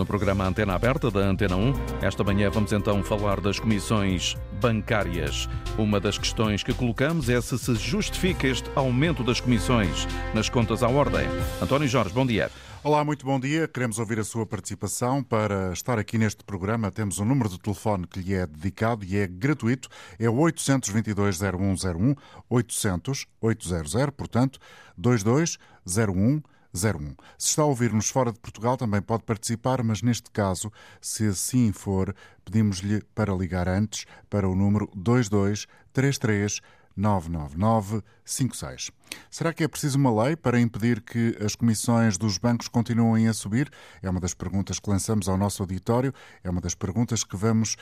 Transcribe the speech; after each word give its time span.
no 0.00 0.06
programa 0.06 0.46
Antena 0.46 0.74
Aberta 0.74 1.10
da 1.10 1.20
Antena 1.20 1.56
1. 1.56 1.74
Esta 2.00 2.24
manhã 2.24 2.48
vamos 2.48 2.72
então 2.72 3.02
falar 3.02 3.38
das 3.38 3.60
comissões 3.60 4.34
bancárias. 4.58 5.46
Uma 5.76 6.00
das 6.00 6.16
questões 6.16 6.62
que 6.62 6.72
colocamos 6.72 7.28
é 7.28 7.38
se 7.38 7.58
se 7.58 7.74
justifica 7.74 8.46
este 8.46 8.70
aumento 8.74 9.22
das 9.22 9.42
comissões 9.42 10.08
nas 10.32 10.48
contas 10.48 10.82
à 10.82 10.88
ordem. 10.88 11.28
António 11.60 11.86
Jorge, 11.86 12.14
bom 12.14 12.24
dia. 12.24 12.50
Olá, 12.82 13.04
muito 13.04 13.26
bom 13.26 13.38
dia. 13.38 13.68
Queremos 13.68 13.98
ouvir 13.98 14.18
a 14.18 14.24
sua 14.24 14.46
participação. 14.46 15.22
Para 15.22 15.70
estar 15.70 15.98
aqui 15.98 16.16
neste 16.16 16.42
programa, 16.44 16.90
temos 16.90 17.18
um 17.18 17.26
número 17.26 17.50
de 17.50 17.60
telefone 17.60 18.06
que 18.06 18.20
lhe 18.20 18.32
é 18.32 18.46
dedicado 18.46 19.04
e 19.04 19.18
é 19.18 19.26
gratuito. 19.26 19.90
É 20.18 20.30
o 20.30 20.36
822-0101, 20.36 22.16
800-800, 22.50 24.10
portanto, 24.12 24.58
2201 24.96 26.40
01. 26.74 27.14
Se 27.38 27.48
está 27.48 27.62
a 27.62 27.66
ouvir-nos 27.66 28.08
fora 28.10 28.32
de 28.32 28.38
Portugal, 28.38 28.76
também 28.76 29.02
pode 29.02 29.24
participar, 29.24 29.82
mas 29.82 30.02
neste 30.02 30.30
caso, 30.30 30.72
se 31.00 31.26
assim 31.26 31.72
for, 31.72 32.14
pedimos-lhe 32.44 33.02
para 33.14 33.34
ligar 33.34 33.68
antes 33.68 34.06
para 34.28 34.48
o 34.48 34.54
número 34.54 34.90
2233 34.94 36.60
99956. 36.96 38.90
Será 39.30 39.52
que 39.52 39.64
é 39.64 39.68
preciso 39.68 39.98
uma 39.98 40.24
lei 40.24 40.36
para 40.36 40.60
impedir 40.60 41.00
que 41.00 41.36
as 41.44 41.56
comissões 41.56 42.16
dos 42.16 42.38
bancos 42.38 42.68
continuem 42.68 43.28
a 43.28 43.32
subir? 43.32 43.70
É 44.02 44.08
uma 44.08 44.20
das 44.20 44.34
perguntas 44.34 44.78
que 44.78 44.88
lançamos 44.88 45.28
ao 45.28 45.36
nosso 45.36 45.62
auditório, 45.62 46.14
é 46.44 46.50
uma 46.50 46.60
das 46.60 46.74
perguntas 46.74 47.24
que 47.24 47.36
vamos 47.36 47.76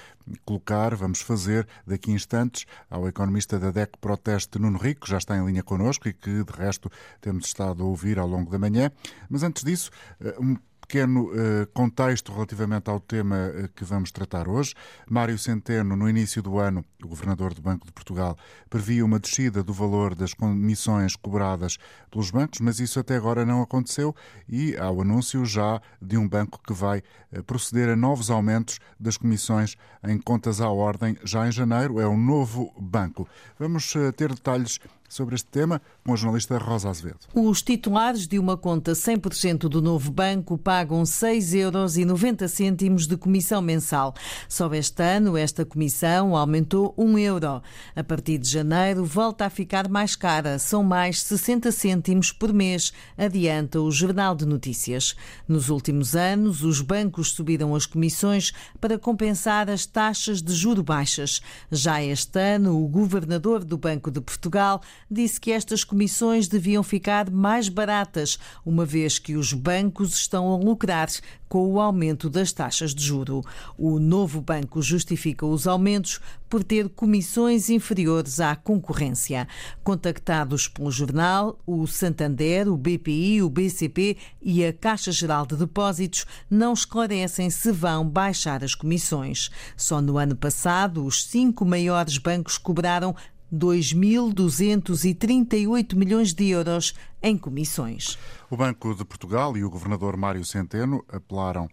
colocar, 0.44 0.94
vamos 0.94 1.20
fazer 1.20 1.66
daqui 1.86 2.10
a 2.10 2.14
instantes 2.14 2.64
ao 2.88 3.06
economista 3.08 3.58
da 3.58 3.70
DEC 3.70 3.98
Proteste, 4.00 4.58
Nuno 4.58 4.78
Rico, 4.78 5.02
que 5.02 5.10
já 5.10 5.18
está 5.18 5.36
em 5.36 5.44
linha 5.44 5.62
connosco 5.62 6.08
e 6.08 6.12
que, 6.12 6.44
de 6.44 6.52
resto, 6.52 6.90
temos 7.20 7.46
estado 7.46 7.82
a 7.82 7.86
ouvir 7.86 8.18
ao 8.18 8.26
longo 8.26 8.50
da 8.50 8.58
manhã. 8.58 8.90
Mas 9.28 9.42
antes 9.42 9.64
disso, 9.64 9.90
eh, 10.20 10.34
um 10.40 10.56
pequeno 10.88 11.26
uh, 11.26 11.66
contexto 11.74 12.32
relativamente 12.32 12.88
ao 12.88 12.98
tema 12.98 13.36
uh, 13.36 13.68
que 13.76 13.84
vamos 13.84 14.10
tratar 14.10 14.48
hoje. 14.48 14.74
Mário 15.08 15.38
Centeno, 15.38 15.94
no 15.94 16.08
início 16.08 16.42
do 16.42 16.58
ano, 16.58 16.82
o 17.04 17.08
governador 17.08 17.52
do 17.52 17.60
Banco 17.60 17.86
de 17.86 17.92
Portugal, 17.92 18.36
previa 18.70 19.04
uma 19.04 19.20
descida 19.20 19.62
do 19.62 19.74
valor 19.74 20.14
das 20.14 20.32
comissões 20.32 21.14
cobradas 21.14 21.76
pelos 22.10 22.30
bancos, 22.30 22.60
mas 22.60 22.80
isso 22.80 22.98
até 22.98 23.16
agora 23.16 23.44
não 23.44 23.60
aconteceu 23.60 24.16
e 24.48 24.74
há 24.78 24.90
o 24.90 25.02
anúncio 25.02 25.44
já 25.44 25.78
de 26.00 26.16
um 26.16 26.26
banco 26.26 26.58
que 26.66 26.72
vai 26.72 27.02
uh, 27.32 27.42
proceder 27.44 27.90
a 27.90 27.96
novos 27.96 28.30
aumentos 28.30 28.80
das 28.98 29.18
comissões 29.18 29.76
em 30.02 30.18
contas 30.18 30.58
à 30.58 30.70
ordem 30.70 31.18
já 31.22 31.46
em 31.46 31.52
janeiro. 31.52 32.00
É 32.00 32.06
o 32.06 32.16
novo 32.16 32.72
banco. 32.80 33.28
Vamos 33.58 33.92
ter 34.16 34.32
detalhes 34.32 34.80
sobre 35.08 35.34
este 35.34 35.48
tema 35.48 35.80
com 36.04 36.12
a 36.12 36.16
jornalista 36.16 36.58
Rosa 36.58 36.90
Azevedo. 36.90 37.18
Os 37.34 37.62
titulares 37.62 38.26
de 38.26 38.38
uma 38.38 38.56
conta 38.56 38.92
100% 38.92 39.68
do 39.68 39.80
novo 39.80 40.10
banco 40.10 40.58
pagam 40.58 41.02
6,90 41.02 41.56
euros 41.56 43.06
de 43.06 43.16
comissão 43.16 43.62
mensal. 43.62 44.14
Só 44.48 44.72
este 44.74 45.02
ano, 45.02 45.36
esta 45.36 45.64
comissão 45.64 46.36
aumentou 46.36 46.94
1 46.96 47.18
euro. 47.18 47.62
A 47.96 48.04
partir 48.04 48.38
de 48.38 48.48
janeiro, 48.48 49.04
volta 49.04 49.46
a 49.46 49.50
ficar 49.50 49.88
mais 49.88 50.14
cara. 50.14 50.58
São 50.58 50.82
mais 50.82 51.22
60 51.22 51.72
cêntimos 51.72 52.32
por 52.32 52.52
mês, 52.52 52.92
adianta 53.16 53.80
o 53.80 53.90
Jornal 53.90 54.34
de 54.34 54.44
Notícias. 54.44 55.16
Nos 55.46 55.70
últimos 55.70 56.14
anos, 56.14 56.62
os 56.62 56.80
bancos 56.80 57.32
subiram 57.32 57.74
as 57.74 57.86
comissões 57.86 58.52
para 58.80 58.98
compensar 58.98 59.70
as 59.70 59.86
taxas 59.86 60.42
de 60.42 60.52
juro 60.52 60.82
baixas. 60.82 61.40
Já 61.70 62.02
este 62.02 62.38
ano, 62.38 62.82
o 62.82 62.88
governador 62.88 63.64
do 63.64 63.78
Banco 63.78 64.10
de 64.10 64.20
Portugal 64.20 64.80
disse 65.10 65.40
que 65.40 65.52
estas 65.52 65.84
comissões 65.84 66.48
deviam 66.48 66.82
ficar 66.82 67.30
mais 67.30 67.68
baratas, 67.68 68.38
uma 68.64 68.84
vez 68.84 69.18
que 69.18 69.36
os 69.36 69.52
bancos 69.52 70.14
estão 70.14 70.52
a 70.52 70.56
lucrar 70.56 71.08
com 71.48 71.72
o 71.72 71.80
aumento 71.80 72.28
das 72.28 72.52
taxas 72.52 72.94
de 72.94 73.02
juro. 73.02 73.42
O 73.76 73.98
novo 73.98 74.40
banco 74.40 74.82
justifica 74.82 75.46
os 75.46 75.66
aumentos 75.66 76.20
por 76.48 76.62
ter 76.62 76.88
comissões 76.90 77.70
inferiores 77.70 78.40
à 78.40 78.54
concorrência. 78.54 79.48
Contactados 79.82 80.68
pelo 80.68 80.90
jornal, 80.90 81.58
o 81.66 81.86
Santander, 81.86 82.68
o 82.68 82.76
BPI, 82.76 83.42
o 83.42 83.50
BCP 83.50 84.16
e 84.42 84.64
a 84.64 84.72
Caixa 84.72 85.12
Geral 85.12 85.46
de 85.46 85.56
Depósitos 85.56 86.26
não 86.50 86.72
esclarecem 86.72 87.50
se 87.50 87.72
vão 87.72 88.08
baixar 88.08 88.62
as 88.62 88.74
comissões. 88.74 89.50
Só 89.76 90.00
no 90.00 90.18
ano 90.18 90.36
passado, 90.36 91.04
os 91.04 91.24
cinco 91.24 91.64
maiores 91.64 92.18
bancos 92.18 92.58
cobraram 92.58 93.14
2.238 93.52 95.94
milhões 95.94 96.34
de 96.34 96.48
euros 96.48 96.94
em 97.22 97.36
comissões. 97.36 98.18
O 98.50 98.56
Banco 98.56 98.94
de 98.94 99.04
Portugal 99.04 99.56
e 99.56 99.64
o 99.64 99.70
governador 99.70 100.16
Mário 100.16 100.44
Centeno 100.44 101.04
apelaram 101.08 101.68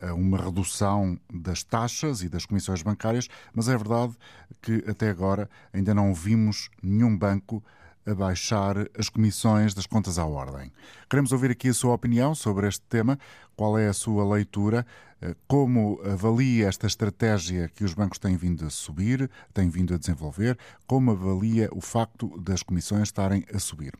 a 0.00 0.12
uma 0.12 0.38
redução 0.38 1.18
das 1.32 1.62
taxas 1.62 2.22
e 2.22 2.28
das 2.28 2.44
comissões 2.44 2.82
bancárias, 2.82 3.28
mas 3.54 3.68
é 3.68 3.76
verdade 3.76 4.14
que 4.60 4.84
até 4.86 5.08
agora 5.08 5.48
ainda 5.72 5.94
não 5.94 6.14
vimos 6.14 6.68
nenhum 6.82 7.16
banco 7.16 7.64
a 8.06 8.14
baixar 8.14 8.76
as 8.96 9.08
comissões 9.08 9.74
das 9.74 9.86
contas 9.86 10.18
à 10.18 10.24
ordem. 10.24 10.72
Queremos 11.10 11.32
ouvir 11.32 11.50
aqui 11.50 11.68
a 11.68 11.74
sua 11.74 11.94
opinião 11.94 12.34
sobre 12.34 12.68
este 12.68 12.82
tema, 12.88 13.18
qual 13.56 13.76
é 13.76 13.88
a 13.88 13.92
sua 13.92 14.24
leitura 14.24 14.86
eh, 15.20 15.34
como 15.48 16.00
avalia 16.04 16.68
esta 16.68 16.86
estratégia 16.86 17.68
que 17.68 17.84
os 17.84 17.94
bancos 17.94 18.18
têm 18.18 18.36
vindo 18.36 18.64
a 18.64 18.70
subir, 18.70 19.30
têm 19.52 19.68
vindo 19.68 19.94
a 19.94 19.98
desenvolver? 19.98 20.56
Como 20.86 21.10
avalia 21.10 21.68
o 21.72 21.80
facto 21.80 22.38
das 22.40 22.62
comissões 22.62 23.08
estarem 23.08 23.44
a 23.52 23.58
subir? 23.58 23.92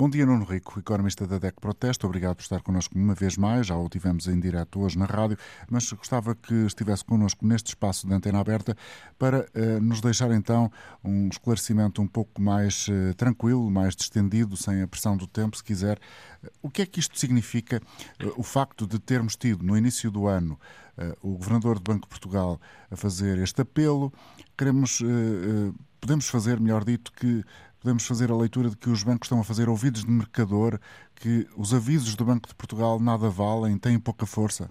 Bom 0.00 0.08
dia, 0.08 0.24
Nuno 0.24 0.44
Rico, 0.44 0.78
economista 0.78 1.26
da 1.26 1.38
DEC 1.38 1.60
Proteste. 1.60 2.06
Obrigado 2.06 2.36
por 2.36 2.42
estar 2.42 2.62
connosco 2.62 2.96
uma 2.96 3.14
vez 3.14 3.36
mais. 3.36 3.66
Já 3.66 3.76
o 3.76 3.88
tivemos 3.88 4.28
em 4.28 4.38
direto 4.38 4.78
hoje 4.78 4.96
na 4.96 5.06
rádio, 5.06 5.36
mas 5.68 5.90
gostava 5.90 6.36
que 6.36 6.54
estivesse 6.54 7.04
connosco 7.04 7.44
neste 7.44 7.70
espaço 7.70 8.06
de 8.06 8.14
antena 8.14 8.38
aberta 8.38 8.76
para 9.18 9.40
uh, 9.40 9.80
nos 9.82 10.00
deixar 10.00 10.30
então 10.30 10.70
um 11.02 11.26
esclarecimento 11.26 12.00
um 12.00 12.06
pouco 12.06 12.40
mais 12.40 12.86
uh, 12.86 13.12
tranquilo, 13.16 13.68
mais 13.68 13.96
distendido, 13.96 14.56
sem 14.56 14.82
a 14.82 14.86
pressão 14.86 15.16
do 15.16 15.26
tempo, 15.26 15.56
se 15.56 15.64
quiser. 15.64 15.98
Uh, 16.44 16.48
o 16.62 16.70
que 16.70 16.82
é 16.82 16.86
que 16.86 17.00
isto 17.00 17.18
significa, 17.18 17.82
o 18.36 18.44
facto 18.44 18.86
de 18.86 19.00
termos 19.00 19.34
tido 19.34 19.64
no 19.64 19.76
início 19.76 20.12
do 20.12 20.28
ano 20.28 20.56
o 21.22 21.36
governador 21.36 21.78
do 21.78 21.92
Banco 21.92 22.06
de 22.06 22.08
Portugal 22.08 22.60
a 22.90 22.96
fazer 22.96 23.38
este 23.38 23.62
apelo? 23.62 24.12
Queremos, 24.56 25.00
podemos 26.00 26.28
fazer, 26.28 26.58
melhor 26.58 26.84
dito, 26.84 27.12
que 27.12 27.44
podemos 27.80 28.06
fazer 28.06 28.30
a 28.30 28.36
leitura 28.36 28.70
de 28.70 28.76
que 28.76 28.90
os 28.90 29.02
bancos 29.02 29.26
estão 29.26 29.40
a 29.40 29.44
fazer 29.44 29.68
ouvidos 29.68 30.04
de 30.04 30.10
mercador, 30.10 30.78
que 31.14 31.46
os 31.56 31.72
avisos 31.72 32.14
do 32.14 32.24
Banco 32.24 32.48
de 32.48 32.54
Portugal 32.54 32.98
nada 33.00 33.28
valem, 33.28 33.78
têm 33.78 33.98
pouca 33.98 34.26
força? 34.26 34.70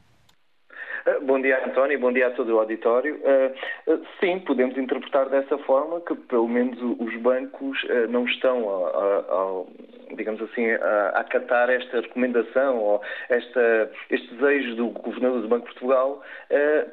Bom 1.27 1.41
dia, 1.41 1.61
António, 1.65 1.99
bom 1.99 2.13
dia 2.13 2.27
a 2.27 2.31
todo 2.31 2.55
o 2.55 2.59
auditório. 2.59 3.19
Eh, 3.21 3.51
eh, 3.87 3.97
sim, 4.21 4.39
podemos 4.39 4.77
interpretar 4.77 5.27
dessa 5.27 5.57
forma 5.57 5.99
que, 5.99 6.15
pelo 6.15 6.47
menos, 6.47 6.79
os 6.81 7.13
bancos 7.17 7.85
não 8.07 8.23
estão, 8.23 8.69
a, 8.69 8.87
a, 8.87 9.19
a, 9.19 10.15
digamos 10.15 10.41
assim, 10.41 10.71
a 10.71 11.09
acatar 11.15 11.69
esta 11.69 11.99
recomendação 11.99 12.77
ou 12.77 13.01
esta, 13.27 13.91
este 14.09 14.35
desejo 14.35 14.75
do 14.75 14.87
Governador 14.87 15.41
do 15.41 15.49
Banco 15.49 15.67
de 15.67 15.73
Portugal, 15.73 16.23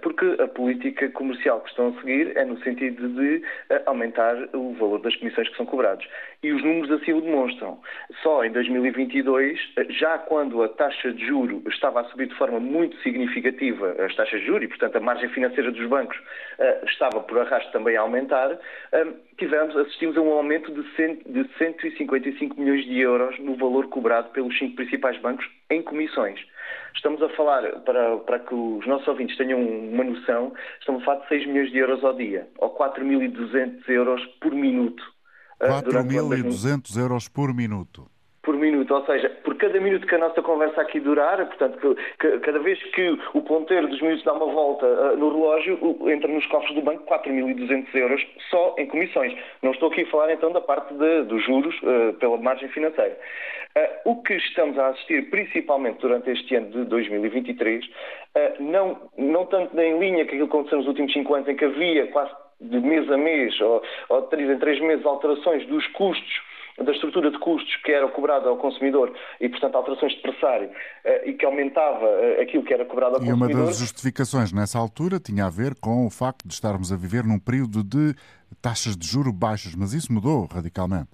porque 0.03 0.27
a 0.43 0.49
política 0.49 1.09
comercial 1.11 1.61
que 1.61 1.71
estão 1.71 1.91
a 1.91 2.01
seguir 2.01 2.37
é 2.37 2.45
no 2.45 2.59
sentido 2.65 3.09
de 3.11 3.41
aumentar 3.87 4.35
o 4.53 4.75
valor 4.75 5.01
das 5.01 5.15
comissões 5.15 5.49
que 5.49 5.57
são 5.57 5.65
cobradas. 5.65 6.05
E 6.43 6.53
os 6.53 6.63
números 6.63 6.91
assim 6.91 7.13
o 7.13 7.21
demonstram. 7.21 7.79
Só 8.23 8.45
em 8.45 8.51
2022, 8.51 9.59
já 9.91 10.19
quando 10.19 10.63
a 10.63 10.69
taxa 10.69 11.13
de 11.13 11.25
juro 11.25 11.63
estava 11.69 12.01
a 12.01 12.05
subir 12.05 12.27
de 12.27 12.35
forma 12.35 12.59
muito 12.59 12.97
significativa 12.99 13.95
as 13.99 14.15
taxas 14.25 14.41
de 14.41 14.47
juros 14.47 14.65
e, 14.65 14.69
portanto, 14.69 14.97
a 14.97 15.01
margem 15.01 15.29
financeira 15.29 15.71
dos 15.71 15.87
bancos 15.89 16.17
uh, 16.17 16.87
estava 16.87 17.21
por 17.21 17.39
arrasto 17.39 17.71
também 17.73 17.97
a 17.97 18.01
aumentar, 18.01 18.53
uh, 18.53 18.59
tivemos, 19.39 19.77
assistimos 19.77 20.17
a 20.17 20.21
um 20.21 20.33
aumento 20.33 20.73
de, 20.73 20.97
cento, 20.97 21.31
de 21.31 21.49
155 21.59 22.61
milhões 22.61 22.85
de 22.85 22.99
euros 22.99 23.39
no 23.39 23.57
valor 23.57 23.89
cobrado 23.89 24.31
pelos 24.31 24.57
cinco 24.59 24.77
principais 24.77 25.21
bancos 25.21 25.47
em 25.71 25.83
comissões. 25.83 26.41
Estamos 26.95 27.23
a 27.23 27.29
falar, 27.31 27.63
para, 27.81 28.17
para 28.19 28.39
que 28.39 28.55
os 28.55 28.87
nossos 28.87 29.07
ouvintes 29.07 29.37
tenham 29.37 29.61
uma 29.61 30.05
noção, 30.05 30.53
estamos 30.81 31.03
a 31.03 31.05
falar 31.05 31.21
de 31.21 31.29
6 31.29 31.47
milhões 31.47 31.71
de 31.71 31.79
euros 31.79 32.03
ao 32.05 32.15
dia, 32.15 32.49
ou 32.59 32.75
4.200 32.77 33.89
euros 33.89 34.25
por 34.41 34.53
minuto. 34.53 35.03
4.200 35.61 36.97
euros 36.99 37.29
por 37.29 37.55
minuto 37.55 38.14
por 38.45 38.57
minuto, 38.57 38.95
ou 38.95 39.05
seja, 39.07 39.31
por 39.43 39.57
cada 39.57 39.81
minuto 39.81 40.07
que 40.07 40.15
a 40.15 40.19
nossa 40.19 40.43
conversa 40.43 40.81
aqui 40.81 41.01
durar, 41.01 41.45
portanto, 41.47 41.79
que, 41.79 41.95
que, 42.19 42.39
cada 42.41 42.59
vez 42.59 42.81
que 42.93 43.19
o 43.33 43.43
ponteiro 43.43 43.89
dos 43.89 44.01
minutos 44.01 44.25
dá 44.25 44.33
uma 44.33 44.47
volta 44.47 44.87
uh, 44.87 45.17
no 45.17 45.31
relógio, 45.31 45.79
uh, 45.81 46.11
entra 46.11 46.31
nos 46.31 46.47
cofres 46.47 46.75
do 46.75 46.83
banco 46.83 47.05
4.200 47.07 47.87
euros 47.95 48.25
só 48.51 48.75
em 48.79 48.87
comissões. 48.87 49.35
Não 49.63 49.73
estou 49.73 49.91
aqui 49.91 50.03
a 50.03 50.07
falar 50.07 50.33
então 50.33 50.53
da 50.53 50.61
parte 50.61 50.95
de, 50.95 51.23
dos 51.23 51.45
juros 51.45 51.75
uh, 51.83 52.13
pela 52.15 52.37
margem 52.37 52.69
financeira. 52.69 53.19
o 54.05 54.23
que 54.23 54.35
estamos 54.35 54.79
a 54.79 54.89
assistir, 54.89 55.31
principalmente 55.31 56.01
durante 56.01 56.31
este 56.31 56.55
ano 56.55 56.71
de 56.71 56.85
2023, 56.85 57.85
não, 58.61 59.11
não 59.19 59.47
tanto 59.47 59.79
em 59.81 59.99
linha 59.99 60.25
com 60.25 60.31
aquilo 60.31 60.47
que 60.47 60.55
aconteceu 60.55 60.79
nos 60.79 60.87
últimos 60.87 61.13
cinco 61.13 61.35
anos, 61.35 61.49
em 61.49 61.57
que 61.57 61.65
havia 61.65 62.07
quase 62.09 62.31
de 62.61 62.81
mês 62.81 63.11
a 63.11 63.17
mês 63.17 63.61
ou, 63.61 63.83
ou 64.09 64.21
de 64.23 64.31
três 64.31 64.49
em 64.49 64.59
três 64.59 64.81
meses 64.81 65.05
alterações 65.05 65.67
dos 65.67 65.87
custos 65.89 66.41
da 66.83 66.93
estrutura 66.93 67.31
de 67.31 67.39
custos 67.39 67.77
que 67.85 67.93
era 67.93 68.09
cobrada 68.09 68.49
ao 68.49 68.57
consumidor 68.57 69.13
e, 69.41 69.49
portanto, 69.49 69.77
alterações 69.77 70.13
de 70.13 70.23
pressário 70.23 70.71
e 71.25 71.33
que 71.33 71.45
aumentava 71.45 72.07
aquilo 72.41 72.65
que 72.65 72.75
era 72.75 72.85
cobrado 72.85 73.17
ao 73.17 73.23
e 73.23 73.27
consumidor. 73.27 73.51
E 73.51 73.55
uma 73.55 73.67
das 73.67 73.79
justificações 73.79 74.53
nessa 74.53 74.79
altura 74.79 75.21
tinha 75.21 75.47
a 75.47 75.51
ver 75.51 75.75
com 75.81 76.07
o 76.07 76.11
facto 76.11 76.47
de 76.47 76.53
estarmos 76.55 76.93
a 76.93 76.97
viver 76.97 77.25
num 77.25 77.39
período 77.39 77.85
de 77.85 78.15
taxas 78.61 78.97
de 78.97 79.07
juro 79.07 79.33
baixas, 79.33 79.75
mas 79.75 79.93
isso 79.93 80.13
mudou 80.13 80.47
radicalmente. 80.53 81.11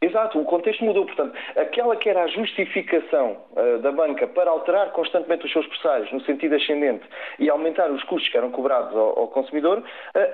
Exato, 0.00 0.38
o 0.38 0.44
contexto 0.44 0.84
mudou. 0.84 1.04
Portanto, 1.04 1.36
aquela 1.56 1.96
que 1.96 2.08
era 2.08 2.22
a 2.22 2.26
justificação 2.28 3.36
uh, 3.50 3.78
da 3.80 3.90
banca 3.90 4.28
para 4.28 4.48
alterar 4.48 4.92
constantemente 4.92 5.44
os 5.44 5.52
seus 5.52 5.66
pressários 5.66 6.12
no 6.12 6.20
sentido 6.20 6.54
ascendente 6.54 7.04
e 7.40 7.50
aumentar 7.50 7.90
os 7.90 8.04
custos 8.04 8.30
que 8.30 8.36
eram 8.36 8.52
cobrados 8.52 8.94
ao, 8.94 9.18
ao 9.18 9.28
consumidor, 9.28 9.78
uh, 9.78 9.84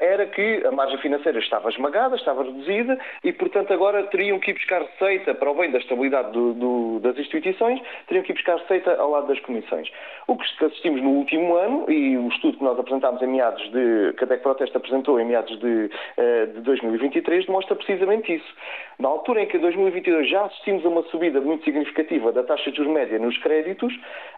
era 0.02 0.26
que 0.26 0.62
a 0.66 0.70
margem 0.70 0.98
financeira 0.98 1.38
estava 1.38 1.70
esmagada, 1.70 2.14
estava 2.14 2.42
reduzida 2.42 2.98
e, 3.22 3.32
portanto, 3.32 3.72
agora 3.72 4.02
teriam 4.04 4.38
que 4.38 4.50
ir 4.50 4.54
buscar 4.54 4.82
receita 4.82 5.34
para 5.34 5.50
o 5.50 5.54
bem 5.54 5.70
da 5.70 5.78
estabilidade 5.78 6.30
do, 6.32 6.52
do, 6.52 7.00
das 7.00 7.16
instituições, 7.16 7.80
teriam 8.06 8.22
que 8.22 8.32
ir 8.32 8.34
buscar 8.34 8.58
receita 8.58 8.94
ao 8.96 9.10
lado 9.10 9.28
das 9.28 9.40
comissões. 9.40 9.90
O 10.26 10.36
que 10.36 10.44
assistimos 10.62 11.00
no 11.00 11.08
último 11.08 11.56
ano, 11.56 11.90
e 11.90 12.18
o 12.18 12.28
estudo 12.28 12.58
que 12.58 12.64
nós 12.64 12.78
apresentámos 12.78 13.22
em 13.22 13.28
meados 13.28 13.62
de, 13.70 14.12
que 14.18 14.24
a 14.24 14.26
DEC 14.26 14.42
Proteste 14.42 14.76
apresentou 14.76 15.18
em 15.18 15.24
meados 15.24 15.58
de, 15.58 15.90
uh, 16.18 16.52
de 16.52 16.60
2023, 16.60 17.46
demonstra 17.46 17.74
precisamente 17.74 18.34
isso. 18.34 18.54
Na 18.98 19.08
altura 19.08 19.40
em 19.40 19.46
que 19.46 19.53
em 19.56 19.60
2022 19.60 20.28
já 20.28 20.44
assistimos 20.44 20.84
a 20.84 20.88
uma 20.88 21.02
subida 21.04 21.40
muito 21.40 21.64
significativa 21.64 22.32
da 22.32 22.42
taxa 22.42 22.70
de 22.70 22.76
juros 22.76 22.92
média 22.92 23.18
nos 23.18 23.36
créditos, 23.38 23.92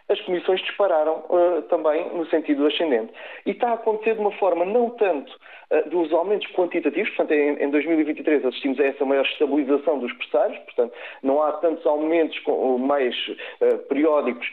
as 0.09 0.21
comissões 0.21 0.61
dispararam 0.61 1.25
uh, 1.29 1.63
também 1.63 2.09
no 2.15 2.27
sentido 2.27 2.67
ascendente. 2.67 3.13
E 3.45 3.51
está 3.51 3.71
a 3.71 3.75
acontecer 3.75 4.15
de 4.15 4.21
uma 4.21 4.31
forma 4.33 4.65
não 4.65 4.91
tanto 4.91 5.33
uh, 5.33 5.89
dos 5.91 6.13
aumentos 6.13 6.47
quantitativos, 6.53 7.09
portanto, 7.11 7.33
em, 7.33 7.63
em, 7.63 7.71
2023 7.71 8.45
assistimos 8.45 8.79
a 8.79 8.85
essa 8.85 9.05
maior 9.05 9.25
estabilização 9.25 9.99
dos 9.99 10.13
pressários, 10.13 10.59
portanto, 10.61 10.95
não 11.23 11.43
há 11.43 11.53
tantos 11.55 11.85
aumentos 11.87 12.39
com, 12.41 12.79
mais 12.79 13.17
uh, 13.29 13.79
periódicos 13.89 14.47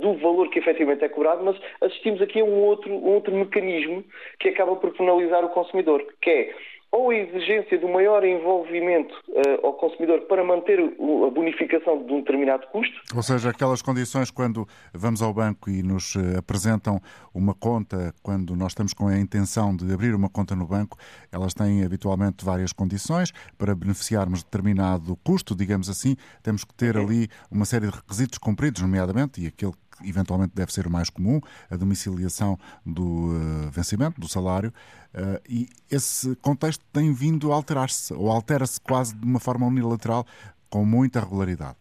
do 0.00 0.14
valor 0.14 0.48
que 0.48 0.58
efetivamente 0.58 1.04
é 1.04 1.08
cobrado, 1.08 1.44
mas 1.44 1.56
assistimos 1.82 2.20
aqui 2.22 2.40
a 2.40 2.44
um 2.44 2.64
outro, 2.64 2.92
um 2.92 3.14
outro 3.14 3.34
mecanismo 3.34 4.02
que 4.40 4.48
acaba 4.48 4.74
por 4.76 4.92
penalizar 4.92 5.44
o 5.44 5.50
consumidor, 5.50 6.04
que 6.20 6.30
é 6.30 6.54
ou 6.92 7.10
a 7.10 7.14
exigência 7.14 7.78
do 7.78 7.88
maior 7.88 8.24
envolvimento 8.24 9.14
uh, 9.28 9.66
ao 9.66 9.74
consumidor 9.74 10.22
para 10.22 10.44
manter 10.44 10.78
a 10.80 11.30
bonificação 11.30 12.02
de 12.04 12.12
um 12.12 12.20
determinado 12.20 12.66
custo. 12.68 12.94
Ou 13.14 13.22
seja, 13.22 13.50
aquelas 13.50 13.82
condições 13.82 14.30
quando 14.30 14.66
vamos 14.94 15.20
ao 15.20 15.32
banco 15.32 15.68
e 15.68 15.82
nos 15.82 16.16
eh, 16.16 16.38
apresentam 16.38 17.00
uma 17.34 17.54
conta, 17.54 18.14
quando 18.22 18.56
nós 18.56 18.72
estamos 18.72 18.94
com 18.94 19.08
a 19.08 19.18
intenção 19.18 19.76
de 19.76 19.92
abrir 19.92 20.14
uma 20.14 20.28
conta 20.28 20.54
no 20.54 20.66
banco, 20.66 20.96
elas 21.30 21.52
têm 21.52 21.84
habitualmente 21.84 22.44
várias 22.44 22.72
condições. 22.72 23.32
Para 23.58 23.74
beneficiarmos 23.74 24.40
de 24.40 24.44
determinado 24.46 25.16
custo, 25.24 25.54
digamos 25.54 25.88
assim, 25.88 26.16
temos 26.42 26.64
que 26.64 26.74
ter 26.74 26.96
ali 26.96 27.28
uma 27.50 27.64
série 27.64 27.86
de 27.86 27.94
requisitos 27.94 28.38
cumpridos, 28.38 28.82
nomeadamente, 28.82 29.42
e 29.42 29.46
aquele 29.46 29.72
eventualmente 30.04 30.52
deve 30.54 30.72
ser 30.72 30.86
o 30.86 30.90
mais 30.90 31.10
comum, 31.10 31.40
a 31.70 31.76
domiciliação 31.76 32.58
do 32.84 33.04
uh, 33.04 33.70
vencimento, 33.70 34.20
do 34.20 34.28
salário, 34.28 34.72
uh, 35.14 35.40
e 35.48 35.68
esse 35.90 36.34
contexto 36.36 36.84
tem 36.92 37.12
vindo 37.12 37.52
a 37.52 37.54
alterar-se, 37.54 38.12
ou 38.12 38.30
altera-se 38.30 38.80
quase 38.80 39.14
de 39.14 39.24
uma 39.24 39.40
forma 39.40 39.66
unilateral, 39.66 40.26
com 40.68 40.84
muita 40.84 41.20
regularidade. 41.20 41.76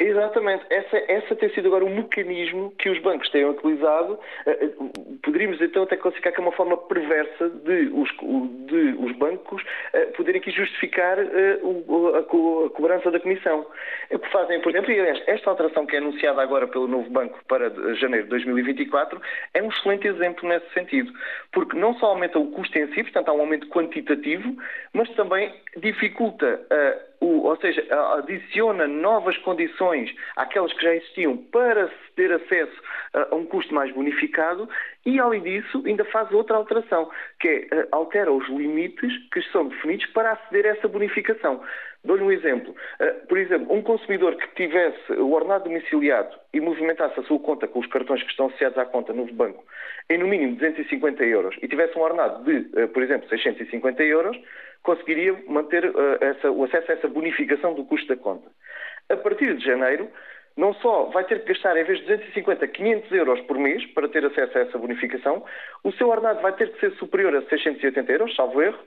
Exatamente. 0.00 0.64
Essa, 0.70 0.96
essa 1.08 1.34
tem 1.34 1.50
sido 1.50 1.66
agora 1.66 1.84
o 1.84 1.90
mecanismo 1.90 2.72
que 2.78 2.88
os 2.88 3.00
bancos 3.00 3.28
têm 3.30 3.44
utilizado. 3.44 4.16
Eh, 4.46 4.58
eh, 4.60 4.70
poderíamos 5.24 5.60
então 5.60 5.82
até 5.82 5.96
classificar 5.96 6.32
que 6.32 6.40
é 6.40 6.42
uma 6.42 6.52
forma 6.52 6.76
perversa 6.76 7.48
de 7.50 7.90
os, 7.92 8.08
de 8.66 8.94
os 8.96 9.16
bancos 9.16 9.60
eh, 9.92 10.06
poderem 10.16 10.40
aqui 10.40 10.52
justificar 10.52 11.18
a, 11.18 12.22
cobrança 12.22 13.10
da 13.10 13.18
comissão. 13.18 13.66
O 14.12 14.18
que 14.20 14.30
fazem, 14.30 14.60
por 14.60 14.70
exemplo, 14.70 14.92
e 14.92 15.00
aliás, 15.00 15.20
esta 15.26 15.50
alteração 15.50 15.84
que 15.84 15.96
é 15.96 15.98
anunciada 15.98 16.40
agora 16.42 16.68
pelo 16.68 16.86
novo 16.86 17.10
banco 17.10 17.36
para 17.48 17.68
janeiro 17.96 18.24
de 18.24 18.30
2024 18.30 19.20
é 19.54 19.62
um 19.62 19.68
excelente 19.68 20.06
exemplo 20.06 20.48
nesse 20.48 20.72
sentido. 20.74 21.12
Porque 21.52 21.76
não 21.76 21.94
só 21.94 22.06
aumenta 22.06 22.38
o 22.38 22.52
custo 22.52 22.78
em 22.78 22.86
si, 22.94 23.02
portanto 23.02 23.30
há 23.30 23.32
um 23.32 23.40
aumento 23.40 23.68
quantitativo, 23.68 24.56
mas 24.92 25.08
também 25.16 25.52
dificulta 25.76 26.60
a 26.70 27.07
o, 27.20 27.46
ou 27.46 27.56
seja, 27.56 27.84
adiciona 28.14 28.86
novas 28.86 29.36
condições 29.38 30.14
àquelas 30.36 30.72
que 30.72 30.82
já 30.82 30.94
existiam 30.94 31.36
para 31.36 31.90
ter 32.14 32.32
acesso 32.32 32.82
a, 33.14 33.34
um 33.34 33.44
custo 33.44 33.74
mais 33.74 33.92
bonificado 33.92 34.68
e, 35.04 35.18
além 35.18 35.42
disso, 35.42 35.82
ainda 35.86 36.04
faz 36.06 36.30
outra 36.32 36.56
alteração, 36.56 37.10
que 37.40 37.68
é 37.70 37.88
altera 37.90 38.32
os 38.32 38.46
limites 38.48 39.12
que 39.32 39.42
são 39.50 39.68
definidos 39.68 40.06
para 40.06 40.32
aceder 40.32 40.66
a 40.66 40.68
essa 40.70 40.88
bonificação. 40.88 41.62
Dou-lhe 42.04 42.22
um 42.22 42.30
exemplo. 42.30 42.74
Por 43.28 43.36
exemplo, 43.36 43.74
um 43.74 43.82
consumidor 43.82 44.36
que 44.36 44.46
tivesse 44.54 45.12
o 45.14 45.32
ordenado 45.32 45.64
domiciliado 45.64 46.36
e 46.54 46.60
movimentasse 46.60 47.18
a 47.18 47.22
sua 47.24 47.40
conta 47.40 47.66
com 47.66 47.80
os 47.80 47.86
cartões 47.88 48.22
que 48.22 48.30
estão 48.30 48.46
associados 48.46 48.78
à 48.78 48.84
conta 48.84 49.12
no 49.12 49.26
banco 49.32 49.64
em 50.10 50.18
no 50.18 50.26
mínimo 50.26 50.54
250 50.54 51.24
euros 51.24 51.56
e 51.60 51.68
tivesse 51.68 51.98
um 51.98 52.02
ordenado 52.02 52.42
de, 52.44 52.86
por 52.88 53.02
exemplo, 53.02 53.28
650 53.28 54.02
euros, 54.04 54.38
conseguiria 54.82 55.36
manter 55.46 55.84
uh, 55.84 56.18
essa, 56.20 56.50
o 56.50 56.64
acesso 56.64 56.90
a 56.90 56.94
essa 56.94 57.08
bonificação 57.08 57.74
do 57.74 57.84
custo 57.84 58.08
da 58.08 58.16
conta. 58.16 58.48
A 59.08 59.16
partir 59.16 59.54
de 59.56 59.64
janeiro, 59.64 60.10
não 60.56 60.74
só 60.74 61.04
vai 61.04 61.24
ter 61.24 61.40
que 61.44 61.52
gastar, 61.52 61.76
em 61.76 61.84
vez 61.84 61.98
de 62.00 62.06
250, 62.06 62.66
500 62.66 63.12
euros 63.12 63.40
por 63.42 63.56
mês 63.58 63.84
para 63.92 64.08
ter 64.08 64.24
acesso 64.24 64.58
a 64.58 64.62
essa 64.62 64.76
bonificação, 64.76 65.44
o 65.84 65.92
seu 65.92 66.08
ordenado 66.08 66.42
vai 66.42 66.52
ter 66.52 66.72
que 66.72 66.80
ser 66.80 66.90
superior 66.96 67.34
a 67.36 67.42
680 67.42 68.12
euros, 68.12 68.34
salvo 68.34 68.60
erro, 68.60 68.78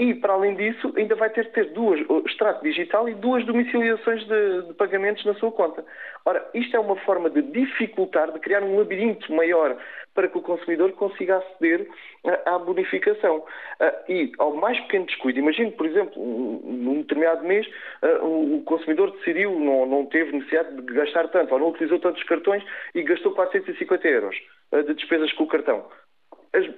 e, 0.00 0.14
para 0.14 0.32
além 0.32 0.54
disso, 0.56 0.90
ainda 0.96 1.14
vai 1.14 1.28
ter 1.28 1.44
que 1.48 1.52
ter 1.52 1.72
duas, 1.72 2.00
extrato 2.24 2.64
digital 2.64 3.06
e 3.06 3.14
duas 3.14 3.44
domiciliações 3.44 4.26
de, 4.26 4.62
de, 4.62 4.72
pagamentos 4.72 5.22
na 5.26 5.34
sua 5.34 5.52
conta. 5.52 5.84
Ora, 6.24 6.42
isto 6.54 6.74
é 6.74 6.80
uma 6.80 6.96
forma 6.96 7.28
de 7.28 7.42
dificultar, 7.42 8.32
de 8.32 8.40
criar 8.40 8.62
um 8.62 8.78
labirinto 8.78 9.30
maior 9.30 9.76
para 10.14 10.26
que 10.26 10.38
o 10.38 10.40
consumidor 10.40 10.92
consiga 10.92 11.36
aceder 11.36 11.86
à 12.46 12.58
bonificação. 12.58 13.44
Ah, 13.78 13.94
e, 14.08 14.32
ao 14.38 14.54
mais 14.54 14.80
pequeno 14.80 15.04
descuido, 15.04 15.38
imagine, 15.38 15.70
por 15.72 15.84
exemplo, 15.84 16.22
num 16.64 17.02
determinado 17.02 17.44
mês, 17.44 17.68
ah, 18.00 18.24
o 18.24 18.62
consumidor 18.64 19.10
decidiu, 19.18 19.50
não, 19.60 19.84
não 19.84 20.06
teve 20.06 20.32
necessidade 20.32 20.80
de 20.80 20.94
gastar 20.94 21.28
tanto, 21.28 21.52
ou 21.52 21.60
não 21.60 21.68
utilizou 21.68 21.98
tantos 21.98 22.22
cartões 22.22 22.64
e 22.94 23.02
gastou 23.02 23.32
450 23.32 24.08
euros 24.08 24.36
ah, 24.72 24.80
de 24.80 24.94
despesas 24.94 25.30
com 25.34 25.44
o 25.44 25.48
cartão 25.48 25.84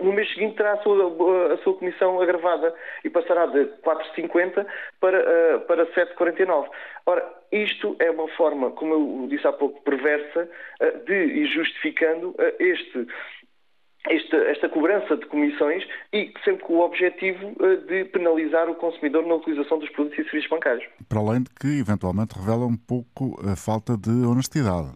no 0.01 0.13
mês 0.13 0.29
seguinte 0.33 0.57
terá 0.57 0.73
a 0.73 0.83
sua, 0.83 1.55
a 1.55 1.57
sua 1.59 1.75
comissão 1.75 2.21
agravada 2.21 2.75
e 3.05 3.11
passará 3.11 3.47
de 3.47 3.65
4,50 3.83 4.67
para, 5.01 5.19
uh, 5.19 5.61
para 5.61 5.87
7,49. 5.87 6.69
Ora, 7.07 7.27
isto 7.51 7.97
é 7.99 8.11
uma 8.11 8.29
forma, 8.29 8.71
como 8.73 8.93
eu 8.93 9.27
disse 9.29 9.47
há 9.47 9.53
pouco, 9.53 9.81
perversa 9.83 10.49
uh, 10.81 11.05
de 11.07 11.15
ir 11.15 11.47
justificando 11.47 12.31
uh, 12.31 12.37
este 12.59 13.07
esta, 14.09 14.37
esta, 14.37 14.69
cobrança 14.69 15.17
de 15.17 15.25
comissões 15.27 15.87
e 16.13 16.33
sempre 16.45 16.65
com 16.65 16.75
o 16.75 16.81
objetivo 16.81 17.55
de 17.87 18.05
penalizar 18.07 18.69
o 18.69 18.75
consumidor 18.75 19.25
na 19.25 19.37
utilização 19.37 19.79
dos 19.79 19.89
produtos 19.91 20.19
e 20.19 20.25
serviços 20.25 20.51
bancários. 20.51 20.85
Para 21.09 21.21
além 21.21 21.45
de 21.45 21.51
que, 21.51 21.79
eventualmente, 21.79 22.37
revela 22.37 22.67
um 22.67 22.77
pouco 22.77 23.41
a 23.49 23.55
falta 23.55 23.97
de 23.97 24.11
honestidade. 24.27 24.91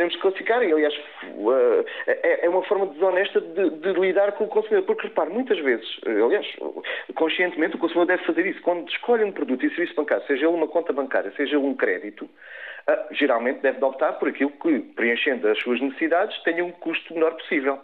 Poderemos 0.00 0.16
classificar, 0.16 0.62
e 0.62 0.72
aliás 0.72 0.94
uh, 1.34 1.84
é, 2.06 2.46
é, 2.46 2.48
uma 2.48 2.62
forma 2.62 2.86
desonesta 2.86 3.38
de, 3.38 3.68
de, 3.68 3.92
lidar 3.92 4.32
com 4.32 4.44
o 4.44 4.48
consumidor, 4.48 4.84
porque 4.86 5.08
repare, 5.08 5.28
muitas 5.28 5.58
vezes, 5.58 5.86
uh, 5.98 6.24
aliás, 6.24 6.46
conscientemente 7.14 7.76
o 7.76 7.78
consumidor 7.78 8.06
deve 8.06 8.24
fazer 8.24 8.46
isso, 8.46 8.62
quando 8.62 8.88
escolhe 8.88 9.24
um 9.24 9.32
produto 9.32 9.66
e 9.66 9.68
serviço 9.68 9.94
bancário, 9.94 10.26
seja 10.26 10.46
ele 10.46 10.56
uma 10.56 10.68
conta 10.68 10.90
bancária, 10.94 11.30
seja 11.36 11.56
ele 11.56 11.66
um 11.66 11.74
crédito, 11.74 12.24
uh, 12.24 13.14
geralmente 13.14 13.60
deve 13.60 13.84
optar 13.84 14.14
por 14.14 14.28
aquilo 14.28 14.50
que, 14.52 14.78
preenchendo 14.96 15.46
as 15.48 15.58
suas 15.58 15.78
necessidades, 15.82 16.42
tenha 16.44 16.64
um 16.64 16.72
custo 16.72 17.12
menor 17.12 17.34
possível. 17.34 17.78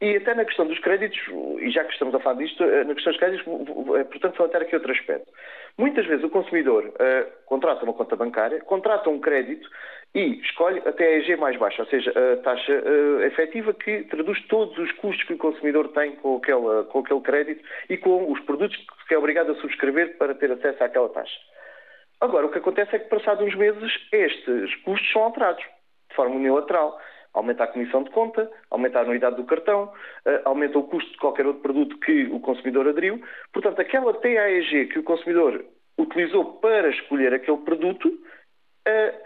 E 0.00 0.16
até 0.16 0.34
na 0.34 0.44
questão 0.44 0.66
dos 0.66 0.78
créditos, 0.78 1.18
e 1.58 1.70
já 1.70 1.82
que 1.82 1.92
estamos 1.92 2.14
a 2.14 2.20
falar 2.20 2.36
disto, 2.36 2.64
na 2.64 2.94
questão 2.94 3.12
dos 3.12 3.18
créditos, 3.18 3.44
portanto 3.44 4.36
salientar 4.36 4.62
aqui 4.62 4.74
outro 4.74 4.92
aspecto. 4.92 5.32
Muitas 5.78 6.06
vezes 6.06 6.24
o 6.24 6.30
consumidor 6.30 6.84
uh, 6.84 7.46
contrata 7.46 7.84
uma 7.84 7.92
conta 7.92 8.14
bancária, 8.14 8.60
contrata 8.60 9.08
um 9.10 9.18
crédito 9.18 9.68
e 10.14 10.40
escolhe 10.40 10.80
até 10.86 11.06
a 11.06 11.18
EG 11.18 11.36
mais 11.36 11.56
baixa, 11.56 11.82
ou 11.82 11.88
seja, 11.88 12.10
a 12.10 12.36
taxa 12.42 12.72
uh, 12.72 13.22
efetiva 13.22 13.74
que 13.74 14.04
traduz 14.04 14.40
todos 14.46 14.78
os 14.78 14.92
custos 14.92 15.24
que 15.24 15.34
o 15.34 15.38
consumidor 15.38 15.88
tem 15.88 16.12
com 16.16 16.36
aquele, 16.36 16.84
com 16.84 17.00
aquele 17.00 17.20
crédito 17.20 17.64
e 17.90 17.96
com 17.96 18.30
os 18.30 18.38
produtos 18.40 18.76
que 19.08 19.14
é 19.14 19.18
obrigado 19.18 19.50
a 19.50 19.54
subscrever 19.56 20.16
para 20.16 20.34
ter 20.34 20.52
acesso 20.52 20.84
àquela 20.84 21.08
taxa. 21.08 21.36
Agora, 22.20 22.46
o 22.46 22.50
que 22.50 22.58
acontece 22.58 22.94
é 22.94 22.98
que, 23.00 23.08
passados 23.08 23.44
uns 23.44 23.56
meses, 23.56 23.92
estes 24.12 24.74
custos 24.82 25.10
são 25.12 25.24
alterados 25.24 25.62
de 26.08 26.14
forma 26.14 26.36
unilateral. 26.36 26.98
Aumenta 27.34 27.64
a 27.64 27.66
comissão 27.66 28.04
de 28.04 28.10
conta, 28.10 28.48
aumenta 28.70 29.00
a 29.00 29.02
anuidade 29.02 29.34
do 29.34 29.44
cartão, 29.44 29.92
uh, 30.24 30.40
aumenta 30.44 30.78
o 30.78 30.84
custo 30.84 31.10
de 31.10 31.18
qualquer 31.18 31.44
outro 31.44 31.60
produto 31.60 31.98
que 31.98 32.26
o 32.26 32.38
consumidor 32.38 32.86
aderiu. 32.86 33.20
Portanto, 33.52 33.80
aquela 33.80 34.14
TAEG 34.14 34.86
que 34.86 35.00
o 35.00 35.02
consumidor 35.02 35.64
utilizou 35.98 36.60
para 36.60 36.88
escolher 36.90 37.34
aquele 37.34 37.58
produto, 37.58 38.06
uh, 38.06 39.18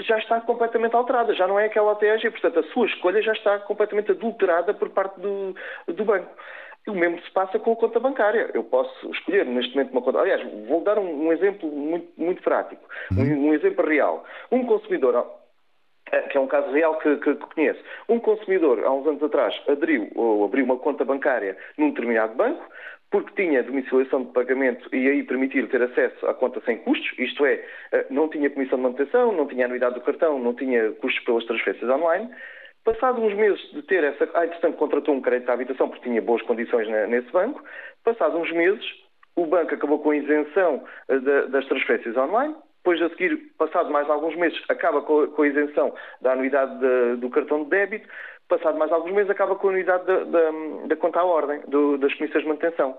já 0.00 0.18
está 0.18 0.40
completamente 0.40 0.94
alterada, 0.94 1.34
já 1.34 1.46
não 1.46 1.58
é 1.58 1.66
aquela 1.66 1.92
ATG, 1.92 2.30
portanto 2.30 2.60
a 2.60 2.62
sua 2.72 2.86
escolha 2.86 3.22
já 3.22 3.32
está 3.32 3.58
completamente 3.60 4.10
adulterada 4.12 4.74
por 4.74 4.90
parte 4.90 5.20
do, 5.20 5.54
do 5.86 6.04
banco. 6.04 6.30
E 6.86 6.90
o 6.90 6.94
mesmo 6.94 7.20
se 7.22 7.30
passa 7.30 7.58
com 7.58 7.72
a 7.72 7.76
conta 7.76 8.00
bancária. 8.00 8.50
Eu 8.52 8.64
posso 8.64 9.10
escolher 9.10 9.46
neste 9.46 9.74
momento 9.74 9.92
uma 9.92 10.02
conta. 10.02 10.18
Aliás, 10.18 10.42
vou 10.66 10.80
dar 10.82 10.98
um, 10.98 11.26
um 11.26 11.32
exemplo 11.32 11.70
muito, 11.70 12.08
muito 12.16 12.42
prático, 12.42 12.82
um, 13.12 13.20
uhum. 13.20 13.48
um, 13.48 13.54
exemplo 13.54 13.86
real. 13.86 14.24
Um 14.50 14.66
consumidor, 14.66 15.24
eh, 16.10 16.22
que 16.22 16.36
é 16.36 16.40
um 16.40 16.48
caso 16.48 16.72
real 16.72 16.98
que, 16.98 17.16
que, 17.18 17.34
que, 17.36 17.54
conheço, 17.54 17.80
um 18.08 18.18
consumidor 18.18 18.84
há 18.84 18.90
uns 18.90 19.06
anos 19.06 19.22
atrás 19.22 19.54
aderiu 19.68 20.10
ou 20.16 20.44
abriu 20.44 20.64
uma 20.64 20.76
conta 20.76 21.04
bancária 21.04 21.56
num 21.78 21.90
determinado 21.90 22.34
banco, 22.34 22.64
porque 23.12 23.42
tinha 23.42 23.62
domiciliação 23.62 24.24
de 24.24 24.32
pagamento 24.32 24.88
e 24.92 25.06
aí 25.06 25.22
permitir 25.22 25.68
ter 25.68 25.82
acesso 25.82 26.26
à 26.26 26.32
conta 26.32 26.62
sem 26.64 26.78
custos, 26.78 27.12
isto 27.18 27.44
é, 27.44 27.62
eh, 27.92 28.06
não 28.08 28.26
tinha 28.26 28.48
comissão 28.48 28.78
de 28.78 28.84
manutenção, 28.84 29.30
não 29.32 29.46
tinha 29.46 29.66
anuidade 29.66 29.94
do 29.94 30.00
cartão, 30.00 30.38
não 30.38 30.54
tinha 30.54 30.90
custos 30.92 31.22
pelas 31.24 31.44
transferências 31.44 31.90
online. 31.90 32.30
Passados 32.84 33.22
uns 33.22 33.34
meses 33.34 33.60
de 33.72 33.82
ter 33.82 34.02
essa. 34.02 34.28
Ah, 34.32 34.46
entretanto, 34.46 34.78
contratou 34.78 35.14
um 35.14 35.20
crédito 35.20 35.50
à 35.50 35.52
habitação 35.52 35.90
porque 35.90 36.08
tinha 36.08 36.22
boas 36.22 36.40
condições 36.42 36.88
nesse 37.08 37.30
banco. 37.30 37.62
Passados 38.02 38.40
uns 38.40 38.50
meses, 38.50 38.84
o 39.36 39.44
banco 39.44 39.74
acabou 39.74 39.98
com 39.98 40.10
a 40.10 40.16
isenção 40.16 40.82
eh, 41.08 41.18
das 41.48 41.66
transferências 41.66 42.16
online. 42.16 42.56
Depois, 42.78 43.00
a 43.00 43.10
seguir, 43.10 43.36
passado 43.58 43.92
mais 43.92 44.08
alguns 44.10 44.34
meses, 44.34 44.58
acaba 44.68 45.02
com 45.02 45.42
a 45.42 45.46
isenção 45.46 45.94
da 46.20 46.32
anuidade 46.32 46.80
do 47.18 47.30
cartão 47.30 47.62
de 47.62 47.70
débito. 47.70 48.08
Passado 48.52 48.78
mais 48.78 48.92
alguns 48.92 49.12
meses, 49.12 49.30
acaba 49.30 49.56
com 49.56 49.68
a 49.68 49.70
anuidade 49.70 50.04
da, 50.04 50.24
da, 50.24 50.50
da 50.88 50.96
conta 50.96 51.20
à 51.20 51.24
ordem, 51.24 51.60
do, 51.68 51.96
das 51.96 52.12
comissões 52.14 52.42
de 52.42 52.48
manutenção 52.48 52.98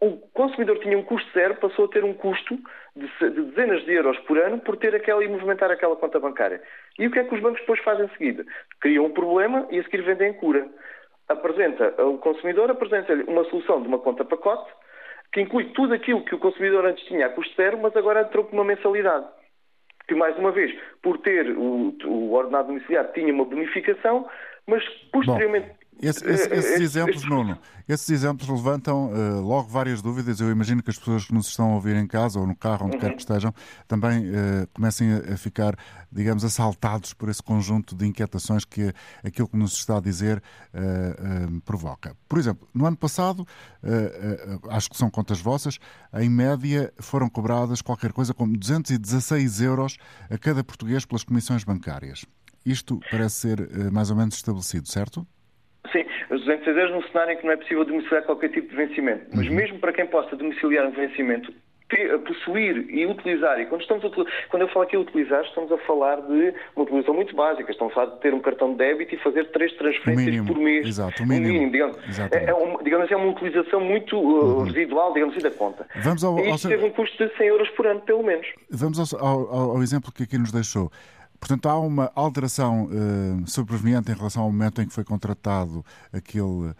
o 0.00 0.18
consumidor 0.32 0.78
tinha 0.80 0.98
um 0.98 1.02
custo 1.02 1.30
zero, 1.32 1.54
passou 1.56 1.86
a 1.86 1.88
ter 1.88 2.04
um 2.04 2.12
custo 2.14 2.58
de, 2.94 3.30
dezenas 3.30 3.84
de 3.84 3.92
euros 3.92 4.18
por 4.20 4.38
ano 4.38 4.58
por 4.58 4.76
ter 4.76 4.94
aquela 4.94 5.24
e 5.24 5.28
movimentar 5.28 5.70
aquela 5.70 5.96
conta 5.96 6.20
bancária. 6.20 6.62
E 6.98 7.06
o 7.06 7.10
que 7.10 7.18
é 7.18 7.24
que 7.24 7.34
os 7.34 7.40
bancos 7.40 7.60
depois 7.60 7.80
fazem 7.80 8.06
em 8.06 8.10
seguida? 8.10 8.44
Criam 8.80 9.06
um 9.06 9.12
problema 9.12 9.66
e 9.70 9.78
a 9.78 9.82
seguir 9.84 10.02
vendem 10.02 10.32
cura. 10.34 10.68
Apresenta, 11.28 11.94
o 12.04 12.18
consumidor 12.18 12.70
apresenta-lhe 12.70 13.24
uma 13.24 13.44
solução 13.44 13.80
de 13.80 13.88
uma 13.88 13.98
conta 13.98 14.24
pacote 14.24 14.70
que 15.32 15.40
inclui 15.40 15.64
tudo 15.72 15.94
aquilo 15.94 16.24
que 16.24 16.34
o 16.34 16.38
consumidor 16.38 16.84
antes 16.84 17.04
tinha 17.06 17.26
a 17.26 17.30
custo 17.30 17.54
zero, 17.56 17.78
mas 17.78 17.96
agora 17.96 18.22
entrou 18.22 18.44
com 18.44 18.52
uma 18.52 18.64
mensalidade. 18.64 19.26
Que, 20.06 20.14
mais 20.14 20.36
uma 20.38 20.52
vez, 20.52 20.74
por 21.02 21.18
ter 21.18 21.50
o, 21.56 21.96
o 22.04 22.32
ordenado 22.32 22.68
domiciliado, 22.68 23.12
tinha 23.12 23.32
uma 23.32 23.44
bonificação, 23.44 24.28
mas 24.66 24.84
posteriormente 25.12 25.68
Bom. 25.68 25.83
Esse, 26.00 26.26
esse, 26.26 26.52
esses 26.52 26.80
exemplos, 26.80 27.24
Nuno, 27.24 27.58
esses 27.88 28.08
exemplos 28.08 28.48
levantam 28.48 29.12
uh, 29.12 29.40
logo 29.40 29.68
várias 29.68 30.02
dúvidas. 30.02 30.40
Eu 30.40 30.50
imagino 30.50 30.82
que 30.82 30.90
as 30.90 30.98
pessoas 30.98 31.26
que 31.26 31.34
nos 31.34 31.48
estão 31.48 31.72
a 31.72 31.74
ouvir 31.74 31.96
em 31.96 32.06
casa 32.06 32.38
ou 32.38 32.46
no 32.46 32.56
carro, 32.56 32.86
onde 32.86 32.96
uhum. 32.96 33.00
quer 33.00 33.12
que 33.12 33.20
estejam, 33.20 33.54
também 33.86 34.26
uh, 34.28 34.66
comecem 34.72 35.12
a, 35.12 35.34
a, 35.34 35.36
ficar, 35.36 35.76
digamos, 36.10 36.44
assaltados 36.44 37.12
por 37.12 37.28
esse 37.28 37.42
conjunto 37.42 37.94
de 37.94 38.06
inquietações 38.06 38.64
que 38.64 38.92
aquilo 39.22 39.48
que 39.48 39.56
nos 39.56 39.74
está 39.74 39.98
a 39.98 40.00
dizer 40.00 40.42
uh, 40.74 41.60
provoca. 41.62 42.16
Por 42.28 42.38
exemplo, 42.38 42.66
no 42.74 42.86
ano 42.86 42.96
passado, 42.96 43.46
acho 44.70 44.90
que 44.90 44.96
são 44.96 45.10
contas 45.10 45.40
vossas, 45.40 45.78
em 46.14 46.28
média 46.28 46.92
foram 46.98 47.28
cobradas 47.28 47.80
qualquer 47.80 48.12
coisa 48.12 48.34
como 48.34 48.56
216 48.56 49.60
euros 49.60 49.96
a 50.30 50.38
cada 50.38 50.64
português 50.64 51.04
pelas 51.04 51.22
comissões 51.22 51.64
bancárias. 51.64 52.24
Isto 52.64 52.98
parece 53.10 53.36
ser 53.36 53.90
mais 53.92 54.10
ou 54.10 54.16
menos 54.16 54.34
estabelecido, 54.34 54.88
certo? 54.88 55.26
Os 56.34 56.40
206 56.40 56.76
euros 56.76 56.94
num 56.94 57.02
cenário 57.10 57.32
em 57.32 57.36
que 57.36 57.44
não 57.44 57.52
é 57.52 57.56
possível 57.56 57.84
domiciliar 57.84 58.22
qualquer 58.24 58.50
tipo 58.50 58.68
de 58.68 58.76
vencimento. 58.76 59.26
Mas 59.34 59.46
uhum. 59.46 59.54
mesmo 59.54 59.78
para 59.78 59.92
quem 59.92 60.06
possa 60.06 60.34
domiciliar 60.36 60.86
um 60.86 60.90
vencimento, 60.90 61.52
ter, 61.88 62.18
possuir 62.20 62.86
e 62.90 63.06
utilizar, 63.06 63.60
e 63.60 63.66
quando, 63.66 63.82
estamos 63.82 64.02
quando 64.48 64.62
eu 64.62 64.68
falo 64.68 64.84
aqui 64.84 64.96
utilizar, 64.96 65.42
estamos 65.44 65.70
a 65.70 65.78
falar 65.78 66.20
de 66.22 66.54
uma 66.74 66.84
utilização 66.84 67.14
muito 67.14 67.34
básica. 67.36 67.70
Estamos 67.70 67.92
a 67.92 67.94
falar 67.94 68.14
de 68.14 68.20
ter 68.20 68.34
um 68.34 68.40
cartão 68.40 68.72
de 68.72 68.78
débito 68.78 69.14
e 69.14 69.18
fazer 69.18 69.50
três 69.52 69.72
transferências 69.76 70.26
mínimo, 70.26 70.46
por 70.46 70.56
mês. 70.56 70.86
Exato, 70.86 71.22
o 71.22 71.26
mínimo. 71.26 71.52
mínimo 71.52 71.72
digamos, 71.72 71.96
é, 72.32 72.44
é, 72.46 72.54
uma, 72.54 72.82
digamos 72.82 73.04
assim, 73.04 73.14
é 73.14 73.16
uma 73.16 73.30
utilização 73.30 73.80
muito 73.80 74.16
uh, 74.16 74.58
uhum. 74.58 74.64
residual, 74.64 75.12
digamos 75.12 75.36
assim, 75.36 75.44
da 75.44 75.50
conta. 75.50 75.86
Vamos 76.02 76.24
ao, 76.24 76.38
e 76.38 76.50
isto 76.50 76.68
teve 76.68 76.84
um 76.84 76.90
custo 76.90 77.16
de 77.16 77.36
100 77.36 77.46
euros 77.46 77.70
por 77.70 77.86
ano, 77.86 78.00
pelo 78.00 78.22
menos. 78.22 78.46
Vamos 78.70 78.98
ao, 79.12 79.24
ao, 79.24 79.70
ao 79.76 79.82
exemplo 79.82 80.10
que 80.12 80.24
aqui 80.24 80.38
nos 80.38 80.50
deixou. 80.50 80.90
Portanto, 81.44 81.68
há 81.68 81.78
uma 81.78 82.10
alteração 82.14 82.86
uh, 82.86 83.46
sobreveniente 83.46 84.10
em 84.10 84.14
relação 84.14 84.44
ao 84.44 84.50
momento 84.50 84.80
em 84.80 84.86
que 84.88 84.94
foi 84.94 85.04
contratado 85.04 85.84
aquele 86.10 86.70
uh, 86.70 86.74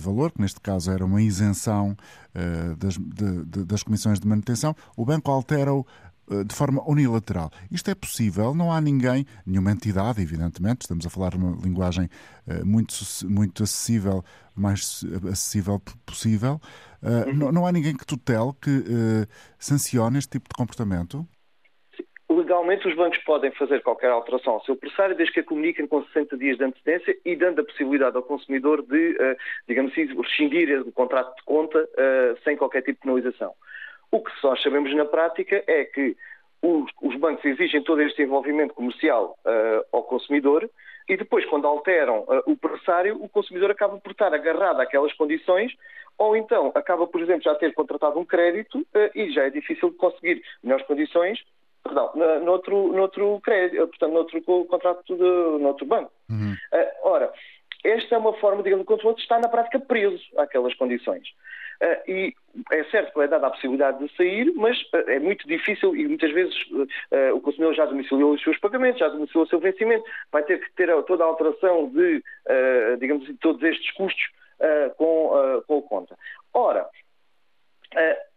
valor, 0.00 0.32
que 0.32 0.40
neste 0.40 0.60
caso 0.60 0.90
era 0.90 1.04
uma 1.04 1.22
isenção 1.22 1.96
uh, 2.34 2.74
das, 2.74 2.94
de, 2.94 3.44
de, 3.44 3.64
das 3.64 3.84
comissões 3.84 4.18
de 4.18 4.26
manutenção. 4.26 4.74
O 4.96 5.04
banco 5.04 5.30
altera-o 5.30 5.86
de 6.46 6.54
forma 6.54 6.80
unilateral. 6.88 7.50
Isto 7.72 7.90
é 7.90 7.94
possível, 7.94 8.54
não 8.54 8.72
há 8.72 8.80
ninguém, 8.80 9.26
nenhuma 9.44 9.72
entidade, 9.72 10.22
evidentemente, 10.22 10.82
estamos 10.82 11.04
a 11.04 11.10
falar 11.10 11.34
uma 11.34 11.56
linguagem 11.60 12.08
muito, 12.64 12.94
muito 13.24 13.64
acessível, 13.64 14.24
mais 14.54 15.04
acessível 15.28 15.82
possível. 16.06 16.60
Uhum. 17.02 17.34
Não, 17.34 17.50
não, 17.50 17.66
há 17.66 17.72
ninguém 17.72 17.96
que 17.96 18.06
tutele, 18.06 18.52
que 18.60 19.26
sancione 19.58 20.18
este 20.18 20.30
tipo 20.30 20.48
de 20.48 20.54
comportamento? 20.54 21.26
Legalmente 22.34 22.86
os 22.86 22.94
bancos 22.94 23.18
podem 23.24 23.50
fazer 23.50 23.82
qualquer 23.82 24.10
alteração 24.10 24.54
ao 24.54 24.64
seu 24.64 24.76
pressário 24.76 25.16
desde 25.16 25.34
que 25.34 25.40
a 25.40 25.44
comuniquem 25.44 25.86
com 25.86 26.04
60 26.04 26.36
dias 26.36 26.56
de 26.56 26.64
antecedência 26.64 27.16
e 27.24 27.34
dando 27.34 27.60
a 27.60 27.64
possibilidade 27.64 28.16
ao 28.16 28.22
consumidor 28.22 28.82
de, 28.82 29.12
uh, 29.12 29.36
digamos 29.66 29.90
assim, 29.90 30.06
rescindir 30.06 30.80
o 30.80 30.92
contrato 30.92 31.34
de 31.34 31.42
conta 31.42 31.82
uh, 31.82 32.38
sem 32.44 32.56
qualquer 32.56 32.82
tipo 32.82 33.00
de 33.00 33.00
penalização. 33.00 33.52
O 34.12 34.22
que 34.22 34.30
nós 34.44 34.62
sabemos 34.62 34.94
na 34.94 35.04
prática 35.04 35.62
é 35.66 35.84
que 35.84 36.16
os, 36.62 36.88
os 37.02 37.16
bancos 37.16 37.44
exigem 37.44 37.82
todo 37.82 38.00
este 38.00 38.22
envolvimento 38.22 38.74
comercial 38.74 39.36
uh, 39.44 39.84
ao 39.90 40.04
consumidor 40.04 40.70
e 41.08 41.16
depois, 41.16 41.44
quando 41.46 41.66
alteram 41.66 42.24
o 42.46 42.56
pressário, 42.56 43.20
o 43.20 43.28
consumidor 43.28 43.72
acaba 43.72 43.98
por 43.98 44.12
estar 44.12 44.32
agarrado 44.32 44.80
àquelas 44.80 45.12
condições 45.14 45.72
ou 46.16 46.36
então 46.36 46.70
acaba, 46.76 47.04
por 47.08 47.20
exemplo, 47.20 47.42
já 47.42 47.56
ter 47.56 47.74
contratado 47.74 48.20
um 48.20 48.24
crédito 48.24 48.86
e 49.12 49.32
já 49.32 49.46
é 49.46 49.50
difícil 49.50 49.90
de 49.90 49.96
conseguir 49.96 50.40
melhores 50.62 50.86
condições 50.86 51.42
perdão, 51.82 52.12
noutro, 52.42 52.92
noutro 52.92 53.40
crédito, 53.42 53.86
portanto, 53.88 54.12
noutro 54.12 54.42
contrato 54.66 55.16
de 55.16 55.62
noutro 55.62 55.86
banco. 55.86 56.12
Uhum. 56.28 56.52
Uh, 56.72 57.08
ora, 57.08 57.32
esta 57.84 58.14
é 58.14 58.18
uma 58.18 58.34
forma, 58.34 58.62
digamos, 58.62 58.84
o 58.84 58.86
controle 58.86 59.16
está 59.18 59.38
na 59.38 59.48
prática 59.48 59.80
preso 59.80 60.22
àquelas 60.36 60.74
condições. 60.74 61.26
Uh, 61.82 62.10
e 62.10 62.34
é 62.72 62.84
certo 62.84 63.14
que 63.14 63.20
é 63.20 63.26
dada 63.26 63.46
a 63.46 63.50
possibilidade 63.50 64.06
de 64.06 64.14
sair, 64.14 64.52
mas 64.54 64.78
uh, 64.92 65.08
é 65.08 65.18
muito 65.18 65.48
difícil 65.48 65.96
e 65.96 66.06
muitas 66.06 66.30
vezes 66.30 66.54
uh, 66.70 67.34
o 67.34 67.40
consumidor 67.40 67.74
já 67.74 67.86
domiciliou 67.86 68.34
os 68.34 68.42
seus 68.42 68.58
pagamentos, 68.58 69.00
já 69.00 69.08
domiciliou 69.08 69.44
o 69.44 69.48
seu 69.48 69.58
vencimento, 69.58 70.04
vai 70.30 70.42
ter 70.42 70.60
que 70.60 70.70
ter 70.74 70.90
toda 71.04 71.24
a 71.24 71.26
alteração 71.26 71.88
de, 71.88 72.22
digamos 72.98 73.24
assim, 73.24 73.36
todos 73.36 73.62
estes 73.62 73.90
custos 73.94 74.28
com, 74.98 75.62
com 75.66 75.78
a 75.78 75.82
conta. 75.82 76.18
Ora, 76.52 76.86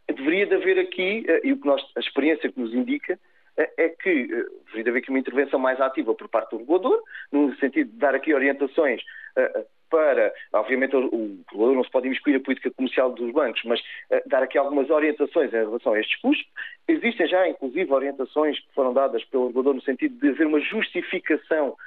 deveria 0.07 0.45
de 0.45 0.55
haver 0.55 0.79
aqui, 0.79 1.25
e 1.43 1.51
o 1.51 1.59
que 1.59 1.67
nós, 1.67 1.83
a 1.97 1.99
experiência 1.99 2.49
que 2.49 2.59
nos 2.59 2.73
indica, 2.73 3.19
é, 3.57 3.85
é 3.85 3.89
que 3.89 4.09
eh, 4.09 4.45
deveria 4.67 4.91
haver 4.91 4.99
aqui 4.99 5.09
uma 5.09 5.19
intervenção 5.19 5.59
mais 5.59 5.79
ativa 5.79 6.13
por 6.13 6.27
parte 6.27 6.51
do 6.51 6.57
regulador, 6.57 7.01
no 7.31 7.55
sentido 7.57 7.91
de 7.91 7.97
dar 7.97 8.15
aqui 8.15 8.33
orientações 8.33 9.01
eh, 9.35 9.65
para, 9.89 10.33
obviamente, 10.53 10.95
o 10.95 11.37
regulador 11.51 11.75
não 11.75 11.83
se 11.83 11.91
pode 11.91 12.07
imiscuir 12.07 12.35
a 12.35 12.39
política 12.39 12.71
comercial 12.71 13.11
dos 13.11 13.31
bancos, 13.31 13.61
mas 13.63 13.79
dar 14.25 14.41
aqui 14.41 14.57
algumas 14.57 14.89
orientações 14.89 15.53
em 15.53 15.57
relação 15.57 15.93
a 15.93 15.99
estes 15.99 16.19
custos. 16.19 16.47
Existem 16.87 17.27
já, 17.27 17.47
inclusive, 17.47 17.93
orientações 17.93 18.59
que 18.59 18.73
foram 18.73 18.91
dadas 18.91 19.23
pelo 19.25 19.47
regulador 19.47 19.75
no 19.75 19.83
sentido 19.83 20.19
de 20.19 20.29
haver 20.29 20.47
uma 20.47 20.59
justificação 20.59 21.77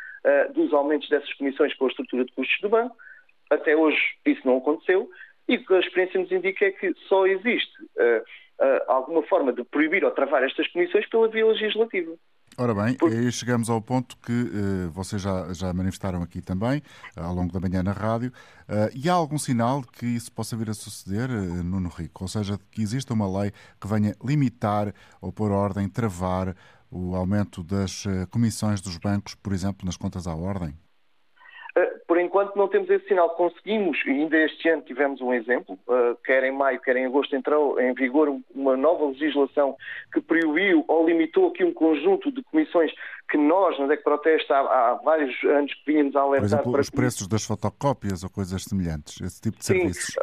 dos 0.54 0.72
aumentos 0.72 1.08
dessas 1.08 1.32
comissões 1.32 1.74
com 1.74 1.86
a 1.86 1.88
estrutura 1.88 2.24
de 2.24 2.30
custos 2.30 2.60
do 2.60 2.68
banco. 2.68 2.96
Até 3.50 3.74
hoje 3.74 3.98
isso 4.24 4.42
não 4.44 4.58
aconteceu 4.58 5.10
e 5.48 5.56
o 5.56 5.66
que 5.66 5.74
a 5.74 5.80
experiência 5.80 6.20
nos 6.20 6.30
indica 6.30 6.64
é 6.64 6.70
que 6.70 6.94
só 7.08 7.26
existe 7.26 7.74
alguma 8.88 9.22
forma 9.24 9.52
de 9.52 9.64
proibir 9.64 10.04
ou 10.04 10.10
travar 10.10 10.42
estas 10.42 10.66
comissões 10.68 11.08
pela 11.08 11.28
via 11.28 11.46
legislativa. 11.46 12.12
Ora 12.58 12.74
bem, 12.74 12.94
Por... 12.94 13.12
aí 13.12 13.30
chegamos 13.30 13.68
ao 13.68 13.82
ponto 13.82 14.16
que 14.16 14.32
uh, 14.32 14.90
vocês 14.90 15.20
já, 15.20 15.52
já 15.52 15.74
manifestaram 15.74 16.22
aqui 16.22 16.40
também, 16.40 16.78
uh, 17.14 17.20
ao 17.20 17.34
longo 17.34 17.52
da 17.52 17.60
manhã 17.60 17.82
na 17.82 17.92
rádio, 17.92 18.32
uh, 18.62 18.90
e 18.94 19.10
há 19.10 19.12
algum 19.12 19.36
sinal 19.36 19.82
que 19.82 20.06
isso 20.06 20.32
possa 20.32 20.56
vir 20.56 20.70
a 20.70 20.74
suceder, 20.74 21.28
uh, 21.28 21.62
Nuno 21.62 21.90
Rico? 21.90 22.24
Ou 22.24 22.28
seja, 22.28 22.58
que 22.70 22.80
exista 22.80 23.12
uma 23.12 23.28
lei 23.40 23.52
que 23.78 23.86
venha 23.86 24.16
limitar 24.24 24.94
ou 25.20 25.30
pôr 25.30 25.52
ordem, 25.52 25.86
travar 25.86 26.56
o 26.90 27.14
aumento 27.14 27.62
das 27.62 28.04
comissões 28.30 28.80
dos 28.80 28.96
bancos, 28.96 29.34
por 29.34 29.52
exemplo, 29.52 29.84
nas 29.84 29.98
contas 29.98 30.26
à 30.26 30.34
ordem? 30.34 30.72
Enquanto 32.36 32.54
não 32.54 32.68
temos 32.68 32.90
esse 32.90 33.08
sinal. 33.08 33.30
Conseguimos, 33.30 33.96
e 34.04 34.10
ainda 34.10 34.36
este 34.36 34.68
ano 34.68 34.82
tivemos 34.82 35.22
um 35.22 35.32
exemplo, 35.32 35.78
uh, 35.88 36.14
quer 36.22 36.44
em 36.44 36.52
maio, 36.52 36.78
quer 36.82 36.94
em 36.94 37.06
agosto, 37.06 37.34
entrou 37.34 37.80
em 37.80 37.94
vigor 37.94 38.28
uma 38.54 38.76
nova 38.76 39.06
legislação 39.06 39.74
que 40.12 40.20
proibiu 40.20 40.84
ou 40.86 41.06
limitou 41.06 41.48
aqui 41.48 41.64
um 41.64 41.72
conjunto 41.72 42.30
de 42.30 42.42
comissões 42.42 42.92
que 43.30 43.38
nós, 43.38 43.78
na 43.78 43.86
DEC 43.86 44.02
Protesta, 44.02 44.54
há, 44.54 44.90
há 44.90 44.94
vários 44.96 45.34
anos 45.44 45.72
que 45.72 45.92
vínhamos 45.92 46.14
a 46.14 46.20
alertar... 46.20 46.40
Por 46.40 46.54
exemplo, 46.54 46.72
para 46.72 46.80
os 46.82 46.90
preços 46.90 47.26
das 47.26 47.42
fotocópias 47.42 48.22
ou 48.22 48.28
coisas 48.28 48.62
semelhantes, 48.64 49.18
esse 49.22 49.40
tipo 49.40 49.56
de 49.56 49.64
Sim. 49.64 49.72
serviços. 49.72 50.16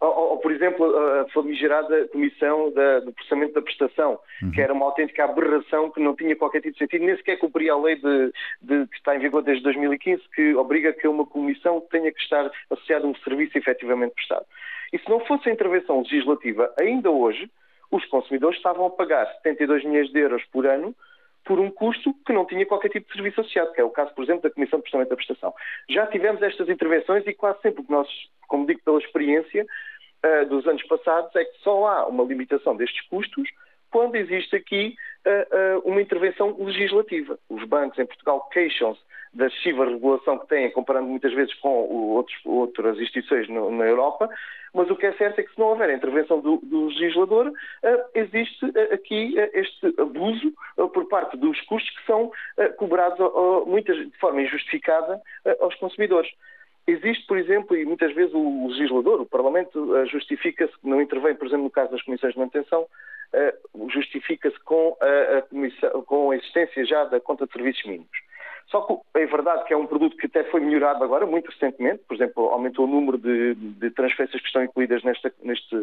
Ou, 0.00 0.30
ou, 0.32 0.38
por 0.38 0.52
exemplo, 0.52 0.84
a 0.96 1.28
famigerada 1.30 2.06
comissão 2.08 2.70
da, 2.72 3.00
do 3.00 3.12
processamento 3.12 3.54
da 3.54 3.62
prestação, 3.62 4.18
uhum. 4.40 4.52
que 4.52 4.60
era 4.60 4.72
uma 4.72 4.86
autêntica 4.86 5.24
aberração 5.24 5.90
que 5.90 6.00
não 6.00 6.14
tinha 6.14 6.36
qualquer 6.36 6.60
tipo 6.60 6.74
de 6.74 6.78
sentido, 6.78 7.04
nem 7.04 7.16
sequer 7.16 7.38
cumpria 7.38 7.72
a 7.72 7.80
lei 7.80 7.96
de, 7.96 8.32
de, 8.62 8.86
que 8.86 8.96
está 8.96 9.16
em 9.16 9.18
vigor 9.18 9.42
desde 9.42 9.64
2015, 9.64 10.22
que 10.34 10.54
obriga 10.54 10.92
que 10.92 11.08
uma 11.08 11.26
comissão 11.26 11.80
tenha 11.90 12.12
que 12.12 12.20
estar 12.20 12.48
associada 12.70 13.06
a 13.06 13.08
um 13.08 13.14
serviço 13.16 13.58
efetivamente 13.58 14.14
prestado. 14.14 14.46
E 14.92 14.98
se 14.98 15.08
não 15.08 15.18
fosse 15.26 15.48
a 15.48 15.52
intervenção 15.52 15.98
legislativa, 15.98 16.72
ainda 16.80 17.10
hoje, 17.10 17.50
os 17.90 18.04
consumidores 18.06 18.56
estavam 18.56 18.86
a 18.86 18.90
pagar 18.90 19.26
72 19.42 19.84
milhões 19.84 20.10
de 20.12 20.18
euros 20.20 20.44
por 20.52 20.66
ano 20.66 20.94
por 21.44 21.58
um 21.58 21.70
custo 21.70 22.14
que 22.26 22.32
não 22.32 22.44
tinha 22.44 22.66
qualquer 22.66 22.90
tipo 22.90 23.06
de 23.08 23.14
serviço 23.14 23.40
associado, 23.40 23.72
que 23.72 23.80
é 23.80 23.84
o 23.84 23.90
caso, 23.90 24.14
por 24.14 24.22
exemplo, 24.22 24.42
da 24.42 24.50
Comissão 24.50 24.78
de 24.78 24.82
Prestamento 24.82 25.08
da 25.08 25.16
Prestação. 25.16 25.54
Já 25.88 26.06
tivemos 26.06 26.42
estas 26.42 26.68
intervenções 26.68 27.26
e 27.26 27.32
quase 27.32 27.60
sempre 27.62 27.82
que 27.82 27.90
nós, 27.90 28.08
como 28.46 28.66
digo 28.66 28.80
pela 28.84 28.98
experiência 28.98 29.64
uh, 29.64 30.46
dos 30.46 30.66
anos 30.66 30.82
passados, 30.84 31.34
é 31.36 31.44
que 31.44 31.58
só 31.60 31.86
há 31.86 32.06
uma 32.06 32.24
limitação 32.24 32.76
destes 32.76 33.06
custos 33.08 33.48
quando 33.90 34.16
existe 34.16 34.56
aqui 34.56 34.94
uh, 35.26 35.78
uh, 35.78 35.90
uma 35.90 36.00
intervenção 36.00 36.56
legislativa. 36.58 37.38
Os 37.48 37.64
bancos 37.64 37.98
em 37.98 38.06
Portugal 38.06 38.48
queixam-se 38.52 39.00
da 39.32 39.46
excessiva 39.46 39.84
regulação 39.84 40.38
que 40.38 40.48
têm, 40.48 40.70
comparando 40.70 41.08
muitas 41.08 41.32
vezes 41.32 41.52
com 41.54 41.68
outros, 41.68 42.36
outras 42.44 42.98
instituições 42.98 43.48
no, 43.48 43.70
na 43.70 43.84
Europa, 43.84 44.28
mas 44.74 44.90
o 44.90 44.96
que 44.96 45.06
é 45.06 45.12
certo 45.12 45.38
é 45.38 45.42
que 45.42 45.52
se 45.52 45.58
não 45.58 45.68
houver 45.68 45.90
intervenção 45.90 46.40
do, 46.40 46.58
do 46.62 46.86
legislador, 46.86 47.48
uh, 47.48 47.52
existe 48.14 48.64
uh, 48.64 48.94
aqui 48.94 49.34
uh, 49.38 49.50
este 49.58 50.00
abuso 50.00 50.52
por 50.92 51.08
parte 51.08 51.36
dos 51.36 51.60
custos 51.62 51.90
que 51.96 52.06
são 52.06 52.30
cobrados 52.76 53.18
muitas, 53.66 53.96
de 53.96 54.16
forma 54.18 54.42
injustificada 54.42 55.20
aos 55.60 55.74
consumidores. 55.76 56.30
Existe, 56.86 57.26
por 57.26 57.36
exemplo, 57.36 57.76
e 57.76 57.84
muitas 57.84 58.14
vezes 58.14 58.32
o 58.32 58.68
legislador, 58.68 59.20
o 59.20 59.26
Parlamento, 59.26 60.06
justifica-se, 60.06 60.72
não 60.82 61.02
intervém, 61.02 61.34
por 61.34 61.46
exemplo, 61.46 61.64
no 61.64 61.70
caso 61.70 61.90
das 61.90 62.02
comissões 62.02 62.32
de 62.32 62.38
manutenção, 62.38 62.86
justifica-se 63.90 64.58
com, 64.60 64.96
com 66.06 66.30
a 66.30 66.36
existência 66.36 66.84
já 66.84 67.04
da 67.04 67.20
conta 67.20 67.46
de 67.46 67.52
serviços 67.52 67.84
mínimos. 67.84 68.28
Só 68.68 68.82
que 68.82 69.20
é 69.20 69.26
verdade 69.26 69.64
que 69.64 69.72
é 69.72 69.76
um 69.76 69.86
produto 69.86 70.16
que 70.16 70.26
até 70.26 70.44
foi 70.44 70.60
melhorado 70.60 71.02
agora, 71.02 71.26
muito 71.26 71.50
recentemente. 71.50 72.02
Por 72.06 72.14
exemplo, 72.14 72.48
aumentou 72.48 72.84
o 72.84 72.88
número 72.88 73.16
de, 73.16 73.54
de 73.54 73.90
transferências 73.90 74.40
que 74.40 74.46
estão 74.46 74.62
incluídas 74.62 75.02
nesta, 75.02 75.32
neste 75.42 75.76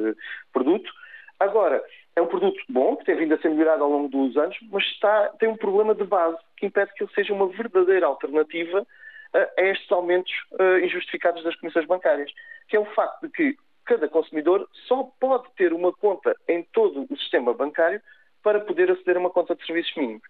produto. 0.54 0.92
Agora, 1.40 1.84
é 2.16 2.22
um 2.22 2.28
produto 2.28 2.62
bom, 2.70 2.96
que 2.96 3.06
tem 3.06 3.16
vindo 3.16 3.34
a 3.34 3.38
ser 3.40 3.50
melhorado 3.50 3.84
ao 3.84 3.90
longo 3.90 4.08
dos 4.08 4.38
anos, 4.38 4.58
mas 4.72 4.84
está, 4.86 5.30
tem 5.40 5.50
um 5.50 5.58
problema 5.58 5.94
de 5.94 6.04
base 6.06 6.38
que 6.58 6.68
impede 6.68 6.94
que 6.94 7.04
ele 7.04 7.12
seja 7.14 7.34
uma 7.34 7.48
verdadeira 7.48 8.06
alternativa 8.06 8.86
a, 9.34 9.62
a 9.62 9.66
estes 9.66 9.92
aumentos 9.92 10.32
uh, 10.54 10.78
injustificados 10.84 11.44
das 11.44 11.56
comissões 11.58 11.86
bancárias, 11.86 12.32
que 12.70 12.78
é 12.78 12.80
o 12.80 12.86
facto 12.86 13.22
de 13.24 13.30
que 13.30 13.58
cada 13.86 14.08
consumidor 14.08 14.68
só 14.88 15.10
pode 15.20 15.46
ter 15.56 15.74
uma 15.74 15.94
conta 15.94 16.36
em 16.48 16.64
todo 16.64 17.06
o 17.10 17.18
sistema 17.18 17.54
bancário 17.54 18.02
para 18.44 18.60
poder 18.60 18.92
aceder 18.92 19.18
a 19.18 19.20
uma 19.20 19.30
conta 19.30 19.56
de 19.56 19.66
serviços 19.66 19.96
mínimos. 19.96 20.24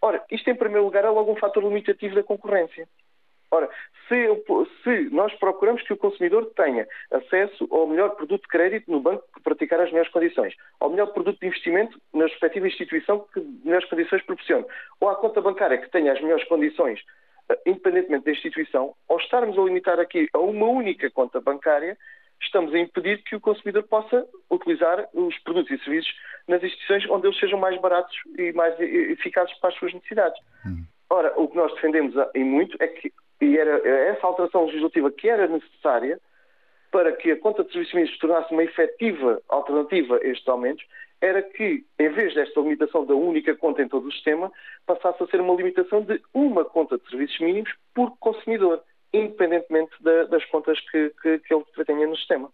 Ora, 0.00 0.24
isto 0.30 0.48
em 0.50 0.54
primeiro 0.54 0.84
lugar 0.84 1.04
é 1.04 1.10
logo 1.10 1.32
um 1.32 1.36
fator 1.36 1.62
limitativo 1.62 2.14
da 2.14 2.22
concorrência. 2.22 2.86
Ora, 3.50 3.70
se, 4.08 4.26
se, 4.82 5.14
nós 5.14 5.32
procuramos 5.34 5.82
que 5.82 5.92
o 5.92 5.96
consumidor 5.96 6.52
tenha 6.56 6.86
acesso 7.10 7.66
ao 7.70 7.86
melhor 7.86 8.10
produto 8.10 8.42
de 8.42 8.48
crédito 8.48 8.90
no 8.90 9.00
banco 9.00 9.24
que 9.34 9.42
praticar 9.42 9.80
as 9.80 9.90
melhores 9.90 10.10
condições, 10.10 10.54
ao 10.80 10.90
melhor 10.90 11.06
produto 11.12 11.38
de 11.38 11.46
investimento 11.46 12.00
na 12.12 12.24
respectiva 12.24 12.66
instituição 12.66 13.24
que 13.32 13.40
melhores 13.64 13.88
condições 13.88 14.22
proporcione, 14.22 14.66
ou 15.00 15.08
à 15.08 15.16
conta 15.16 15.40
bancária 15.40 15.78
que 15.78 15.90
tenha 15.90 16.12
as 16.12 16.20
melhores 16.20 16.44
condições, 16.48 17.00
eh, 17.48 17.58
independentemente 17.66 18.24
da 18.24 18.32
instituição, 18.32 18.94
ao 19.08 19.18
estarmos 19.18 19.56
a 19.56 19.62
limitar 19.62 20.00
aqui 20.00 20.28
a 20.32 20.38
uma 20.38 20.66
única 20.66 21.08
conta 21.10 21.40
bancária, 21.40 21.96
estamos 22.40 22.74
a 22.74 22.78
impedir 22.78 23.22
que 23.22 23.36
o 23.36 23.40
consumidor 23.40 23.82
possa 23.84 24.26
utilizar 24.50 25.08
os 25.14 25.38
produtos 25.40 25.70
e 25.70 25.84
serviços 25.84 26.12
nas 26.46 26.62
instituições 26.62 27.08
onde 27.10 27.26
eles 27.26 27.38
sejam 27.38 27.58
mais 27.58 27.80
baratos 27.80 28.16
e 28.38 28.52
mais 28.52 28.78
eficazes 28.80 29.56
para 29.58 29.70
as 29.70 29.76
suas 29.76 29.92
necessidades. 29.94 30.40
Hum. 30.64 30.84
Ora, 31.08 31.32
o 31.36 31.48
que 31.48 31.56
nós 31.56 31.72
defendemos 31.74 32.14
em 32.34 32.44
muito 32.44 32.76
é 32.80 32.88
que 32.88 33.12
e 33.40 33.58
era 33.58 33.86
essa 33.86 34.26
alteração 34.26 34.66
legislativa 34.66 35.10
que 35.10 35.28
era 35.28 35.46
necessária 35.46 36.18
para 36.90 37.12
que 37.12 37.30
a 37.30 37.38
conta 37.38 37.62
de 37.64 37.72
serviços 37.72 37.94
mínimos 37.94 38.14
se 38.14 38.20
tornasse 38.20 38.52
uma 38.52 38.64
efetiva 38.64 39.42
alternativa 39.48 40.16
a 40.16 40.26
estes 40.26 40.48
aumentos, 40.48 40.84
era 41.20 41.42
que, 41.42 41.84
em 41.98 42.08
vez 42.10 42.34
desta 42.34 42.60
limitação 42.60 43.04
da 43.04 43.14
única 43.14 43.54
conta 43.54 43.82
em 43.82 43.88
todo 43.88 44.06
o 44.06 44.12
sistema, 44.12 44.50
passasse 44.86 45.22
a 45.22 45.26
ser 45.26 45.40
uma 45.40 45.54
limitação 45.54 46.02
de 46.02 46.20
uma 46.32 46.64
conta 46.64 46.96
de 46.96 47.08
serviços 47.08 47.38
mínimos 47.40 47.74
por 47.94 48.16
consumidor 48.18 48.82
independentemente 49.16 49.92
da, 50.00 50.24
das 50.24 50.44
contas 50.46 50.78
que, 50.90 51.12
que, 51.22 51.38
que 51.38 51.54
ele 51.54 51.84
tenha 51.86 52.06
no 52.06 52.16
sistema. 52.16 52.50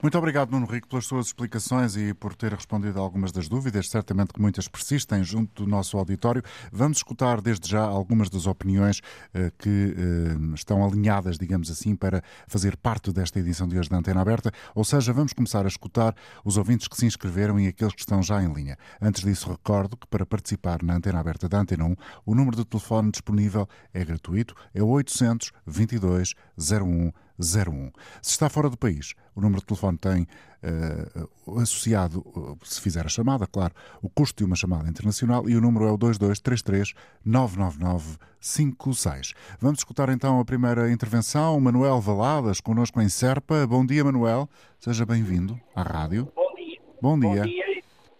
Muito 0.00 0.16
obrigado, 0.16 0.52
Nuno 0.52 0.64
Rico, 0.64 0.86
pelas 0.86 1.06
suas 1.06 1.26
explicações 1.26 1.96
e 1.96 2.14
por 2.14 2.32
ter 2.32 2.54
respondido 2.54 3.00
a 3.00 3.02
algumas 3.02 3.32
das 3.32 3.48
dúvidas. 3.48 3.88
Certamente 3.88 4.32
que 4.32 4.40
muitas 4.40 4.68
persistem 4.68 5.24
junto 5.24 5.64
do 5.64 5.68
nosso 5.68 5.98
auditório. 5.98 6.40
Vamos 6.70 6.98
escutar 6.98 7.40
desde 7.40 7.68
já 7.68 7.82
algumas 7.82 8.30
das 8.30 8.46
opiniões 8.46 9.00
eh, 9.34 9.50
que 9.58 9.96
eh, 9.98 10.54
estão 10.54 10.86
alinhadas, 10.86 11.36
digamos 11.36 11.68
assim, 11.68 11.96
para 11.96 12.22
fazer 12.46 12.76
parte 12.76 13.12
desta 13.12 13.40
edição 13.40 13.66
de 13.66 13.76
hoje 13.76 13.90
da 13.90 13.96
Antena 13.96 14.20
Aberta. 14.20 14.52
Ou 14.72 14.84
seja, 14.84 15.12
vamos 15.12 15.32
começar 15.32 15.64
a 15.64 15.68
escutar 15.68 16.14
os 16.44 16.56
ouvintes 16.56 16.86
que 16.86 16.96
se 16.96 17.04
inscreveram 17.04 17.58
e 17.58 17.66
aqueles 17.66 17.92
que 17.92 18.00
estão 18.00 18.22
já 18.22 18.40
em 18.40 18.52
linha. 18.52 18.78
Antes 19.02 19.24
disso, 19.24 19.50
recordo 19.50 19.96
que 19.96 20.06
para 20.06 20.24
participar 20.24 20.80
na 20.80 20.94
Antena 20.94 21.18
Aberta 21.18 21.48
da 21.48 21.58
Antena 21.58 21.84
1, 21.84 21.96
o 22.24 22.36
número 22.36 22.56
de 22.56 22.64
telefone 22.64 23.10
disponível 23.10 23.68
é 23.92 24.04
gratuito, 24.04 24.54
é 24.72 24.80
800 24.80 25.50
22 25.66 26.34
01 26.56 27.10
01. 27.38 27.90
Se 28.22 28.30
está 28.30 28.48
fora 28.48 28.68
do 28.68 28.76
país, 28.76 29.14
o 29.34 29.40
número 29.40 29.60
de 29.60 29.66
telefone 29.66 29.98
tem 29.98 30.22
uh, 30.22 31.60
associado, 31.60 32.20
uh, 32.20 32.58
se 32.64 32.80
fizer 32.80 33.06
a 33.06 33.08
chamada, 33.08 33.46
claro, 33.46 33.74
o 34.02 34.08
custo 34.08 34.38
de 34.38 34.44
uma 34.44 34.56
chamada 34.56 34.88
internacional 34.88 35.48
e 35.48 35.56
o 35.56 35.60
número 35.60 35.86
é 35.86 35.92
o 35.92 35.96
2233 35.96 36.94
999 37.24 38.18
56. 38.40 39.34
Vamos 39.60 39.80
escutar 39.80 40.08
então 40.08 40.40
a 40.40 40.44
primeira 40.44 40.90
intervenção. 40.90 41.58
Manuel 41.60 42.00
Valadas, 42.00 42.60
connosco 42.60 43.00
em 43.00 43.08
Serpa. 43.08 43.66
Bom 43.66 43.84
dia, 43.84 44.04
Manuel. 44.04 44.48
Seja 44.78 45.04
bem-vindo 45.06 45.58
à 45.74 45.82
rádio. 45.82 46.30
Bom 46.34 46.54
dia. 46.54 46.80
Bom 47.00 47.18
dia. 47.18 47.42
Bom 47.42 47.48
dia 47.48 47.68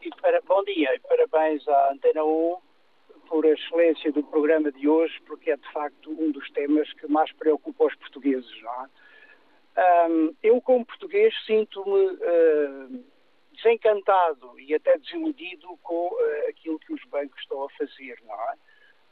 e, 0.03 0.11
para, 0.21 0.41
bom 0.43 0.63
dia 0.65 0.95
e 0.95 1.01
parabéns 1.01 1.67
à 1.69 1.93
Antena 1.93 2.25
1 2.25 2.57
por 3.29 3.45
a 3.45 3.51
excelência 3.51 4.11
do 4.11 4.23
programa 4.25 4.73
de 4.73 4.89
hoje, 4.89 5.15
porque 5.27 5.51
é 5.51 5.57
de 5.57 5.73
facto 5.73 6.11
um 6.11 6.31
dos 6.33 6.51
temas 6.51 6.91
que 6.95 7.07
mais 7.07 7.31
preocupa 7.33 7.85
os 7.85 7.95
portugueses, 7.97 8.51
não 8.63 8.85
é? 8.85 8.89
Um, 9.79 10.35
eu, 10.43 10.61
como 10.61 10.85
português, 10.85 11.33
sinto-me 11.47 12.07
uh, 12.07 13.05
desencantado 13.53 14.59
e 14.59 14.75
até 14.75 14.99
desiludido 14.99 15.69
com 15.83 16.09
uh, 16.09 16.49
aquilo 16.49 16.81
que 16.81 16.93
os 16.93 17.05
bancos 17.05 17.41
estão 17.41 17.65
a 17.65 17.71
fazer, 17.71 18.19
não 18.27 18.35
é? 18.35 18.55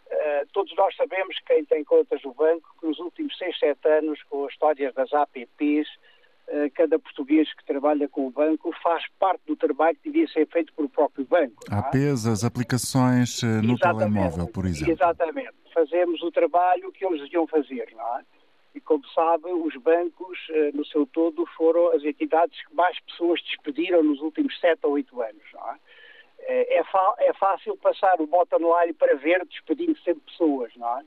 Uh, 0.09 0.47
todos 0.53 0.75
nós 0.77 0.95
sabemos, 0.97 1.37
quem 1.47 1.65
tem 1.65 1.85
contas 1.85 2.21
no 2.25 2.35
banco, 2.35 2.75
que 2.81 2.87
nos 2.87 2.99
últimos 2.99 3.37
6, 3.39 3.59
7 3.59 3.89
anos, 3.89 4.23
com 4.25 4.45
as 4.45 4.53
histórias 4.53 4.93
das 4.95 5.13
APPs, 5.13 5.89
cada 6.75 6.97
português 6.97 7.53
que 7.55 7.65
trabalha 7.65 8.09
com 8.09 8.29
o 8.29 8.31
banco 8.31 8.73
faz 8.81 9.03
parte 9.19 9.43
do 9.47 9.57
trabalho 9.57 9.97
que 10.01 10.09
devia 10.09 10.29
ser 10.29 10.47
feito 10.47 10.73
pelo 10.75 10.89
próprio 10.89 11.25
banco. 11.25 11.65
É? 11.69 11.75
APs, 11.75 12.25
as 12.25 12.45
aplicações 12.45 13.43
no 13.43 13.75
Exatamente. 13.75 13.81
telemóvel, 13.81 14.47
por 14.47 14.65
exemplo. 14.65 14.93
Exatamente. 14.93 15.55
Fazemos 15.75 16.23
o 16.23 16.31
trabalho 16.31 16.93
que 16.93 17.05
eles 17.05 17.21
deviam 17.23 17.49
fazer, 17.49 17.89
não 17.97 18.19
é? 18.19 18.23
E 18.77 18.81
como 18.81 19.03
sabe, 19.09 19.51
os 19.51 19.75
bancos, 19.77 20.39
eh, 20.51 20.71
no 20.75 20.85
seu 20.85 21.07
todo, 21.07 21.47
foram 21.57 21.93
as 21.93 22.05
entidades 22.05 22.63
que 22.67 22.75
mais 22.75 23.01
pessoas 23.01 23.41
despediram 23.43 24.03
nos 24.03 24.21
últimos 24.21 24.61
sete 24.61 24.81
ou 24.85 24.93
oito 24.93 25.19
anos. 25.23 25.43
É? 25.55 25.77
Eh, 26.41 26.79
é, 26.79 26.85
é, 27.21 27.33
fácil 27.33 27.75
passar 27.79 28.21
o 28.21 28.27
bottom 28.27 28.59
line 28.59 28.93
para 28.93 29.17
ver 29.17 29.47
despedindo 29.47 29.99
sempre 30.01 30.21
pessoas, 30.27 30.77
não 30.77 30.99
é? 30.99 31.05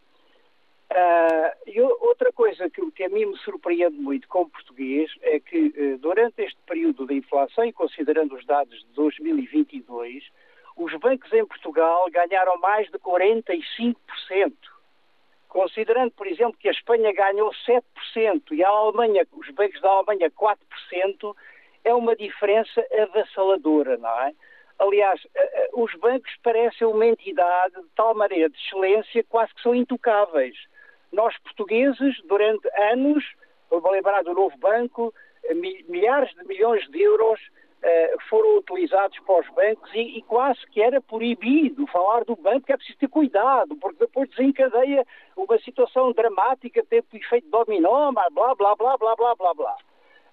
Uh, 0.91 1.69
e 1.69 1.79
outra 1.79 2.33
coisa 2.33 2.67
que, 2.67 2.81
que, 2.89 3.03
a 3.03 3.09
mim 3.09 3.25
me 3.25 3.37
surpreende 3.37 3.95
muito 3.95 4.27
como 4.27 4.49
português 4.49 5.11
é 5.21 5.39
que 5.39 5.67
uh, 5.67 5.99
durante 5.99 6.41
este 6.41 6.57
período 6.65 7.05
de 7.05 7.13
inflação 7.13 7.63
e 7.63 7.71
considerando 7.71 8.33
os 8.33 8.43
dados 8.43 8.75
de 8.79 8.91
2022, 8.95 10.23
os 10.75 10.91
bancos 10.95 11.31
em 11.31 11.45
Portugal 11.45 12.09
ganharam 12.09 12.57
mais 12.57 12.89
de 12.89 12.97
45%. 12.97 13.95
Considerando, 15.49 16.11
por 16.11 16.27
exemplo, 16.27 16.57
que 16.59 16.69
a 16.69 16.71
Espanha 16.71 17.11
ganhou 17.11 17.51
7% 17.67 17.83
e 18.51 18.63
a 18.63 18.69
Alemanha, 18.69 19.25
os 19.33 19.49
bancos 19.49 19.81
da 19.81 19.89
Alemanha 19.89 20.31
4%, 20.31 21.35
é 21.83 21.93
uma 21.93 22.15
diferença 22.15 22.85
avassaladora, 23.01 23.97
não 23.97 24.21
é? 24.21 24.33
Aliás, 24.77 25.19
os 25.73 25.93
bancos 25.95 26.31
parecem 26.43 26.87
uma 26.87 27.05
entidade 27.05 27.75
de 27.75 27.89
tal 27.95 28.15
maneira 28.15 28.49
de 28.49 28.57
excelência 28.57 29.25
quase 29.27 29.53
que 29.53 29.61
são 29.61 29.75
intocáveis. 29.75 30.55
Nós, 31.11 31.35
portugueses, 31.39 32.15
durante 32.25 32.69
anos, 32.91 33.25
vou 33.69 33.91
lembrar 33.91 34.23
do 34.23 34.33
novo 34.33 34.55
banco, 34.57 35.13
milhares 35.87 36.33
de 36.35 36.45
milhões 36.45 36.87
de 36.89 37.01
euros 37.01 37.39
eh, 37.41 37.58
foram 38.29 38.57
utilizados 38.57 39.17
para 39.19 39.39
os 39.39 39.49
bancos 39.49 39.89
e, 39.93 40.17
e, 40.17 40.21
quase 40.23 40.59
que 40.67 40.81
era 40.81 41.01
proibido 41.01 41.87
falar 41.87 42.25
do 42.25 42.35
banco, 42.35 42.71
é 42.71 42.75
preciso 42.75 42.97
ter 42.97 43.07
cuidado, 43.07 43.75
porque 43.77 43.99
depois 43.99 44.29
desencadeia 44.29 45.05
uma 45.35 45.57
situação 45.59 46.11
dramática, 46.11 46.83
tem 46.89 46.99
o 46.99 47.17
efeito 47.17 47.49
dominó, 47.49 48.11
blá, 48.11 48.29
blá, 48.29 48.55
blá, 48.55 48.75
blá, 48.75 49.15
blá, 49.15 49.35
blá, 49.35 49.53
blá. 49.53 49.77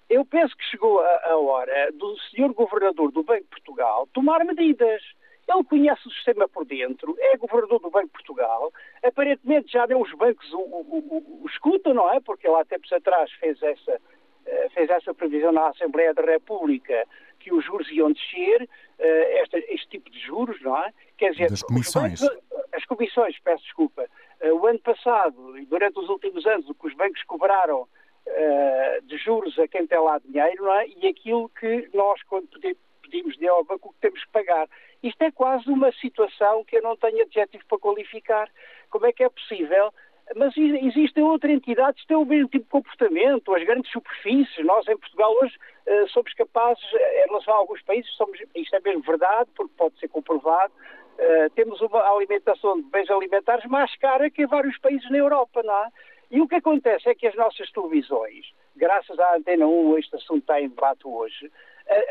eu 0.09 0.25
penso 0.25 0.55
que 0.57 0.65
chegou 0.65 0.99
a, 0.99 1.31
a 1.31 1.37
hora 1.37 1.91
do 1.93 2.17
senhor 2.29 2.53
governador 2.53 3.11
do 3.11 3.23
Banco 3.23 3.43
de 3.43 3.49
Portugal 3.49 4.07
tomar 4.13 4.43
medidas. 4.43 5.01
Ele 5.49 5.63
conhece 5.63 6.05
o 6.05 6.11
sistema 6.11 6.45
por 6.49 6.65
dentro, 6.65 7.15
é 7.17 7.37
governador 7.37 7.79
do 7.79 7.89
Banco 7.89 8.07
de 8.07 8.11
Portugal, 8.11 8.69
aparentemente 9.01 9.71
já 9.71 9.85
deu 9.85 10.01
os 10.01 10.11
bancos 10.11 10.51
o, 10.51 10.57
o, 10.57 10.81
o, 10.99 11.43
o 11.43 11.47
escuta, 11.47 11.93
não 11.93 12.11
é? 12.11 12.19
Porque 12.19 12.45
ele 12.45 12.57
há 12.57 12.65
tempos 12.65 12.91
atrás 12.91 13.31
fez 13.39 13.63
essa, 13.63 14.01
eh, 14.45 14.69
fez 14.73 14.89
essa 14.89 15.13
previsão 15.13 15.53
na 15.53 15.69
Assembleia 15.69 16.13
da 16.13 16.21
República 16.21 17.07
que 17.47 17.53
os 17.53 17.63
juros 17.63 17.89
iam 17.91 18.11
descer, 18.11 18.69
eh, 18.99 19.41
este, 19.41 19.57
este 19.69 19.87
tipo 19.87 20.09
de 20.09 20.19
juros, 20.19 20.61
não 20.61 20.77
é? 20.77 20.91
Quer 21.17 21.31
dizer, 21.31 21.49
das 21.49 21.63
comissões. 21.63 22.19
Bancos, 22.19 22.37
as 22.73 22.85
comissões, 22.85 23.39
peço 23.39 23.63
desculpa. 23.63 24.05
Eh, 24.41 24.51
o 24.51 24.65
ano 24.67 24.79
passado 24.79 25.57
e 25.57 25.65
durante 25.65 25.97
os 25.99 26.09
últimos 26.09 26.45
anos, 26.45 26.69
o 26.69 26.75
que 26.75 26.87
os 26.87 26.93
bancos 26.93 27.23
cobraram 27.23 27.87
de 29.03 29.17
juros 29.19 29.57
a 29.57 29.69
quem 29.69 29.87
tem 29.87 29.97
lá 29.97 30.19
dinheiro, 30.19 30.65
não 30.65 30.73
é? 30.73 30.85
E 30.85 31.07
aquilo 31.07 31.49
que 31.57 31.89
nós, 31.93 32.21
quando 32.23 32.49
pedimos 33.01 33.35
dinheiro 33.35 33.55
ao 33.55 33.63
banco, 33.63 33.87
o 33.87 33.93
que 33.93 34.01
temos 34.01 34.21
que 34.21 34.31
pagar. 34.31 34.67
Isto 35.01 35.21
é 35.21 35.31
quase 35.31 35.69
uma 35.69 35.91
situação 35.93 36.65
que 36.65 36.75
eu 36.77 36.81
não 36.81 36.97
tenho 36.97 37.21
adjetivo 37.21 37.63
para 37.69 37.77
qualificar. 37.79 38.49
Como 38.89 39.05
é 39.05 39.13
que 39.13 39.23
é 39.23 39.29
possível? 39.29 39.93
Mas 40.35 40.55
existem 40.57 41.23
outras 41.23 41.53
entidades 41.53 42.01
que 42.01 42.07
têm 42.07 42.17
o 42.17 42.25
mesmo 42.25 42.49
tipo 42.49 42.65
de 42.65 42.69
comportamento, 42.71 43.55
as 43.55 43.63
grandes 43.63 43.91
superfícies. 43.91 44.65
Nós, 44.65 44.85
em 44.87 44.97
Portugal, 44.97 45.33
hoje, 45.41 45.55
eh, 45.87 46.05
somos 46.07 46.33
capazes, 46.33 46.83
eh, 46.93 47.23
em 47.23 47.27
relação 47.29 47.53
a 47.53 47.57
alguns 47.57 47.81
países, 47.83 48.11
somos, 48.17 48.37
isto 48.53 48.75
é 48.75 48.79
mesmo 48.81 49.01
verdade, 49.03 49.49
porque 49.55 49.73
pode 49.77 49.97
ser 49.99 50.09
comprovado, 50.09 50.73
uh, 50.73 51.49
temos 51.55 51.79
uma 51.79 52.01
alimentação 52.01 52.81
de 52.81 52.89
bens 52.89 53.09
alimentares 53.09 53.65
mais 53.65 53.95
cara 53.95 54.29
que 54.29 54.43
em 54.43 54.47
vários 54.47 54.77
países 54.79 55.09
na 55.09 55.17
Europa, 55.17 55.63
não 55.63 55.73
é? 55.73 55.87
E 56.29 56.41
o 56.41 56.47
que 56.47 56.55
acontece 56.55 57.07
é 57.09 57.15
que 57.15 57.25
as 57.25 57.35
nossas 57.35 57.71
televisões, 57.71 58.51
graças 58.75 59.17
à 59.17 59.35
Antena 59.37 59.65
1, 59.65 59.97
este 59.97 60.17
assunto 60.17 60.39
está 60.39 60.59
em 60.59 60.67
debate 60.67 61.07
hoje, 61.07 61.49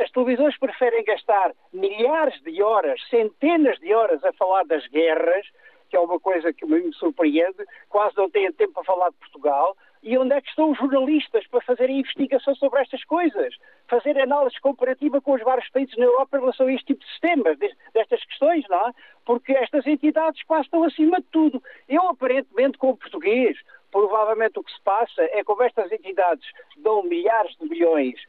as 0.01 0.11
televisões 0.11 0.59
preferem 0.59 1.05
gastar 1.05 1.53
milhares 1.71 2.41
de 2.43 2.63
horas, 2.63 2.99
centenas 3.11 3.79
de 3.79 3.93
horas 3.93 4.25
a 4.25 4.33
falar 4.33 4.65
das 4.65 4.87
guerras, 4.87 5.47
que 5.91 5.97
é 5.97 6.01
uma 6.01 6.19
coisa 6.19 6.51
que 6.51 6.65
me 6.65 6.91
surpreende, 6.95 7.63
quase 7.91 8.17
não 8.17 8.31
têm 8.31 8.51
tempo 8.53 8.73
para 8.73 8.85
falar 8.85 9.11
de 9.11 9.17
Portugal, 9.17 9.77
e 10.07 10.17
onde 10.17 10.35
é 10.35 10.41
que 10.41 10.49
estão 10.49 10.71
os 10.71 10.79
jornalistas 10.79 11.45
para 11.49 11.61
fazerem 11.63 11.99
investigação 11.99 12.55
sobre 12.55 12.81
estas 12.81 13.03
coisas? 13.03 13.57
Fazer 13.89 14.17
análise 14.21 14.59
comparativa 14.61 15.21
com 15.21 15.33
os 15.33 15.43
vários 15.43 15.69
países 15.71 15.97
na 15.97 16.05
Europa 16.05 16.37
em 16.37 16.41
relação 16.41 16.69
a 16.69 16.73
este 16.73 16.87
tipo 16.87 17.01
de 17.01 17.11
sistemas, 17.11 17.59
destas 17.93 18.25
questões, 18.25 18.65
não 18.69 18.89
é? 18.89 18.93
Porque 19.25 19.53
estas 19.53 19.85
entidades 19.85 20.41
quase 20.45 20.67
estão 20.67 20.85
acima 20.85 21.21
de 21.21 21.27
tudo. 21.33 21.61
Eu, 21.89 22.09
aparentemente, 22.09 22.79
como 22.79 22.97
português, 22.97 23.59
provavelmente 23.91 24.61
o 24.61 24.63
que 24.63 24.73
se 24.73 24.81
passa 24.83 25.23
é 25.23 25.43
que 25.43 25.63
estas 25.65 25.91
entidades 25.91 26.47
dão 26.77 27.03
milhares 27.03 27.57
de 27.57 27.69
milhões 27.69 28.21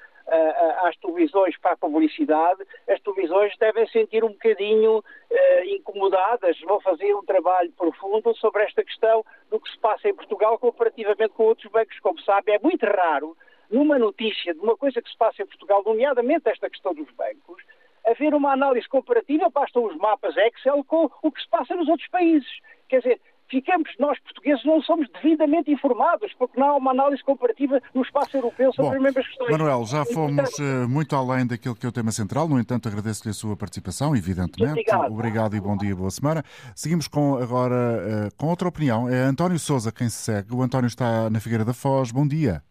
às 0.83 0.95
televisões 0.97 1.57
para 1.57 1.71
a 1.71 1.77
publicidade, 1.77 2.61
as 2.87 2.99
televisões 3.01 3.55
devem 3.57 3.87
sentir 3.87 4.23
um 4.23 4.29
bocadinho 4.29 4.99
uh, 4.99 5.63
incomodadas, 5.65 6.59
vão 6.61 6.81
fazer 6.81 7.13
um 7.15 7.23
trabalho 7.23 7.71
profundo 7.71 8.35
sobre 8.35 8.63
esta 8.63 8.83
questão 8.83 9.23
do 9.49 9.59
que 9.59 9.69
se 9.71 9.79
passa 9.79 10.09
em 10.09 10.13
Portugal 10.13 10.59
comparativamente 10.59 11.33
com 11.33 11.43
outros 11.43 11.71
bancos. 11.71 11.99
Como 11.99 12.19
sabe, 12.21 12.51
é 12.51 12.59
muito 12.59 12.85
raro, 12.85 13.37
numa 13.69 13.97
notícia 13.97 14.53
de 14.53 14.59
uma 14.59 14.75
coisa 14.75 15.01
que 15.01 15.09
se 15.09 15.17
passa 15.17 15.43
em 15.43 15.47
Portugal, 15.47 15.81
nomeadamente 15.85 16.49
esta 16.49 16.69
questão 16.69 16.93
dos 16.93 17.09
bancos, 17.11 17.63
haver 18.05 18.33
uma 18.33 18.53
análise 18.53 18.87
comparativa, 18.87 19.49
bastam 19.49 19.85
os 19.85 19.95
mapas 19.97 20.35
Excel 20.37 20.83
com 20.85 21.09
o 21.21 21.31
que 21.31 21.41
se 21.41 21.49
passa 21.49 21.75
nos 21.75 21.87
outros 21.87 22.07
países. 22.09 22.49
Quer 22.87 22.99
dizer, 22.99 23.21
ficamos, 23.49 23.89
nós 23.99 24.19
portugueses 24.19 24.63
não 24.65 24.81
somos 24.81 25.07
devidamente 25.09 25.71
informados, 25.71 26.33
porque 26.37 26.59
não 26.59 26.69
há 26.69 26.75
uma 26.77 26.91
análise 26.91 27.23
comparativa 27.23 27.81
no 27.93 28.01
espaço 28.01 28.37
europeu 28.37 28.73
sobre 28.73 28.91
Bom, 28.91 28.95
as 28.97 29.01
mesmas 29.03 29.27
questões. 29.27 29.51
Manuel, 29.51 29.85
já 29.85 30.05
fomos 30.05 30.49
uh, 30.59 30.87
muito 30.87 31.15
além 31.15 31.45
daquilo 31.47 31.75
que 31.75 31.85
é 31.85 31.89
o 31.89 31.91
tema 31.91 32.11
central, 32.11 32.47
no 32.47 32.59
entanto 32.59 32.87
agradeço-lhe 32.87 33.31
a 33.31 33.33
sua 33.33 33.55
participação, 33.55 34.15
evidentemente. 34.15 34.71
Obrigado. 34.71 35.11
Obrigado 35.11 35.55
e 35.55 35.61
bom 35.61 35.77
dia, 35.77 35.95
boa 35.95 36.11
semana. 36.11 36.43
Seguimos 36.75 37.07
com, 37.07 37.37
agora 37.37 37.75
uh, 37.75 38.35
com 38.35 38.47
outra 38.47 38.67
opinião. 38.67 39.09
É 39.09 39.23
António 39.23 39.59
Souza 39.59 39.91
quem 39.91 40.09
se 40.09 40.17
segue. 40.17 40.53
O 40.53 40.61
António 40.61 40.87
está 40.87 41.29
na 41.29 41.39
Figueira 41.39 41.65
da 41.65 41.73
Foz. 41.73 42.11
Bom 42.11 42.27
dia. 42.27 42.63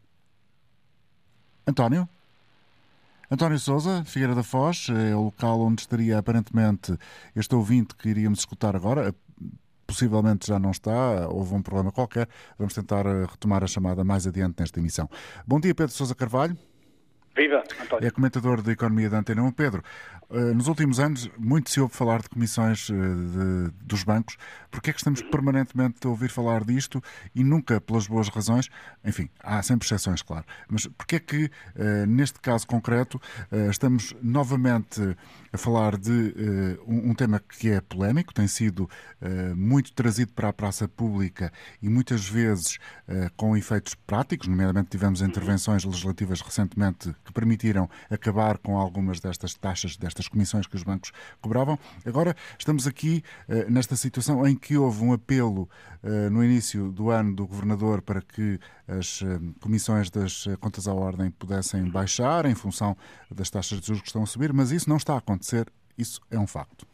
António? 1.66 2.08
António 3.28 3.58
Souza, 3.58 4.04
Figueira 4.04 4.36
da 4.36 4.44
Foz, 4.44 4.86
é 4.88 5.16
o 5.16 5.24
local 5.24 5.60
onde 5.60 5.80
estaria 5.80 6.16
aparentemente 6.16 6.96
este 7.34 7.56
ouvinte 7.56 7.96
que 7.96 8.08
iríamos 8.08 8.38
escutar 8.38 8.76
agora 8.76 9.12
possivelmente 9.86 10.46
já 10.46 10.58
não 10.58 10.70
está, 10.70 11.28
houve 11.28 11.54
um 11.54 11.62
problema 11.62 11.92
qualquer. 11.92 12.28
Vamos 12.58 12.74
tentar 12.74 13.06
eh, 13.06 13.26
retomar 13.30 13.62
a 13.62 13.66
chamada 13.66 14.04
mais 14.04 14.26
adiante 14.26 14.56
nesta 14.58 14.80
emissão. 14.80 15.08
Bom 15.46 15.60
dia, 15.60 15.74
Pedro 15.74 15.92
Sousa 15.92 16.14
Carvalho. 16.14 16.56
Viva, 17.36 17.62
António. 17.82 18.06
É 18.06 18.10
comentador 18.10 18.62
de 18.62 18.70
Economia 18.70 19.10
da 19.10 19.18
Antena 19.18 19.42
1. 19.42 19.52
Pedro, 19.52 19.82
eh, 20.30 20.54
nos 20.54 20.68
últimos 20.68 20.98
anos 20.98 21.30
muito 21.38 21.68
se 21.68 21.78
ouve 21.78 21.94
falar 21.94 22.22
de 22.22 22.30
comissões 22.30 22.88
eh, 22.88 22.94
de, 22.94 23.70
dos 23.84 24.04
bancos. 24.04 24.38
Porquê 24.70 24.88
é 24.88 24.92
que 24.94 24.98
estamos 24.98 25.20
permanentemente 25.20 26.06
a 26.06 26.08
ouvir 26.08 26.30
falar 26.30 26.64
disto 26.64 27.02
e 27.34 27.44
nunca 27.44 27.78
pelas 27.78 28.06
boas 28.06 28.28
razões? 28.28 28.70
Enfim, 29.04 29.28
há 29.42 29.62
sempre 29.62 29.86
exceções, 29.86 30.22
claro. 30.22 30.46
Mas 30.66 30.86
porquê 30.86 31.16
é 31.16 31.20
que, 31.20 31.50
neste 32.06 32.40
caso 32.40 32.66
concreto, 32.66 33.20
estamos 33.70 34.14
novamente 34.22 35.16
a 35.56 35.58
falar 35.58 35.96
de 35.96 36.34
um 36.86 37.14
tema 37.14 37.40
que 37.40 37.70
é 37.70 37.80
polémico, 37.80 38.32
tem 38.32 38.46
sido 38.46 38.88
muito 39.56 39.92
trazido 39.92 40.32
para 40.32 40.50
a 40.50 40.52
praça 40.52 40.86
pública 40.86 41.52
e 41.82 41.88
muitas 41.88 42.28
vezes 42.28 42.78
com 43.36 43.56
efeitos 43.56 43.94
práticos, 43.94 44.48
nomeadamente 44.48 44.90
tivemos 44.90 45.22
intervenções 45.22 45.84
legislativas 45.84 46.40
recentemente 46.40 47.14
que 47.24 47.32
permitiram 47.32 47.88
acabar 48.10 48.58
com 48.58 48.76
algumas 48.76 49.18
destas 49.18 49.54
taxas, 49.54 49.96
destas 49.96 50.28
comissões 50.28 50.66
que 50.66 50.76
os 50.76 50.82
bancos 50.82 51.10
cobravam. 51.40 51.78
Agora 52.04 52.36
estamos 52.58 52.86
aqui 52.86 53.22
uh, 53.48 53.70
nesta 53.70 53.96
situação 53.96 54.46
em 54.46 54.54
que 54.54 54.76
houve 54.76 55.02
um 55.02 55.12
apelo 55.12 55.68
uh, 56.02 56.30
no 56.30 56.44
início 56.44 56.92
do 56.92 57.10
ano 57.10 57.34
do 57.34 57.46
governador 57.46 58.02
para 58.02 58.20
que 58.20 58.58
as 58.86 59.22
uh, 59.22 59.26
comissões 59.60 60.10
das 60.10 60.46
contas 60.60 60.86
à 60.86 60.94
ordem 60.94 61.30
pudessem 61.30 61.88
baixar 61.90 62.46
em 62.46 62.54
função 62.54 62.96
das 63.34 63.50
taxas 63.50 63.80
de 63.80 63.86
juros 63.86 64.02
que 64.02 64.08
estão 64.08 64.22
a 64.22 64.26
subir, 64.26 64.52
mas 64.52 64.70
isso 64.70 64.88
não 64.88 64.96
está 64.96 65.14
a 65.14 65.18
acontecer, 65.18 65.45
isso 65.98 66.20
é 66.30 66.38
um 66.38 66.46
facto. 66.46 66.86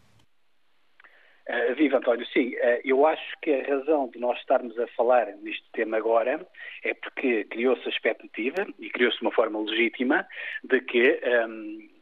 Uh, 1.49 1.75
viva 1.75 1.99
António, 1.99 2.25
sim, 2.27 2.55
uh, 2.55 2.81
eu 2.85 3.05
acho 3.05 3.37
que 3.43 3.53
a 3.53 3.67
razão 3.67 4.09
de 4.09 4.19
nós 4.19 4.38
estarmos 4.38 4.79
a 4.79 4.87
falar 4.88 5.27
neste 5.43 5.69
tema 5.73 5.97
agora 5.97 6.47
é 6.85 6.95
porque 6.95 7.45
criou-se 7.45 7.85
a 7.85 7.91
expectativa 7.91 8.65
e 8.79 8.88
criou-se 8.91 9.21
uma 9.21 9.33
forma 9.33 9.61
legítima 9.61 10.27
de 10.62 10.81
que 10.81 11.21
um, 11.25 11.29
ehm, 11.29 11.93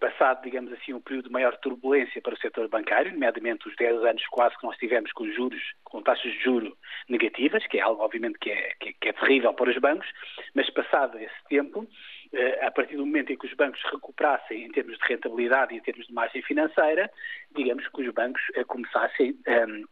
passado, 0.00 0.42
digamos 0.42 0.72
assim, 0.72 0.92
um 0.92 1.00
período 1.00 1.26
de 1.26 1.32
maior 1.32 1.56
turbulência 1.58 2.20
para 2.20 2.34
o 2.34 2.38
setor 2.38 2.68
bancário, 2.68 3.12
nomeadamente 3.12 3.68
os 3.68 3.76
10 3.76 4.04
anos 4.04 4.26
quase 4.28 4.56
que 4.58 4.66
nós 4.66 4.76
tivemos 4.76 5.12
com 5.12 5.30
juros, 5.30 5.62
com 5.84 6.02
taxas 6.02 6.32
de 6.32 6.42
juro 6.42 6.76
negativas, 7.08 7.66
que 7.66 7.78
é 7.78 7.82
algo 7.82 8.02
obviamente 8.02 8.38
que 8.38 8.50
é, 8.50 8.72
que, 8.80 8.92
que 8.94 9.08
é 9.08 9.12
terrível 9.12 9.52
para 9.54 9.70
os 9.70 9.78
bancos, 9.78 10.08
mas 10.54 10.68
passado 10.70 11.18
esse 11.18 11.44
tempo, 11.48 11.86
a 12.62 12.70
partir 12.70 12.96
do 12.96 13.06
momento 13.06 13.32
em 13.32 13.36
que 13.36 13.46
os 13.46 13.54
bancos 13.54 13.82
recuperassem 13.90 14.64
em 14.64 14.70
termos 14.70 14.98
de 14.98 15.04
rentabilidade 15.06 15.74
e 15.74 15.78
em 15.78 15.80
termos 15.80 16.06
de 16.06 16.12
margem 16.12 16.42
financeira, 16.42 17.10
digamos 17.54 17.86
que 17.88 18.02
os 18.02 18.14
bancos 18.14 18.42
eh, 18.54 18.64
começassem 18.64 19.38
ehm, 19.46 19.84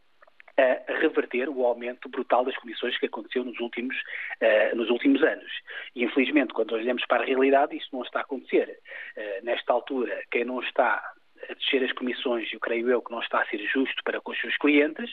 a 0.57 0.93
reverter 1.01 1.49
o 1.49 1.65
aumento 1.65 2.09
brutal 2.09 2.45
das 2.45 2.57
comissões 2.57 2.97
que 2.99 3.07
aconteceu 3.07 3.45
nos 3.45 3.59
últimos, 3.59 3.97
uh, 4.41 4.77
nos 4.77 4.89
últimos 4.89 5.23
anos. 5.23 5.51
E, 5.97 6.05
infelizmente, 6.05 6.55
quando 6.55 6.73
olhamos 6.73 7.05
para 7.07 7.23
a 7.23 7.27
realidade, 7.27 7.77
isso 7.77 7.89
não 7.93 8.03
está 8.03 8.21
a 8.21 8.23
acontecer. 8.23 8.79
Uh, 9.17 9.45
nesta 9.45 9.73
altura, 9.73 10.23
quem 10.31 10.45
não 10.45 10.61
está 10.61 11.03
a 11.51 11.55
descer 11.55 11.83
as 11.83 11.93
comissões, 11.93 12.53
eu 12.53 12.61
creio 12.61 12.89
eu 12.89 13.03
que 13.03 13.11
não 13.11 13.21
está 13.21 13.43
a 13.43 13.47
ser 13.47 13.59
justo 13.67 14.03
para 14.05 14.21
com 14.21 14.31
os 14.31 14.41
seus 14.41 14.57
clientes, 14.57 15.11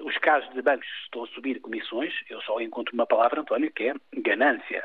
os 0.00 0.16
casos 0.18 0.52
de 0.54 0.62
bancos 0.62 0.88
estão 1.04 1.24
a 1.24 1.28
subir 1.28 1.60
comissões, 1.60 2.12
eu 2.28 2.40
só 2.42 2.60
encontro 2.60 2.94
uma 2.94 3.06
palavra, 3.06 3.40
António, 3.40 3.70
que 3.72 3.88
é 3.88 3.94
ganância. 4.14 4.84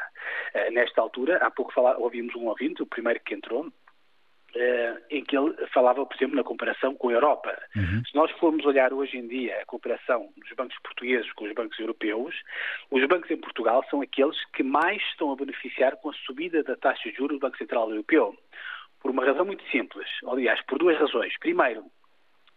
Uh, 0.53 0.71
nesta 0.71 1.01
altura, 1.01 1.37
há 1.37 1.49
pouco 1.51 1.73
falar, 1.73 1.97
ouvimos 1.97 2.35
um 2.35 2.47
ouvinte, 2.47 2.81
o 2.81 2.87
primeiro 2.87 3.19
que 3.21 3.33
entrou, 3.33 3.71
Uh, 4.55 5.03
em 5.09 5.21
que 5.21 5.37
ele 5.37 5.53
falava, 5.73 6.05
por 6.05 6.15
exemplo, 6.15 6.37
na 6.37 6.43
comparação 6.43 6.95
com 6.95 7.09
a 7.09 7.11
Europa. 7.11 7.53
Uhum. 7.75 8.01
Se 8.05 8.15
nós 8.15 8.31
formos 8.39 8.65
olhar 8.65 8.93
hoje 8.93 9.17
em 9.17 9.27
dia 9.27 9.59
a 9.59 9.65
comparação 9.65 10.29
dos 10.37 10.49
bancos 10.55 10.77
portugueses 10.81 11.29
com 11.33 11.43
os 11.43 11.53
bancos 11.53 11.77
europeus, 11.77 12.33
os 12.89 13.05
bancos 13.05 13.29
em 13.29 13.35
Portugal 13.35 13.83
são 13.89 14.01
aqueles 14.01 14.37
que 14.53 14.63
mais 14.63 15.01
estão 15.11 15.29
a 15.33 15.35
beneficiar 15.35 15.97
com 15.97 16.09
a 16.09 16.13
subida 16.25 16.63
da 16.63 16.77
taxa 16.77 17.11
de 17.11 17.17
juros 17.17 17.37
do 17.37 17.41
Banco 17.41 17.57
Central 17.57 17.89
Europeu. 17.89 18.33
Por 19.01 19.11
uma 19.11 19.25
razão 19.25 19.43
muito 19.43 19.63
simples, 19.69 20.07
aliás, 20.25 20.61
por 20.61 20.79
duas 20.79 20.97
razões. 20.97 21.37
Primeiro, 21.37 21.83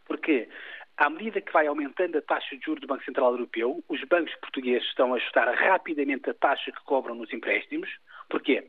porque 0.07 0.49
à 0.99 1.09
medida 1.09 1.41
que 1.41 1.53
vai 1.53 1.67
aumentando 1.67 2.19
a 2.19 2.23
taxa 2.23 2.57
de 2.57 2.65
juros 2.65 2.83
do 2.83 2.87
Banco 2.87 3.05
Central 3.05 3.33
Europeu, 3.33 3.83
os 3.89 4.03
bancos 4.05 4.35
portugueses 4.37 4.87
estão 4.89 5.15
a 5.15 5.17
ajustar 5.17 5.49
rapidamente 5.55 6.29
a 6.29 6.35
taxa 6.35 6.71
que 6.71 6.85
cobram 6.85 7.15
nos 7.15 7.33
empréstimos. 7.33 7.89
Porquê? 8.29 8.65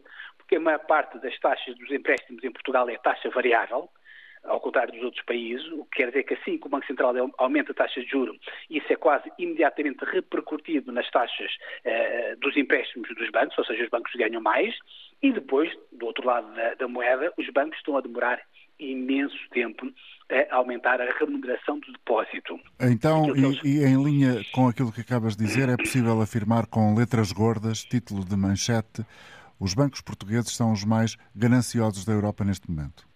porque 0.50 0.56
a 0.56 0.60
maior 0.60 0.80
parte 0.80 1.20
das 1.20 1.38
taxas 1.38 1.78
dos 1.78 1.92
empréstimos 1.92 2.44
em 2.44 2.52
Portugal 2.52 2.90
é 2.90 2.98
taxa 2.98 3.30
variável, 3.30 3.88
ao 4.44 4.60
contrário 4.60 4.92
dos 4.92 5.04
outros 5.04 5.24
países, 5.24 5.64
o 5.74 5.86
que 5.86 5.98
quer 5.98 6.08
dizer 6.08 6.24
que 6.24 6.34
assim 6.34 6.58
que 6.58 6.66
o 6.66 6.70
Banco 6.70 6.88
Central 6.88 7.14
aumenta 7.38 7.72
a 7.72 7.76
taxa 7.76 8.02
de 8.02 8.10
juro, 8.10 8.36
isso 8.68 8.92
é 8.92 8.96
quase 8.96 9.32
imediatamente 9.38 10.04
repercutido 10.06 10.92
nas 10.92 11.08
taxas 11.12 11.52
uh, 11.86 12.40
dos 12.40 12.58
empréstimos 12.58 13.08
dos 13.16 13.30
bancos, 13.30 13.56
ou 13.60 13.66
seja, 13.66 13.84
os 13.84 13.90
bancos 13.92 14.12
ganham 14.16 14.42
mais, 14.42 14.76
e 15.22 15.32
depois, 15.32 15.72
do 15.92 16.08
outro 16.08 16.26
lado 16.26 16.52
da, 16.56 16.74
da 16.74 16.88
moeda, 16.88 17.32
os 17.38 17.48
bancos 17.52 17.78
estão 17.78 17.96
a 17.96 18.02
demorar 18.02 18.42
imenso 18.80 19.38
tempo 19.52 19.92
a 20.30 20.56
aumentar 20.56 21.02
a 21.02 21.12
remuneração 21.18 21.80
do 21.80 21.92
depósito. 21.92 22.60
Então, 22.80 23.36
e, 23.36 23.68
e, 23.68 23.84
em 23.84 24.02
linha 24.04 24.42
com 24.54 24.68
aquilo 24.68 24.92
que 24.92 25.02
acabas 25.02 25.36
de 25.36 25.44
dizer, 25.44 25.70
é 25.70 25.76
possível 25.76 26.22
afirmar 26.22 26.68
com 26.68 26.96
letras 26.96 27.32
gordas, 27.32 27.84
título 27.84 28.24
de 28.24 28.36
manchete, 28.36 29.04
os 29.60 29.74
bancos 29.74 30.02
portugueses 30.02 30.56
são 30.56 30.72
os 30.72 30.86
mais 30.86 31.18
gananciosos 31.36 32.06
da 32.06 32.14
Europa 32.14 32.46
neste 32.46 32.70
momento? 32.70 33.10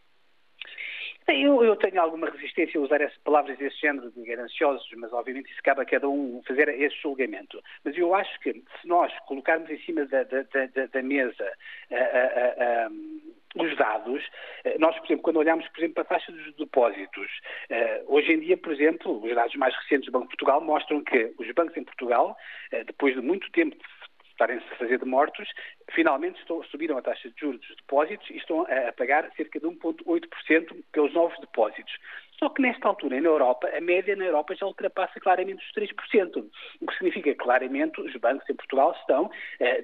Eu, 1.28 1.64
eu, 1.64 1.76
tenho 1.78 2.02
alguma 2.02 2.30
resistência 2.30 2.78
a 2.78 2.84
usar 2.84 3.00
essas 3.00 3.18
palavras 3.20 3.58
desse 3.58 3.80
género 3.80 4.12
de 4.12 4.22
gananciosos, 4.24 4.86
mas 4.98 5.14
obviamente 5.14 5.50
isso 5.50 5.64
cabe 5.64 5.82
a 5.82 5.86
cada 5.86 6.10
um 6.10 6.42
fazer 6.46 6.68
esse 6.68 7.02
julgamento. 7.02 7.62
Mas 7.86 7.98
eu 7.98 8.14
acho 8.14 8.38
que 8.42 8.52
se 8.52 8.88
nós 8.88 9.12
colocarmos 9.26 9.70
em 9.70 9.80
cima 9.84 10.06
da, 10.06 10.24
da, 10.24 10.42
da, 10.42 10.86
da 10.88 11.02
mesa 11.02 11.46
uh, 11.92 11.96
uh, 11.96 12.92
uh, 12.92 13.34
os 13.56 13.76
dados, 13.78 14.24
eh, 14.64 14.78
nós, 14.80 14.98
por 14.98 15.06
exemplo, 15.06 15.24
quando 15.24 15.38
olhamos, 15.38 15.68
por 15.70 15.80
exemplo, 15.80 15.96
para 15.96 16.04
a 16.04 16.20
taxa 16.20 16.32
dos 16.32 16.56
depósitos, 16.56 17.30
eh, 17.70 18.04
hoje 18.08 18.34
em 18.34 18.40
dia, 18.40 18.58
por 18.58 18.74
exemplo, 18.74 19.24
os 19.24 19.36
dados 19.36 19.56
mais 19.56 19.76
recentes 19.76 20.08
do 20.08 20.12
Banco 20.12 20.26
de 20.26 20.36
Portugal 20.36 20.62
mostram 20.62 21.04
que 21.04 21.34
os 21.38 21.52
bancos 21.52 21.78
em 21.78 21.84
Portugal, 21.84 22.36
eh, 22.72 22.84
depois 22.84 23.14
de 23.14 23.22
muito 23.22 23.52
tempo 23.52 23.76
de 23.76 23.84
estarem-se 24.32 24.66
a 24.74 24.76
fazer 24.78 24.98
de 24.98 25.06
mortos, 25.06 25.48
finalmente 25.92 26.40
estão, 26.40 26.64
subiram 26.64 26.98
a 26.98 27.02
taxa 27.04 27.30
de 27.30 27.40
juros 27.40 27.62
dos 27.62 27.78
depósitos 27.78 28.28
e 28.32 28.38
estão 28.38 28.62
a, 28.62 28.92
pagar 28.94 29.32
cerca 29.38 29.60
de 29.60 29.68
1,8% 29.68 30.84
pelos 30.92 31.14
novos 31.14 31.40
depósitos. 31.40 31.94
Só 32.40 32.50
que 32.50 32.64
nesta 32.64 32.88
altura, 32.88 33.22
na 33.22 33.28
Europa, 33.28 33.70
a 33.70 33.80
média 33.80 34.16
na 34.16 34.26
Europa 34.26 34.56
já 34.56 34.66
ultrapassa 34.66 35.20
claramente 35.20 35.64
os 35.64 35.72
3%, 35.74 36.50
o 36.82 36.88
que 36.88 36.94
significa 36.96 37.30
que 37.30 37.36
claramente 37.36 38.02
os 38.02 38.14
bancos 38.16 38.50
em 38.50 38.56
Portugal 38.56 38.96
estão, 39.00 39.30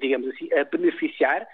digamos 0.01 0.27
assim, 0.29 0.51
a 0.53 0.63
beneficiar, 0.63 1.47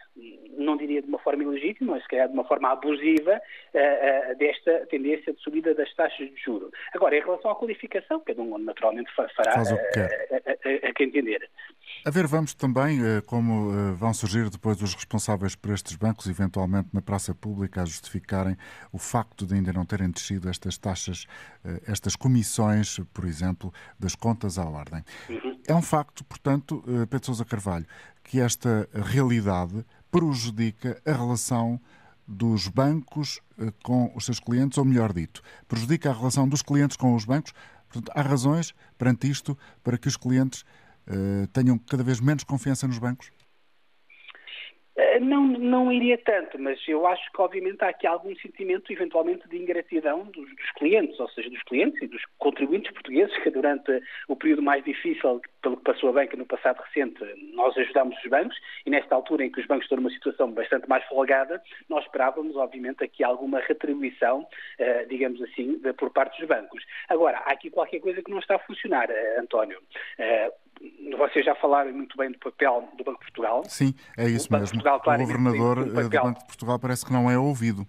não 0.58 0.78
diria 0.78 1.02
de 1.02 1.08
uma 1.08 1.20
forma 1.20 1.44
ilegítima, 1.44 1.94
mas 1.94 2.04
se 2.04 2.10
calhar 2.10 2.28
de 2.28 2.34
uma 2.34 2.46
forma 2.46 2.70
abusiva, 2.72 3.40
eh, 3.74 4.32
eh, 4.32 4.36
desta 4.36 4.86
tendência 4.88 5.34
de 5.34 5.42
subida 5.42 5.74
das 5.74 5.94
taxas 5.96 6.30
de 6.30 6.42
juros. 6.42 6.72
Agora, 6.94 7.18
em 7.18 7.22
relação 7.22 7.52
à 7.52 7.56
qualificação, 7.56 8.22
cada 8.22 8.42
um 8.42 8.58
naturalmente 8.58 9.12
fará 9.14 9.52
a, 9.52 9.60
a, 9.60 9.64
a, 9.64 10.90
a 10.90 10.94
quem 10.94 11.08
entender. 11.08 11.50
A 12.06 12.12
ver, 12.12 12.28
vamos 12.28 12.54
também 12.54 13.00
como 13.28 13.96
vão 13.96 14.14
surgir 14.14 14.50
depois 14.50 14.82
os 14.82 14.94
responsáveis 14.94 15.56
por 15.56 15.72
estes 15.72 15.96
bancos, 15.96 16.28
eventualmente 16.28 16.90
na 16.94 17.02
praça 17.02 17.34
pública, 17.34 17.82
a 17.82 17.86
justificarem 17.86 18.56
o 18.92 18.98
facto 18.98 19.46
de 19.46 19.56
ainda 19.56 19.74
não 19.74 19.86
terem 19.86 20.10
descido 20.10 20.50
estas 20.50 20.78
taxas, 20.78 21.26
eh, 21.64 21.82
estas 21.88 22.16
comissões, 22.16 23.00
por 23.14 23.26
exemplo, 23.26 23.74
das 24.00 24.16
contas 24.16 24.58
à 24.58 24.66
ordem. 24.66 25.04
Uhum. 25.30 25.60
É 25.68 25.74
um 25.74 25.82
facto, 25.82 26.24
portanto, 26.26 26.84
eh, 26.88 27.06
Pedro 27.06 27.26
Sousa 27.26 27.46
Carvalho, 27.46 27.86
que 28.26 28.42
esta 28.42 28.90
realidade 28.94 29.86
prejudica 30.12 31.00
a 31.06 31.12
relação 31.12 31.80
dos 32.28 32.68
bancos 32.68 33.40
eh, 33.58 33.72
com 33.84 34.12
os 34.16 34.26
seus 34.26 34.40
clientes, 34.40 34.78
ou 34.78 34.84
melhor 34.84 35.14
dito, 35.14 35.42
prejudica 35.68 36.10
a 36.10 36.14
relação 36.14 36.50
dos 36.50 36.64
clientes 36.64 36.98
com 36.98 37.14
os 37.14 37.24
bancos. 37.24 37.54
Portanto, 37.88 38.12
há 38.16 38.22
razões 38.22 38.74
perante 38.98 39.30
isto 39.30 39.58
para 39.84 39.98
que 39.98 40.08
os 40.08 40.18
clientes 40.18 40.66
uh, 41.08 41.48
tenham 41.54 41.78
cada 41.78 42.04
vez 42.04 42.20
menos 42.20 42.44
confiança 42.44 42.88
nos 42.88 42.98
bancos? 42.98 43.30
Eh, 44.98 45.20
não, 45.20 45.46
não 45.46 45.92
iria 45.92 46.18
tanto, 46.18 46.58
mas 46.58 46.80
eu 46.88 47.06
acho 47.06 47.30
que 47.32 47.42
obviamente 47.42 47.84
há 47.84 47.90
aqui 47.90 48.08
algum 48.08 48.34
sentimento 48.38 48.92
eventualmente 48.94 49.48
de 49.50 49.58
ingratidão 49.58 50.24
dos, 50.26 50.50
dos, 50.56 50.72
clientes, 50.78 51.20
ou 51.20 51.28
seja, 51.30 51.50
dos 51.50 51.62
clientes 51.64 52.02
e 52.02 52.08
dos 52.08 52.24
contribuintes 52.38 52.92
portugueses 52.94 53.36
que 53.44 53.50
durante 53.50 54.02
o 54.30 54.36
período 54.38 54.62
mais 54.62 54.84
difícil 54.86 55.42
pelo 55.62 55.76
que 55.78 55.84
passou 55.84 56.10
a 56.10 56.14
banca 56.14 56.38
no 56.38 56.46
passado 56.46 56.82
recente, 56.82 57.22
nós 57.54 57.78
ajudamos 57.78 58.18
os 58.24 58.30
bancos 58.30 58.58
e 58.86 58.90
nesta 58.90 59.16
altura 59.16 59.46
em 59.46 59.52
que 59.52 59.60
os 59.60 59.68
bancos 59.68 59.84
estão 59.84 59.98
numa 59.98 60.12
situação 60.12 60.52
bastante 60.52 60.88
mais 60.88 61.04
folgada, 61.06 61.62
nós 61.90 62.06
esperávamos 62.06 62.56
obviamente 62.56 63.04
aqui 63.04 63.24
alguma 63.24 63.60
retribuição, 63.60 64.48
eh, 64.80 65.06
digamos 65.10 65.42
assim, 65.42 65.78
por 65.98 66.10
parte 66.12 66.40
dos 66.40 66.48
bancos. 66.48 66.84
Agora, 67.10 67.40
há 67.40 67.52
aqui 67.52 67.70
qualquer 67.70 68.00
coisa 68.00 68.22
que 68.22 68.32
não 68.32 68.40
está 68.40 68.56
a 68.56 68.60
funcionar, 68.60 69.10
eh, 69.10 69.40
António 69.40 69.82
vocês 71.18 71.46
já 71.46 71.56
falaram 71.56 71.92
muito 71.94 72.18
bem 72.18 72.32
do 72.32 72.40
papel 72.40 72.90
do 72.98 73.04
Banco 73.04 73.20
de 73.20 73.26
Portugal. 73.26 73.64
Sim, 73.66 73.94
é 74.18 74.28
isso 74.28 74.52
mesmo. 74.52 74.82
Portugal, 74.82 74.98
o 74.98 75.18
governador 75.20 75.80
um 75.80 75.86
do 75.86 76.10
Banco 76.10 76.40
de 76.40 76.46
Portugal 76.46 76.80
parece 76.80 77.06
que 77.06 77.14
não 77.14 77.30
é 77.30 77.38
ouvido. 77.38 77.86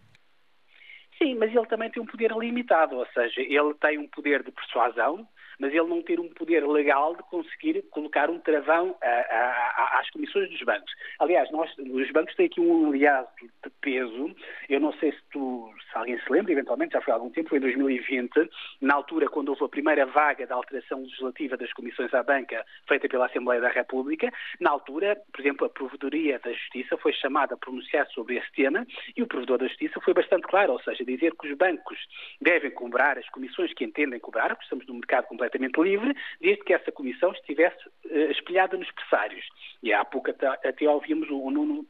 Sim, 1.19 1.35
mas 1.37 1.51
ele 1.55 1.67
também 1.67 1.91
tem 1.91 2.03
um 2.03 2.07
poder 2.07 2.31
limitado, 2.33 2.97
ou 2.97 3.07
seja, 3.15 3.41
ele 3.41 3.75
tem 3.81 3.99
um 3.99 4.07
poder 4.09 4.43
de 4.43 4.51
persuasão, 4.53 5.27
mas 5.59 5.73
ele 5.73 5.87
não 5.87 6.03
ter 6.03 6.21
um 6.21 6.29
poder 6.29 6.67
legal 6.67 7.17
de 7.17 7.23
conseguir 7.25 7.83
colocar 7.91 8.31
um 8.31 8.39
travão 8.39 8.97
a, 9.03 9.07
a, 9.07 9.75
a, 9.77 10.01
às 10.01 10.11
comissões 10.11 10.51
dos 10.51 10.63
bancos. 10.63 10.93
Aliás, 11.19 11.51
nós, 11.51 11.71
os 11.79 12.11
bancos 12.11 12.35
têm 12.35 12.47
aqui 12.47 12.61
um 12.61 12.89
aliado 12.89 13.29
de 13.41 13.71
peso. 13.81 14.35
Eu 14.69 14.81
não 14.81 14.93
sei 14.95 15.13
se, 15.13 15.19
tu, 15.31 15.73
se 15.91 15.99
alguém 15.99 16.19
se 16.19 16.31
lembra, 16.31 16.53
eventualmente, 16.53 16.93
já 16.93 17.01
foi 17.01 17.13
há 17.13 17.17
algum 17.17 17.31
tempo, 17.31 17.49
foi 17.49 17.59
em 17.59 17.63
2020, 17.63 18.49
na 18.81 18.95
altura 18.95 19.29
quando 19.29 19.51
houve 19.51 19.65
a 19.65 19.69
primeira 19.69 20.07
vaga 20.07 20.47
da 20.47 20.55
alteração 20.55 21.01
legislativa 21.03 21.57
das 21.57 21.73
comissões 21.73 22.13
à 22.13 22.23
banca 22.23 22.65
feita 22.89 23.09
pela 23.09 23.27
Assembleia 23.27 23.61
da 23.61 23.69
República, 23.69 24.33
na 24.61 24.71
altura, 24.71 25.17
por 25.33 25.41
exemplo, 25.41 25.67
a 25.67 25.71
Provedoria 25.71 26.39
da 26.39 26.53
Justiça 26.53 26.97
foi 26.99 27.13
chamada 27.13 27.55
a 27.55 27.59
pronunciar 27.59 28.07
sobre 28.09 28.37
esse 28.37 28.51
tema 28.53 28.87
e 29.17 29.23
o 29.23 29.27
Provedor 29.27 29.59
da 29.59 29.69
Justiça 29.69 30.01
foi 30.01 30.15
bastante 30.15 30.47
claro, 30.47 30.73
ou 30.73 30.83
seja, 30.83 31.05
dizer 31.05 31.35
que 31.37 31.49
os 31.49 31.57
bancos 31.57 31.99
devem 32.41 32.71
cobrar 32.71 33.19
as 33.19 33.29
comissões 33.31 33.73
que 33.75 33.85
entendem 33.85 34.21
cobrar, 34.21 34.49
porque 34.49 34.65
estamos 34.65 34.87
num 34.87 34.95
mercado 34.95 35.27
completamente 35.27 35.46
completamente 35.47 35.81
livre, 35.81 36.15
desde 36.41 36.65
que 36.65 36.75
essa 36.75 36.93
comissão 36.93 37.33
estivesse 37.33 37.79
uh, 37.87 38.31
espelhada 38.31 38.77
nos 38.77 38.91
pressários. 38.91 39.47
E 39.83 39.93
há 39.93 40.05
pouco 40.05 40.31
até, 40.31 40.47
até 40.47 40.89
ouvimos 40.89 41.29
o, 41.31 41.51
Nuno 41.51 41.87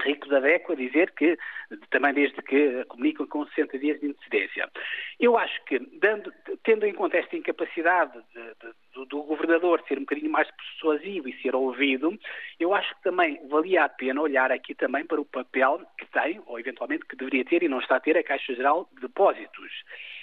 Rico 0.00 0.26
da 0.28 0.40
DECO 0.40 0.72
a 0.72 0.76
dizer 0.76 1.12
que, 1.12 1.36
também 1.90 2.14
desde 2.14 2.40
que 2.42 2.84
comunicam 2.86 3.26
com 3.26 3.46
60 3.46 3.78
dias 3.78 4.00
de 4.00 4.08
antecedência. 4.08 4.68
Eu 5.20 5.36
acho 5.36 5.62
que, 5.66 5.78
dando, 5.78 6.32
tendo 6.64 6.86
em 6.86 6.94
conta 6.94 7.18
esta 7.18 7.36
incapacidade 7.36 8.18
de, 8.34 8.42
de, 8.42 8.74
do, 8.94 9.04
do, 9.04 9.22
governador 9.22 9.82
ser 9.86 9.98
um 9.98 10.02
bocadinho 10.02 10.30
mais 10.30 10.48
persuasivo 10.50 11.28
e 11.28 11.42
ser 11.42 11.54
ouvido, 11.54 12.18
eu 12.58 12.74
acho 12.74 12.94
que 12.96 13.02
também 13.02 13.38
valia 13.48 13.84
a 13.84 13.88
pena 13.88 14.22
olhar 14.22 14.50
aqui 14.50 14.74
também 14.74 15.04
para 15.04 15.20
o 15.20 15.26
papel 15.26 15.82
que 15.98 16.06
tem, 16.06 16.40
ou 16.46 16.58
eventualmente 16.58 17.04
que 17.04 17.16
deveria 17.16 17.44
ter 17.44 17.62
e 17.62 17.68
não 17.68 17.78
está 17.78 17.96
a 17.96 18.00
ter, 18.00 18.16
a 18.16 18.24
Caixa 18.24 18.54
Geral 18.54 18.88
de 18.94 19.02
Depósitos. 19.02 19.72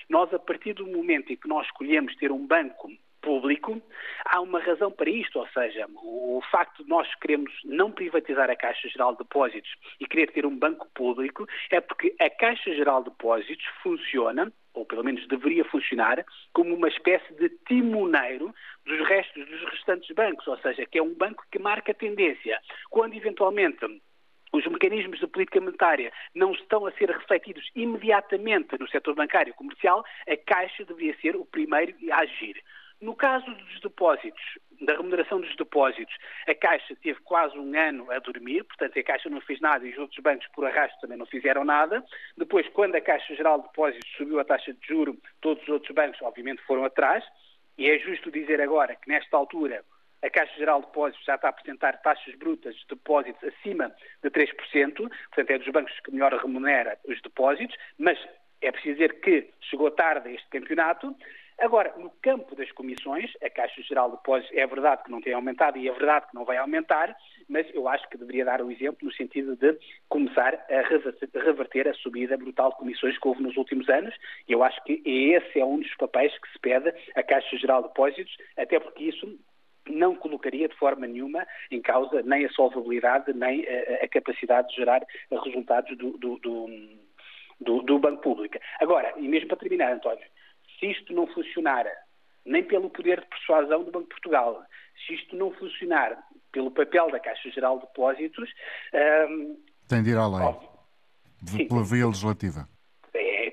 Nós, 0.09 0.33
a 0.33 0.39
partir 0.39 0.73
do 0.73 0.87
momento 0.87 1.31
em 1.31 1.35
que 1.35 1.47
nós 1.47 1.65
escolhemos 1.67 2.15
ter 2.15 2.31
um 2.31 2.45
banco 2.45 2.89
público, 3.21 3.81
há 4.25 4.41
uma 4.41 4.59
razão 4.59 4.91
para 4.91 5.09
isto, 5.09 5.37
ou 5.39 5.47
seja, 5.49 5.85
o 5.95 6.41
facto 6.51 6.83
de 6.83 6.89
nós 6.89 7.13
queremos 7.15 7.51
não 7.63 7.91
privatizar 7.91 8.49
a 8.49 8.55
Caixa 8.55 8.87
Geral 8.89 9.11
de 9.11 9.19
Depósitos 9.19 9.69
e 9.99 10.07
querer 10.07 10.31
ter 10.31 10.45
um 10.45 10.57
banco 10.57 10.87
público 10.95 11.45
é 11.69 11.79
porque 11.79 12.15
a 12.19 12.29
Caixa 12.29 12.73
Geral 12.73 13.03
de 13.03 13.09
Depósitos 13.09 13.65
funciona, 13.83 14.51
ou 14.73 14.85
pelo 14.85 15.03
menos 15.03 15.27
deveria 15.27 15.65
funcionar, 15.65 16.25
como 16.53 16.73
uma 16.73 16.87
espécie 16.87 17.33
de 17.35 17.49
timoneiro 17.67 18.53
dos 18.85 19.07
restos 19.07 19.45
dos 19.47 19.63
restantes 19.65 20.09
bancos, 20.15 20.47
ou 20.47 20.57
seja, 20.59 20.85
que 20.85 20.97
é 20.97 21.03
um 21.03 21.13
banco 21.13 21.45
que 21.51 21.59
marca 21.59 21.93
tendência. 21.93 22.59
Quando 22.89 23.15
eventualmente 23.15 23.85
os 24.51 24.65
mecanismos 24.67 25.19
de 25.19 25.27
política 25.27 25.61
monetária 25.61 26.11
não 26.33 26.51
estão 26.51 26.85
a 26.85 26.91
ser 26.93 27.09
refletidos 27.09 27.69
imediatamente 27.75 28.77
no 28.79 28.89
setor 28.89 29.15
bancário 29.15 29.53
comercial, 29.53 30.03
a 30.27 30.37
Caixa 30.37 30.85
deveria 30.85 31.15
ser 31.19 31.35
o 31.35 31.45
primeiro 31.45 31.95
a 32.11 32.21
agir. 32.21 32.61
No 33.01 33.15
caso 33.15 33.45
dos 33.45 33.79
depósitos, 33.79 34.43
da 34.81 34.93
remuneração 34.93 35.39
dos 35.39 35.55
depósitos, 35.55 36.13
a 36.47 36.53
Caixa 36.53 36.95
teve 37.01 37.19
quase 37.21 37.57
um 37.57 37.77
ano 37.77 38.11
a 38.11 38.19
dormir, 38.19 38.63
portanto 38.63 38.97
a 38.97 39.03
Caixa 39.03 39.29
não 39.29 39.41
fez 39.41 39.59
nada 39.61 39.85
e 39.85 39.91
os 39.91 39.97
outros 39.97 40.19
bancos, 40.21 40.47
por 40.53 40.65
arrasto, 40.65 40.99
também 40.99 41.17
não 41.17 41.25
fizeram 41.25 41.63
nada. 41.63 42.03
Depois, 42.37 42.67
quando 42.69 42.95
a 42.95 43.01
Caixa 43.01 43.35
Geral 43.35 43.59
de 43.59 43.67
Depósitos 43.67 44.09
subiu 44.17 44.39
a 44.39 44.45
taxa 44.45 44.73
de 44.73 44.85
juro, 44.85 45.17
todos 45.41 45.63
os 45.63 45.69
outros 45.69 45.93
bancos, 45.93 46.21
obviamente, 46.21 46.61
foram 46.63 46.83
atrás. 46.83 47.23
E 47.77 47.89
é 47.89 47.97
justo 47.99 48.29
dizer 48.29 48.59
agora 48.59 48.95
que, 48.95 49.07
nesta 49.07 49.37
altura, 49.37 49.85
a 50.21 50.29
Caixa 50.29 50.55
Geral 50.57 50.81
de 50.81 50.87
Depósitos 50.87 51.25
já 51.25 51.35
está 51.35 51.47
a 51.47 51.51
apresentar 51.51 52.01
taxas 52.01 52.35
brutas 52.35 52.75
de 52.75 52.87
depósitos 52.87 53.43
acima 53.43 53.93
de 54.23 54.29
3%, 54.29 54.95
portanto 54.95 55.49
é 55.49 55.57
dos 55.57 55.69
bancos 55.69 55.99
que 56.01 56.11
melhor 56.11 56.33
remunera 56.33 56.97
os 57.07 57.21
depósitos, 57.21 57.75
mas 57.97 58.17
é 58.61 58.71
preciso 58.71 58.95
dizer 58.95 59.21
que 59.21 59.49
chegou 59.61 59.89
tarde 59.91 60.33
este 60.33 60.47
campeonato. 60.49 61.15
Agora, 61.59 61.93
no 61.97 62.09
campo 62.21 62.55
das 62.55 62.71
comissões, 62.71 63.31
a 63.43 63.49
Caixa 63.49 63.81
Geral 63.81 64.09
de 64.09 64.17
Depósitos 64.17 64.57
é 64.57 64.65
verdade 64.65 65.03
que 65.03 65.11
não 65.11 65.19
tem 65.19 65.33
aumentado 65.33 65.77
e 65.77 65.89
é 65.89 65.91
verdade 65.91 66.27
que 66.27 66.35
não 66.35 66.45
vai 66.45 66.55
aumentar, 66.55 67.13
mas 67.49 67.67
eu 67.73 67.87
acho 67.89 68.07
que 68.09 68.17
deveria 68.17 68.45
dar 68.45 68.61
o 68.61 68.71
exemplo 68.71 68.99
no 69.01 69.13
sentido 69.13 69.57
de 69.57 69.77
começar 70.07 70.55
a 70.69 71.39
reverter 71.41 71.89
a 71.89 71.93
subida 71.95 72.37
brutal 72.37 72.69
de 72.71 72.77
comissões 72.77 73.17
que 73.17 73.27
houve 73.27 73.43
nos 73.43 73.57
últimos 73.57 73.89
anos 73.89 74.15
eu 74.47 74.63
acho 74.63 74.81
que 74.83 75.01
esse 75.05 75.59
é 75.59 75.65
um 75.65 75.79
dos 75.79 75.93
papéis 75.95 76.37
que 76.39 76.51
se 76.51 76.59
pede 76.59 76.93
à 77.15 77.23
Caixa 77.23 77.57
Geral 77.57 77.83
de 77.83 77.89
Depósitos, 77.89 78.35
até 78.57 78.79
porque 78.79 79.03
isso 79.05 79.37
não 79.89 80.15
colocaria 80.15 80.67
de 80.67 80.75
forma 80.75 81.07
nenhuma 81.07 81.45
em 81.71 81.81
causa 81.81 82.21
nem 82.23 82.45
a 82.45 82.49
solvabilidade 82.51 83.33
nem 83.33 83.65
a, 83.67 84.05
a 84.05 84.07
capacidade 84.07 84.69
de 84.69 84.75
gerar 84.75 85.01
resultados 85.43 85.97
do, 85.97 86.17
do, 86.17 86.37
do 86.39 86.69
do, 87.61 87.99
Banco 87.99 88.21
Público. 88.21 88.57
Agora, 88.79 89.13
e 89.17 89.27
mesmo 89.27 89.49
para 89.49 89.57
terminar, 89.57 89.91
António, 89.91 90.25
se 90.79 90.91
isto 90.91 91.13
não 91.13 91.27
funcionar 91.27 91.85
nem 92.45 92.63
pelo 92.63 92.89
poder 92.89 93.19
de 93.19 93.27
persuasão 93.27 93.83
do 93.83 93.91
Banco 93.91 94.05
de 94.05 94.11
Portugal, 94.11 94.63
se 95.05 95.13
isto 95.13 95.35
não 95.35 95.51
funcionar 95.51 96.17
pelo 96.53 96.71
papel 96.71 97.11
da 97.11 97.19
Caixa 97.19 97.51
Geral 97.51 97.79
de 97.79 97.85
Depósitos... 97.85 98.49
Um, 99.29 99.61
Tem 99.89 100.01
de 100.01 100.11
ir 100.11 100.17
à 100.17 100.25
lei, 100.25 100.41
óbvio, 100.41 100.69
pela 101.67 101.83
via 101.83 102.07
legislativa 102.07 102.67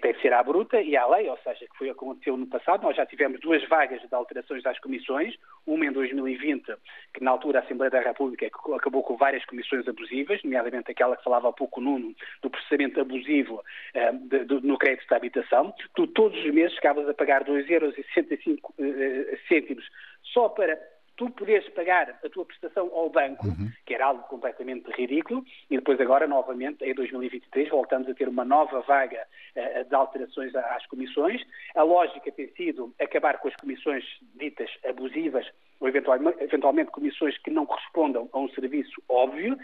tem 0.07 0.15
que 0.15 0.23
ser 0.23 0.33
à 0.33 0.41
bruta 0.41 0.81
e 0.81 0.97
à 0.97 1.05
lei, 1.05 1.29
ou 1.29 1.37
seja, 1.39 1.67
que 1.67 1.77
foi 1.77 1.91
aconteceu 1.91 2.37
no 2.37 2.47
passado. 2.47 2.85
Nós 2.85 2.97
já 2.97 3.05
tivemos 3.05 3.41
duas 3.41 3.67
vagas 3.69 4.01
de 4.01 4.15
alterações 4.15 4.63
das 4.63 4.79
comissões, 4.79 5.35
uma 5.67 5.85
em 5.85 5.91
2020, 5.91 6.77
que 7.13 7.25
na 7.25 7.33
altura 7.33 7.59
a 7.59 7.63
Assembleia 7.63 7.91
da 7.91 8.01
República 8.01 8.47
acabou 8.47 9.03
com 9.03 9.17
várias 9.17 9.45
comissões 9.47 9.89
abusivas, 9.89 10.41
nomeadamente 10.45 10.93
aquela 10.93 11.17
que 11.17 11.25
falava 11.25 11.49
há 11.49 11.53
pouco 11.53 11.81
Nuno, 11.81 12.15
do 12.41 12.49
processamento 12.49 13.01
abusivo 13.01 13.57
uh, 13.57 14.19
de, 14.29 14.45
de, 14.45 14.65
no 14.65 14.79
crédito 14.79 15.09
da 15.09 15.17
habitação. 15.17 15.75
Tu 15.97 16.07
todos 16.07 16.39
os 16.39 16.55
meses 16.55 16.77
ficavas 16.77 17.09
a 17.09 17.15
pagar 17.15 17.43
2,65€ 17.45 18.61
uh, 18.79 19.83
só 20.23 20.49
para 20.51 20.79
tu 21.17 21.31
poderes 21.31 21.69
pagar 21.71 22.11
a 22.11 22.29
tua 22.29 22.45
prestação 22.45 22.91
ao 22.93 23.11
banco, 23.11 23.47
uhum. 23.47 23.71
que 23.85 23.95
era 23.95 24.07
algo 24.07 24.23
completamente 24.25 24.91
ridículo, 24.93 25.45
e 25.71 25.77
depois 25.77 26.01
agora, 26.01 26.27
novamente, 26.27 26.85
em 26.85 26.95
2023, 26.95 27.69
voltamos 27.71 28.09
a 28.09 28.15
ter 28.15 28.29
uma 28.29 28.45
nova 28.45 28.81
vaga 28.83 29.27
uh, 29.57 29.89
de 29.89 29.95
alterações 29.95 30.55
às 30.55 30.87
comissões. 30.87 31.43
A 31.75 31.83
lógica 31.83 32.31
tem 32.31 32.49
sido 32.55 32.95
acabar 33.01 33.39
com 33.39 33.49
as 33.49 33.57
comissões 33.57 34.05
ditas 34.35 34.71
abusivas, 34.85 35.47
ou 35.81 35.89
eventualmente, 35.89 36.43
eventualmente 36.43 36.91
comissões 36.91 37.37
que 37.39 37.51
não 37.51 37.67
correspondam 37.67 38.29
a 38.33 38.39
um 38.39 38.49
serviço 38.51 39.03
óbvio. 39.09 39.57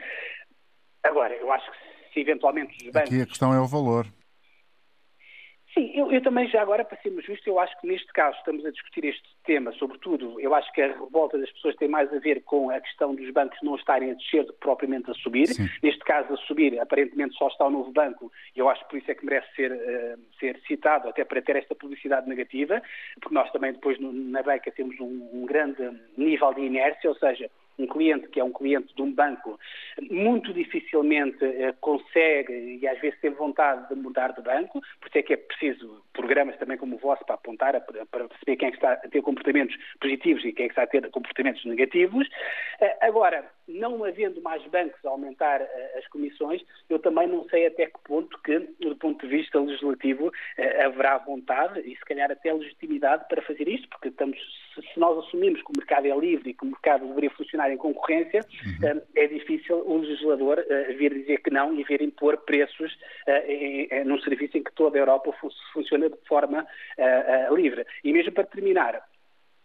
Agora, 1.03 1.35
eu 1.35 1.53
acho 1.53 1.71
que 1.71 1.79
se 2.15 2.21
eventualmente 2.21 2.77
os 2.77 2.93
bancos... 2.93 3.11
Aqui 3.11 3.23
a 3.23 3.27
questão 3.27 3.53
é 3.53 3.61
o 3.61 3.67
valor. 3.67 4.07
Sim, 5.75 5.91
eu, 5.95 6.13
eu, 6.13 6.21
também 6.21 6.47
já 6.49 6.61
agora, 6.61 6.85
para 6.85 7.01
sermos 7.01 7.25
justos, 7.25 7.47
eu 7.47 7.59
acho 7.59 7.79
que 7.81 7.87
neste 7.87 8.07
caso 8.13 8.37
estamos 8.37 8.65
a 8.67 8.71
discutir 8.71 9.07
este 9.07 9.23
tema, 9.45 9.73
sobretudo, 9.73 10.39
eu 10.39 10.55
acho 10.55 10.71
que 10.73 10.83
a 10.83 10.89
revolta 10.89 11.39
das 11.39 11.51
pessoas 11.51 11.75
tem 11.77 11.89
mais 11.89 12.13
a 12.13 12.19
ver 12.19 12.43
com 12.43 12.71
a 12.71 12.79
questão 12.79 13.15
dos 13.15 13.31
bancos 13.31 13.59
não 13.63 13.77
estarem 13.77 14.11
a 14.11 14.15
descer 14.15 14.45
do 14.45 14.53
que 14.53 14.61
propriamente 14.61 15.11
a 15.11 15.15
subir. 15.15 15.47
Sim. 15.49 15.69
Neste 15.83 16.01
caso, 16.01 16.35
a 16.35 16.37
subir, 16.37 16.79
aparentemente 16.79 17.35
só 17.37 17.49
está 17.49 17.67
o 17.67 17.71
novo 17.71 17.91
banco, 17.91 18.31
e 18.55 18.59
eu 18.59 18.69
acho 18.69 18.85
que 18.85 18.91
por 18.91 18.99
isso 18.99 19.11
é 19.11 19.15
que 19.15 19.25
merece 19.25 19.55
ser, 19.55 19.73
uh, 19.73 20.21
ser 20.39 20.61
citado, 20.67 21.09
até 21.09 21.25
para 21.25 21.41
ter 21.41 21.57
esta 21.57 21.75
publicidade 21.75 22.29
negativa, 22.29 22.83
porque 23.21 23.35
nós 23.35 23.51
também 23.51 23.73
depois 23.73 23.99
no, 23.99 24.13
na 24.13 24.43
banca 24.43 24.71
temos 24.71 25.01
um, 25.01 25.31
um 25.33 25.47
grande 25.47 25.91
nível 26.19 26.53
de 26.53 26.61
inércia, 26.61 27.09
ou 27.09 27.17
seja, 27.17 27.51
um 27.83 27.87
cliente 27.87 28.29
que 28.29 28.41
é 28.41 28.45
um 28.45 28.53
cliente 28.53 28.95
de 28.95 29.03
um 29.03 29.13
banco 29.13 29.59
muito 30.11 30.53
dificilmente 30.53 31.45
eh, 31.45 31.75
consegue 31.81 32.79
e 32.81 32.87
às 32.87 33.01
vezes 33.01 33.19
tem 33.21 33.31
vontade 33.31 33.89
de 33.89 34.01
mudar 34.01 34.33
de 34.33 34.43
banco, 34.43 34.81
por 35.01 35.09
isso 35.09 35.19
é 35.19 35.23
que 35.23 35.33
é 35.35 35.37
preciso 35.37 36.03
programas 36.13 36.57
também 36.57 36.77
como 36.77 36.97
o 36.97 36.99
vosso 36.99 37.25
para 37.25 37.35
apontar, 37.35 37.81
para 38.11 38.29
perceber 38.29 38.57
quem 38.57 38.69
é 38.69 38.71
que 38.71 38.77
está 38.77 38.93
a 38.93 38.97
ter 38.97 39.23
comportamentos 39.23 39.77
positivos 40.01 40.45
e 40.45 40.53
quem 40.53 40.67
é 40.67 40.69
que 40.69 40.73
está 40.73 40.83
a 40.83 40.87
ter 40.87 41.09
comportamentos 41.11 41.65
negativos. 41.65 42.29
Eh, 42.81 42.97
agora, 43.01 43.45
não 43.67 44.05
havendo 44.05 44.41
mais 44.43 44.65
bancos 44.67 45.05
a 45.05 45.09
aumentar 45.09 45.61
eh, 45.61 45.95
as 45.99 46.07
comissões, 46.09 46.63
eu 46.89 46.99
também 46.99 47.27
não 47.27 47.45
sei 47.49 47.67
até 47.67 47.87
que 47.87 47.99
ponto 48.05 48.39
que, 48.43 48.59
do 48.81 48.97
ponto 48.97 49.27
de 49.27 49.37
vista 49.37 49.61
legislativo, 49.61 50.31
haverá 50.85 51.19
vontade 51.19 51.81
e 51.81 51.97
se 51.97 52.05
calhar 52.05 52.31
até 52.31 52.53
legitimidade 52.53 53.25
para 53.29 53.43
fazer 53.43 53.67
isto, 53.69 53.89
porque 53.89 54.09
estamos, 54.09 54.39
se 54.75 55.01
nós 55.01 55.19
assumimos 55.19 55.61
que 55.63 55.71
o 55.71 55.79
mercado 55.79 56.07
é 56.07 56.17
livre 56.17 56.51
e 56.51 56.55
que 56.55 56.65
o 56.65 56.69
mercado 56.69 57.07
deveria 57.07 57.31
funcionar 57.31 57.71
em 57.71 57.77
concorrência, 57.77 58.41
uhum. 58.83 59.01
é 59.15 59.27
difícil 59.27 59.79
o 59.87 59.99
legislador 59.99 60.65
vir 60.97 61.15
dizer 61.15 61.39
que 61.39 61.51
não 61.51 61.75
e 61.79 61.83
vir 61.85 62.03
impor 62.03 62.37
preços 62.39 62.97
num 64.05 64.21
serviço 64.21 64.59
em 64.59 64.63
que 64.63 64.73
toda 64.73 64.99
a 64.99 65.01
Europa 65.01 65.35
funciona 65.73 66.02
de 66.11 66.29
forma 66.29 66.67
uh, 66.99 67.55
livre. 67.55 67.87
E 68.05 68.13
mesmo 68.13 68.33
para 68.33 68.45
terminar, 68.45 69.03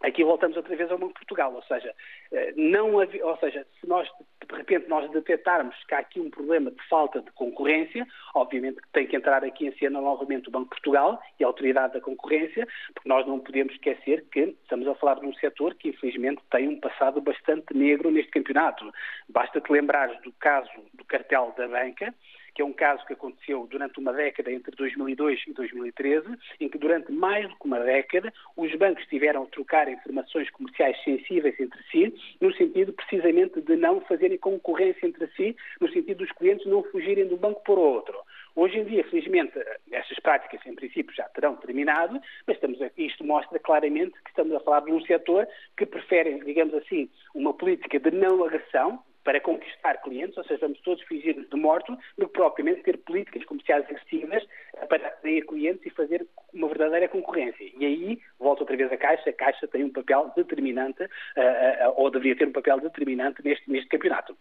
Aqui 0.00 0.22
voltamos 0.22 0.56
outra 0.56 0.76
vez 0.76 0.88
ao 0.90 0.98
Banco 0.98 1.12
de 1.14 1.18
Portugal, 1.18 1.52
ou 1.52 1.62
seja, 1.62 1.92
eh, 2.30 2.52
não 2.56 2.94
ou 2.94 3.36
seja, 3.38 3.66
se 3.80 3.88
nós 3.88 4.08
de 4.48 4.56
repente 4.56 4.88
nós 4.88 5.10
detectarmos 5.10 5.74
que 5.84 5.94
há 5.94 5.98
aqui 5.98 6.20
um 6.20 6.30
problema 6.30 6.70
de 6.70 6.80
falta 6.88 7.20
de 7.20 7.30
concorrência, 7.32 8.06
obviamente 8.32 8.80
que 8.80 8.88
tem 8.92 9.08
que 9.08 9.16
entrar 9.16 9.42
aqui 9.42 9.66
em 9.66 9.72
cena 9.76 10.00
novamente 10.00 10.48
o 10.48 10.52
Banco 10.52 10.66
de 10.66 10.70
Portugal 10.70 11.20
e 11.40 11.42
a 11.42 11.48
Autoridade 11.48 11.94
da 11.94 12.00
Concorrência, 12.00 12.66
porque 12.94 13.08
nós 13.08 13.26
não 13.26 13.40
podemos 13.40 13.74
esquecer 13.74 14.24
que 14.30 14.56
estamos 14.62 14.86
a 14.86 14.94
falar 14.94 15.18
de 15.18 15.26
um 15.26 15.34
setor 15.34 15.74
que 15.74 15.88
infelizmente 15.88 16.40
tem 16.48 16.68
um 16.68 16.78
passado 16.78 17.20
bastante 17.20 17.74
negro 17.74 18.08
neste 18.12 18.30
campeonato. 18.30 18.88
Basta 19.28 19.60
te 19.60 19.72
lembrares 19.72 20.18
do 20.22 20.30
caso 20.34 20.70
do 20.94 21.04
cartel 21.04 21.52
da 21.56 21.66
banca, 21.66 22.14
que 22.58 22.62
é 22.62 22.64
um 22.64 22.72
caso 22.72 23.06
que 23.06 23.12
aconteceu 23.12 23.68
durante 23.70 24.00
uma 24.00 24.12
década, 24.12 24.50
entre 24.50 24.74
2002 24.74 25.44
e 25.46 25.52
2013, 25.52 26.26
em 26.58 26.68
que 26.68 26.76
durante 26.76 27.12
mais 27.12 27.48
do 27.48 27.54
que 27.54 27.64
uma 27.64 27.78
década 27.78 28.34
os 28.56 28.74
bancos 28.74 29.06
tiveram 29.06 29.44
a 29.44 29.46
trocar 29.46 29.88
informações 29.88 30.50
comerciais 30.50 31.00
sensíveis 31.04 31.54
entre 31.60 31.80
si, 31.84 32.12
no 32.40 32.52
sentido 32.54 32.92
precisamente 32.92 33.60
de 33.60 33.76
não 33.76 34.00
fazerem 34.00 34.36
concorrência 34.38 35.06
entre 35.06 35.28
si, 35.36 35.56
no 35.80 35.88
sentido 35.92 36.18
dos 36.18 36.32
clientes 36.32 36.66
não 36.66 36.82
fugirem 36.82 37.28
de 37.28 37.34
um 37.34 37.36
banco 37.36 37.62
para 37.62 37.74
o 37.74 37.78
outro. 37.78 38.18
Hoje 38.56 38.76
em 38.78 38.84
dia, 38.86 39.04
felizmente, 39.04 39.52
estas 39.92 40.18
práticas, 40.18 40.60
em 40.66 40.74
princípio, 40.74 41.14
já 41.14 41.28
terão 41.28 41.54
terminado, 41.54 42.20
mas 42.44 42.56
estamos 42.56 42.82
a, 42.82 42.90
isto 42.96 43.22
mostra 43.22 43.56
claramente 43.60 44.20
que 44.24 44.30
estamos 44.30 44.52
a 44.52 44.58
falar 44.58 44.80
de 44.80 44.90
um 44.90 45.00
setor 45.02 45.46
que 45.76 45.86
prefere, 45.86 46.44
digamos 46.44 46.74
assim, 46.74 47.08
uma 47.36 47.54
política 47.54 48.00
de 48.00 48.10
não 48.10 48.42
agressão, 48.42 49.00
para 49.28 49.42
conquistar 49.42 50.00
clientes, 50.00 50.38
ou 50.38 50.44
seja, 50.44 50.60
vamos 50.62 50.80
todos 50.80 51.04
fingir 51.04 51.34
de 51.34 51.56
morto, 51.60 51.94
do 52.16 52.26
que 52.26 52.32
propriamente 52.32 52.82
ter 52.82 52.96
políticas 52.96 53.44
comerciais 53.44 53.84
agressivas 53.84 54.42
para 54.88 55.06
atrair 55.06 55.44
clientes 55.46 55.84
e 55.84 55.90
fazer 55.90 56.26
uma 56.54 56.66
verdadeira 56.66 57.06
concorrência. 57.08 57.70
E 57.78 57.84
aí, 57.84 58.18
volta 58.38 58.62
outra 58.62 58.74
vez 58.74 58.90
a 58.90 58.96
Caixa, 58.96 59.28
a 59.28 59.32
Caixa 59.34 59.68
tem 59.68 59.84
um 59.84 59.92
papel 59.92 60.32
determinante, 60.34 61.02
uh, 61.02 61.06
uh, 61.06 61.94
ou 61.96 62.10
deveria 62.10 62.36
ter 62.36 62.48
um 62.48 62.52
papel 62.52 62.80
determinante 62.80 63.44
neste, 63.44 63.70
neste 63.70 63.90
campeonato. 63.90 64.34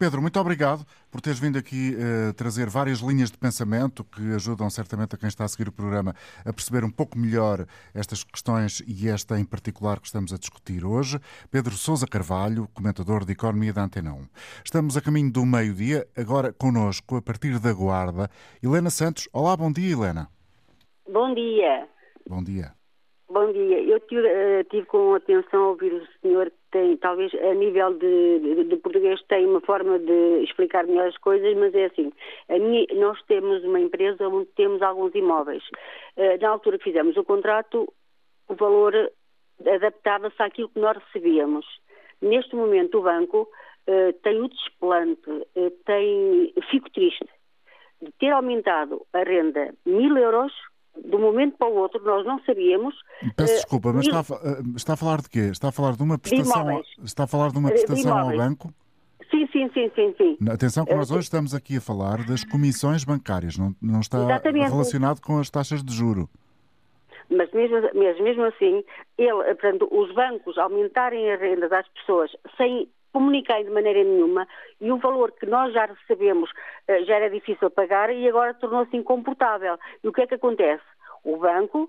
Pedro, 0.00 0.20
muito 0.20 0.40
obrigado 0.40 0.84
por 1.12 1.20
teres 1.20 1.38
vindo 1.38 1.56
aqui 1.56 1.94
uh, 1.94 2.32
trazer 2.34 2.68
várias 2.68 2.98
linhas 2.98 3.30
de 3.30 3.38
pensamento 3.38 4.02
que 4.02 4.34
ajudam 4.34 4.68
certamente 4.68 5.14
a 5.14 5.18
quem 5.18 5.28
está 5.28 5.44
a 5.44 5.48
seguir 5.48 5.68
o 5.68 5.72
programa 5.72 6.12
a 6.44 6.52
perceber 6.52 6.82
um 6.82 6.90
pouco 6.90 7.16
melhor 7.16 7.66
estas 7.94 8.24
questões 8.24 8.82
e 8.84 9.08
esta 9.08 9.38
em 9.38 9.44
particular 9.44 10.00
que 10.00 10.06
estamos 10.06 10.32
a 10.32 10.36
discutir 10.36 10.84
hoje. 10.84 11.20
Pedro 11.52 11.74
Sousa 11.74 12.04
Carvalho, 12.08 12.68
comentador 12.74 13.24
de 13.24 13.30
Economia 13.30 13.72
da 13.72 13.82
Antena 13.82 14.12
1. 14.12 14.23
Estamos 14.64 14.96
a 14.96 15.02
caminho 15.02 15.32
do 15.32 15.44
meio-dia, 15.44 16.06
agora 16.16 16.52
conosco, 16.52 17.16
a 17.16 17.22
partir 17.22 17.58
da 17.58 17.72
Guarda, 17.72 18.28
Helena 18.62 18.90
Santos. 18.90 19.28
Olá, 19.32 19.56
bom 19.56 19.72
dia, 19.72 19.92
Helena. 19.92 20.28
Bom 21.08 21.34
dia. 21.34 21.88
Bom 22.28 22.42
dia. 22.42 22.72
Bom 23.28 23.52
dia. 23.52 23.82
Eu 23.82 24.00
tive, 24.00 24.22
uh, 24.22 24.64
tive, 24.70 24.86
com 24.86 25.14
atenção 25.14 25.64
a 25.64 25.68
ouvir 25.70 25.92
o 25.92 26.06
senhor 26.20 26.50
que 26.50 26.56
tem, 26.70 26.96
talvez 26.96 27.32
a 27.34 27.54
nível 27.54 27.94
de, 27.98 28.38
de, 28.40 28.64
de, 28.64 28.76
português, 28.76 29.20
tem 29.28 29.46
uma 29.46 29.60
forma 29.60 29.98
de 29.98 30.44
explicar 30.44 30.86
melhor 30.86 31.08
as 31.08 31.16
coisas, 31.18 31.56
mas 31.56 31.74
é 31.74 31.86
assim. 31.86 32.12
Minha, 32.48 32.86
nós 32.94 33.20
temos 33.26 33.64
uma 33.64 33.80
empresa 33.80 34.28
onde 34.28 34.46
temos 34.56 34.82
alguns 34.82 35.14
imóveis. 35.14 35.62
Uh, 36.16 36.40
na 36.40 36.48
altura 36.48 36.78
que 36.78 36.84
fizemos 36.84 37.16
o 37.16 37.24
contrato, 37.24 37.92
o 38.48 38.54
valor 38.54 38.94
adaptava-se 39.66 40.42
àquilo 40.42 40.68
que 40.68 40.80
nós 40.80 40.96
recebíamos. 40.96 41.66
Neste 42.20 42.54
momento, 42.54 42.98
o 42.98 43.02
banco 43.02 43.48
uh, 43.88 44.12
tem 44.22 44.40
o 44.40 44.48
desplante, 44.48 45.30
uh, 45.30 45.70
tem, 45.84 46.52
fico 46.70 46.90
triste 46.90 47.26
de 48.02 48.12
ter 48.18 48.30
aumentado 48.30 49.06
a 49.12 49.22
renda 49.22 49.74
mil 49.86 50.16
euros 50.16 50.52
de 50.96 51.16
um 51.16 51.20
momento 51.20 51.56
para 51.58 51.68
o 51.68 51.74
outro, 51.76 52.02
nós 52.04 52.24
não 52.24 52.38
sabíamos. 52.44 52.94
Peço 53.36 53.52
uh, 53.52 53.56
desculpa, 53.56 53.92
mas 53.92 54.06
mil... 54.06 54.20
está, 54.20 54.36
a, 54.36 54.76
está, 54.76 54.92
a, 54.92 54.96
falar 54.96 55.20
de 55.20 55.28
quê? 55.28 55.50
Está 55.50 55.68
a 55.68 55.72
falar 55.72 55.96
de 55.96 56.02
uma 56.02 56.18
prestação, 56.18 56.82
de 56.82 57.04
está 57.04 57.24
a 57.24 57.26
falar 57.26 57.50
de 57.50 57.58
uma 57.58 57.68
prestação 57.70 58.14
de 58.14 58.20
ao 58.20 58.36
banco? 58.36 58.72
Sim, 59.30 59.48
sim, 59.50 59.68
sim, 59.74 59.90
sim, 59.94 60.14
sim. 60.16 60.38
Atenção 60.48 60.84
que 60.84 60.94
nós 60.94 61.10
hoje 61.10 61.22
estamos 61.22 61.54
aqui 61.54 61.78
a 61.78 61.80
falar 61.80 62.24
das 62.24 62.44
comissões 62.44 63.04
bancárias, 63.04 63.58
não, 63.58 63.74
não 63.82 64.00
está 64.00 64.18
Exatamente. 64.18 64.70
relacionado 64.70 65.20
com 65.20 65.38
as 65.38 65.50
taxas 65.50 65.82
de 65.82 65.92
juro. 65.92 66.28
Mas 67.30 67.50
mesmo, 67.52 67.80
mesmo, 67.94 68.22
mesmo 68.22 68.44
assim, 68.44 68.84
ele, 69.18 69.42
portanto, 69.44 69.88
os 69.90 70.14
bancos 70.14 70.56
aumentarem 70.58 71.32
as 71.32 71.40
rendas 71.40 71.72
às 71.72 71.88
pessoas 71.88 72.30
sem 72.56 72.88
comunicarem 73.14 73.64
de 73.64 73.70
maneira 73.70 74.02
nenhuma 74.02 74.46
e 74.80 74.90
o 74.90 74.98
valor 74.98 75.30
que 75.30 75.46
nós 75.46 75.72
já 75.72 75.86
recebemos 75.86 76.50
uh, 76.50 77.04
já 77.06 77.14
era 77.14 77.30
difícil 77.30 77.70
pagar 77.70 78.12
e 78.12 78.28
agora 78.28 78.52
tornou-se 78.54 78.94
incomportável. 78.96 79.78
E 80.02 80.08
o 80.08 80.12
que 80.12 80.22
é 80.22 80.26
que 80.26 80.34
acontece? 80.34 80.82
O 81.22 81.36
banco 81.36 81.88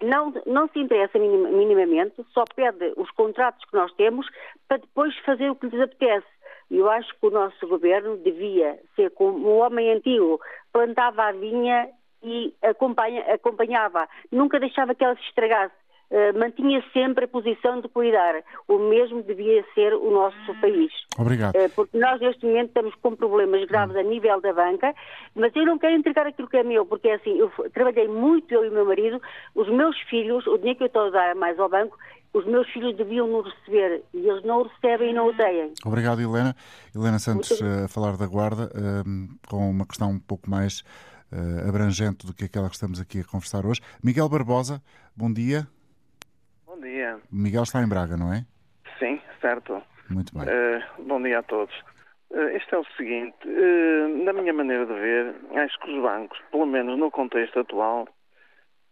não, 0.00 0.32
não 0.46 0.68
se 0.68 0.78
interessa 0.78 1.18
minimamente, 1.18 2.24
só 2.32 2.44
pede 2.54 2.92
os 2.96 3.10
contratos 3.10 3.64
que 3.68 3.76
nós 3.76 3.92
temos 3.94 4.26
para 4.68 4.78
depois 4.78 5.16
fazer 5.18 5.50
o 5.50 5.56
que 5.56 5.66
lhes 5.66 5.80
apetece. 5.80 6.26
Eu 6.70 6.88
acho 6.88 7.12
que 7.18 7.26
o 7.26 7.30
nosso 7.30 7.66
governo 7.66 8.16
devia 8.18 8.78
ser 8.94 9.10
como 9.10 9.46
o 9.46 9.58
homem 9.58 9.90
antigo, 9.90 10.40
plantava 10.72 11.24
a 11.24 11.32
vinha 11.32 11.88
e 12.22 12.54
acompanha, 12.62 13.20
acompanhava, 13.34 14.08
nunca 14.30 14.60
deixava 14.60 14.94
que 14.94 15.04
ela 15.04 15.16
se 15.16 15.22
estragasse 15.22 15.74
mantinha 16.38 16.82
sempre 16.92 17.24
a 17.24 17.28
posição 17.28 17.80
de 17.80 17.88
cuidar. 17.88 18.42
O 18.68 18.78
mesmo 18.78 19.22
devia 19.22 19.64
ser 19.74 19.94
o 19.94 20.10
nosso 20.10 20.60
país. 20.60 20.92
Obrigado. 21.18 21.54
Uh, 21.54 21.70
porque 21.74 21.98
nós, 21.98 22.20
neste 22.20 22.44
momento, 22.44 22.68
estamos 22.68 22.94
com 22.96 23.16
problemas 23.16 23.64
graves 23.66 23.96
a 23.96 24.02
nível 24.02 24.40
da 24.40 24.52
banca, 24.52 24.94
mas 25.34 25.54
eu 25.56 25.64
não 25.64 25.78
quero 25.78 25.96
entregar 25.96 26.26
aquilo 26.26 26.48
que 26.48 26.56
é 26.56 26.62
meu, 26.62 26.84
porque 26.84 27.08
é 27.08 27.14
assim, 27.14 27.38
eu 27.38 27.50
trabalhei 27.72 28.08
muito, 28.08 28.52
eu 28.52 28.64
e 28.64 28.68
o 28.68 28.72
meu 28.72 28.84
marido, 28.84 29.20
os 29.54 29.68
meus 29.68 29.98
filhos, 30.02 30.46
o 30.46 30.58
dinheiro 30.58 30.78
que 30.78 30.84
eu 30.84 30.88
estou 30.88 31.06
a 31.06 31.10
dar 31.10 31.34
mais 31.34 31.58
ao 31.58 31.68
banco, 31.68 31.96
os 32.34 32.46
meus 32.46 32.68
filhos 32.70 32.96
deviam 32.96 33.26
nos 33.26 33.46
receber 33.46 34.02
e 34.14 34.26
eles 34.26 34.42
não 34.44 34.62
o 34.62 34.62
recebem 34.62 35.10
e 35.10 35.12
não 35.12 35.28
o 35.28 35.36
têm. 35.36 35.72
Obrigado, 35.84 36.20
Helena. 36.20 36.56
Helena 36.94 37.18
Santos, 37.18 37.60
a 37.60 37.88
falar 37.88 38.16
da 38.16 38.26
Guarda, 38.26 38.70
com 39.46 39.70
uma 39.70 39.86
questão 39.86 40.10
um 40.12 40.18
pouco 40.18 40.48
mais 40.48 40.82
abrangente 41.68 42.26
do 42.26 42.32
que 42.32 42.44
aquela 42.44 42.68
que 42.68 42.74
estamos 42.74 42.98
aqui 42.98 43.20
a 43.20 43.24
conversar 43.24 43.66
hoje. 43.66 43.82
Miguel 44.02 44.30
Barbosa, 44.30 44.82
bom 45.14 45.30
dia. 45.30 45.68
Dia. 47.16 47.28
Miguel 47.30 47.62
está 47.62 47.82
em 47.82 47.88
Braga, 47.88 48.16
não 48.16 48.32
é? 48.32 48.44
Sim, 48.98 49.20
certo. 49.40 49.82
Muito 50.10 50.32
bem. 50.36 50.44
Uh, 50.44 51.02
bom 51.04 51.20
dia 51.22 51.38
a 51.38 51.42
todos. 51.42 51.74
Uh, 52.30 52.56
isto 52.56 52.74
é 52.74 52.78
o 52.78 52.84
seguinte, 52.96 53.46
na 54.24 54.32
minha 54.32 54.52
maneira 54.52 54.86
de 54.86 54.94
ver, 54.94 55.34
acho 55.56 55.78
que 55.80 55.90
os 55.90 56.02
bancos, 56.02 56.38
pelo 56.50 56.66
menos 56.66 56.98
no 56.98 57.10
contexto 57.10 57.60
atual, 57.60 58.08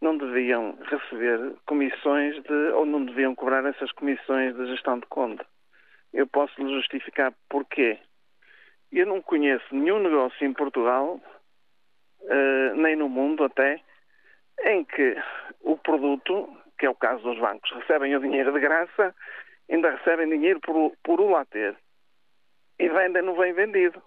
não 0.01 0.17
deviam 0.17 0.77
receber 0.91 1.55
comissões 1.67 2.43
de, 2.43 2.73
ou 2.75 2.87
não 2.87 3.05
deviam 3.05 3.35
cobrar 3.35 3.65
essas 3.65 3.93
comissões 3.93 4.55
de 4.57 4.67
gestão 4.67 4.99
de 4.99 5.07
conta. 5.07 5.45
Eu 6.13 6.27
posso 6.27 6.61
lhe 6.63 6.75
justificar 6.75 7.33
porquê. 7.49 7.99
Eu 8.91 9.07
não 9.07 9.23
conheço 9.23 9.65
nenhum 9.73 10.01
negócio 10.01 10.45
em 10.47 10.53
Portugal, 10.53 11.21
uh, 12.23 12.77
nem 12.77 12.97
no 12.97 13.09
mundo 13.09 13.45
até, 13.45 13.81
em 14.65 14.85
que 14.85 15.17
o 15.61 15.77
produto, 15.77 16.49
que 16.81 16.87
é 16.87 16.91
o 16.91 16.95
caso 16.95 17.23
dos 17.23 17.39
bancos, 17.39 17.71
recebem 17.73 18.17
o 18.17 18.21
dinheiro 18.21 18.55
de 18.55 18.59
graça, 18.59 19.15
ainda 19.71 19.91
recebem 19.91 20.31
dinheiro 20.31 20.59
por, 20.61 20.95
por 21.05 21.21
o 21.21 21.29
lá 21.29 21.45
ter. 21.45 21.77
E 22.79 22.89
vendem 22.89 23.23
não 23.23 23.37
vem 23.37 23.53
vendido. 23.53 24.03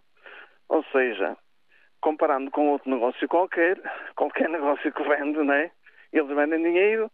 Ou 0.70 0.84
seja, 0.86 1.38
comparando 2.02 2.50
com 2.50 2.70
outro 2.70 2.90
negócio 2.90 3.28
qualquer, 3.28 3.80
qualquer 4.16 4.50
negócio 4.50 4.92
que 4.92 5.04
vende, 5.04 5.38
não 5.38 5.54
é? 5.54 5.70
Eles 6.12 6.36
vendem 6.36 6.64
dinheiro, 6.64 7.12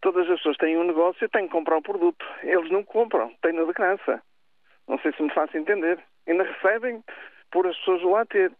todas 0.00 0.30
as 0.30 0.36
pessoas 0.36 0.56
têm 0.58 0.78
um 0.78 0.84
negócio 0.84 1.24
e 1.24 1.28
têm 1.28 1.46
que 1.46 1.52
comprar 1.52 1.78
o 1.78 1.82
produto. 1.82 2.24
Eles 2.44 2.70
não 2.70 2.84
compram, 2.84 3.34
têm 3.42 3.52
de 3.52 3.72
graça. 3.72 4.22
Não 4.86 4.96
sei 5.00 5.12
se 5.12 5.22
me 5.24 5.34
faço 5.34 5.56
entender. 5.58 5.98
Ainda 6.28 6.44
recebem 6.44 7.02
por 7.50 7.66
as 7.66 7.76
pessoas 7.78 8.02
lá 8.04 8.24
ter. 8.26 8.52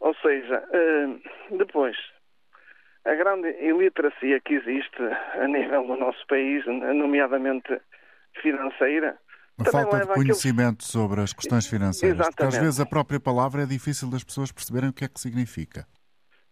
Ou 0.00 0.14
seja, 0.16 0.68
eh, 0.72 1.56
depois, 1.56 1.96
a 3.04 3.14
grande 3.14 3.48
iliteracia 3.60 4.40
que 4.40 4.54
existe 4.54 5.02
a 5.34 5.46
nível 5.46 5.86
do 5.86 5.96
nosso 5.96 6.24
país, 6.26 6.64
nomeadamente 6.66 7.80
financeira, 8.40 9.18
a 9.60 9.70
falta 9.70 10.00
de 10.00 10.06
conhecimento 10.06 10.82
aquilo... 10.82 10.82
sobre 10.82 11.20
as 11.20 11.32
questões 11.32 11.66
financeiras. 11.66 12.18
Exatamente. 12.18 12.36
Porque 12.36 12.56
às 12.56 12.58
vezes 12.58 12.80
a 12.80 12.86
própria 12.86 13.20
palavra 13.20 13.62
é 13.62 13.66
difícil 13.66 14.10
das 14.10 14.24
pessoas 14.24 14.50
perceberem 14.52 14.90
o 14.90 14.92
que 14.92 15.04
é 15.04 15.08
que 15.08 15.20
significa. 15.20 15.86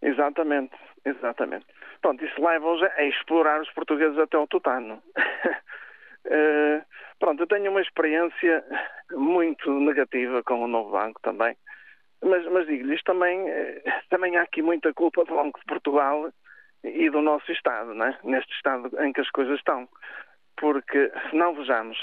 Exatamente, 0.01 0.75
exatamente. 1.05 1.65
Pronto, 2.01 2.23
isso 2.23 2.41
leva-os 2.41 2.81
a 2.83 3.03
explorar 3.03 3.61
os 3.61 3.69
portugueses 3.71 4.17
até 4.17 4.37
ao 4.37 4.47
tutano. 4.47 5.01
uh, 6.25 6.81
pronto, 7.19 7.41
eu 7.43 7.47
tenho 7.47 7.71
uma 7.71 7.81
experiência 7.81 8.63
muito 9.11 9.71
negativa 9.79 10.43
com 10.43 10.63
o 10.63 10.67
novo 10.67 10.91
banco 10.91 11.19
também, 11.21 11.55
mas, 12.23 12.45
mas 12.51 12.65
digo-lhe, 12.67 12.95
isto 12.95 13.05
também, 13.05 13.41
uh, 13.41 13.81
também 14.09 14.37
há 14.37 14.41
aqui 14.41 14.61
muita 14.61 14.93
culpa 14.93 15.23
do 15.25 15.35
Banco 15.35 15.59
de 15.59 15.65
Portugal 15.65 16.31
e 16.83 17.09
do 17.09 17.21
nosso 17.21 17.51
Estado, 17.51 17.93
né? 17.93 18.17
neste 18.23 18.53
Estado 18.53 18.89
em 19.03 19.13
que 19.13 19.21
as 19.21 19.29
coisas 19.29 19.57
estão. 19.57 19.87
Porque, 20.57 21.11
se 21.29 21.35
não 21.35 21.53
vejamos, 21.53 21.97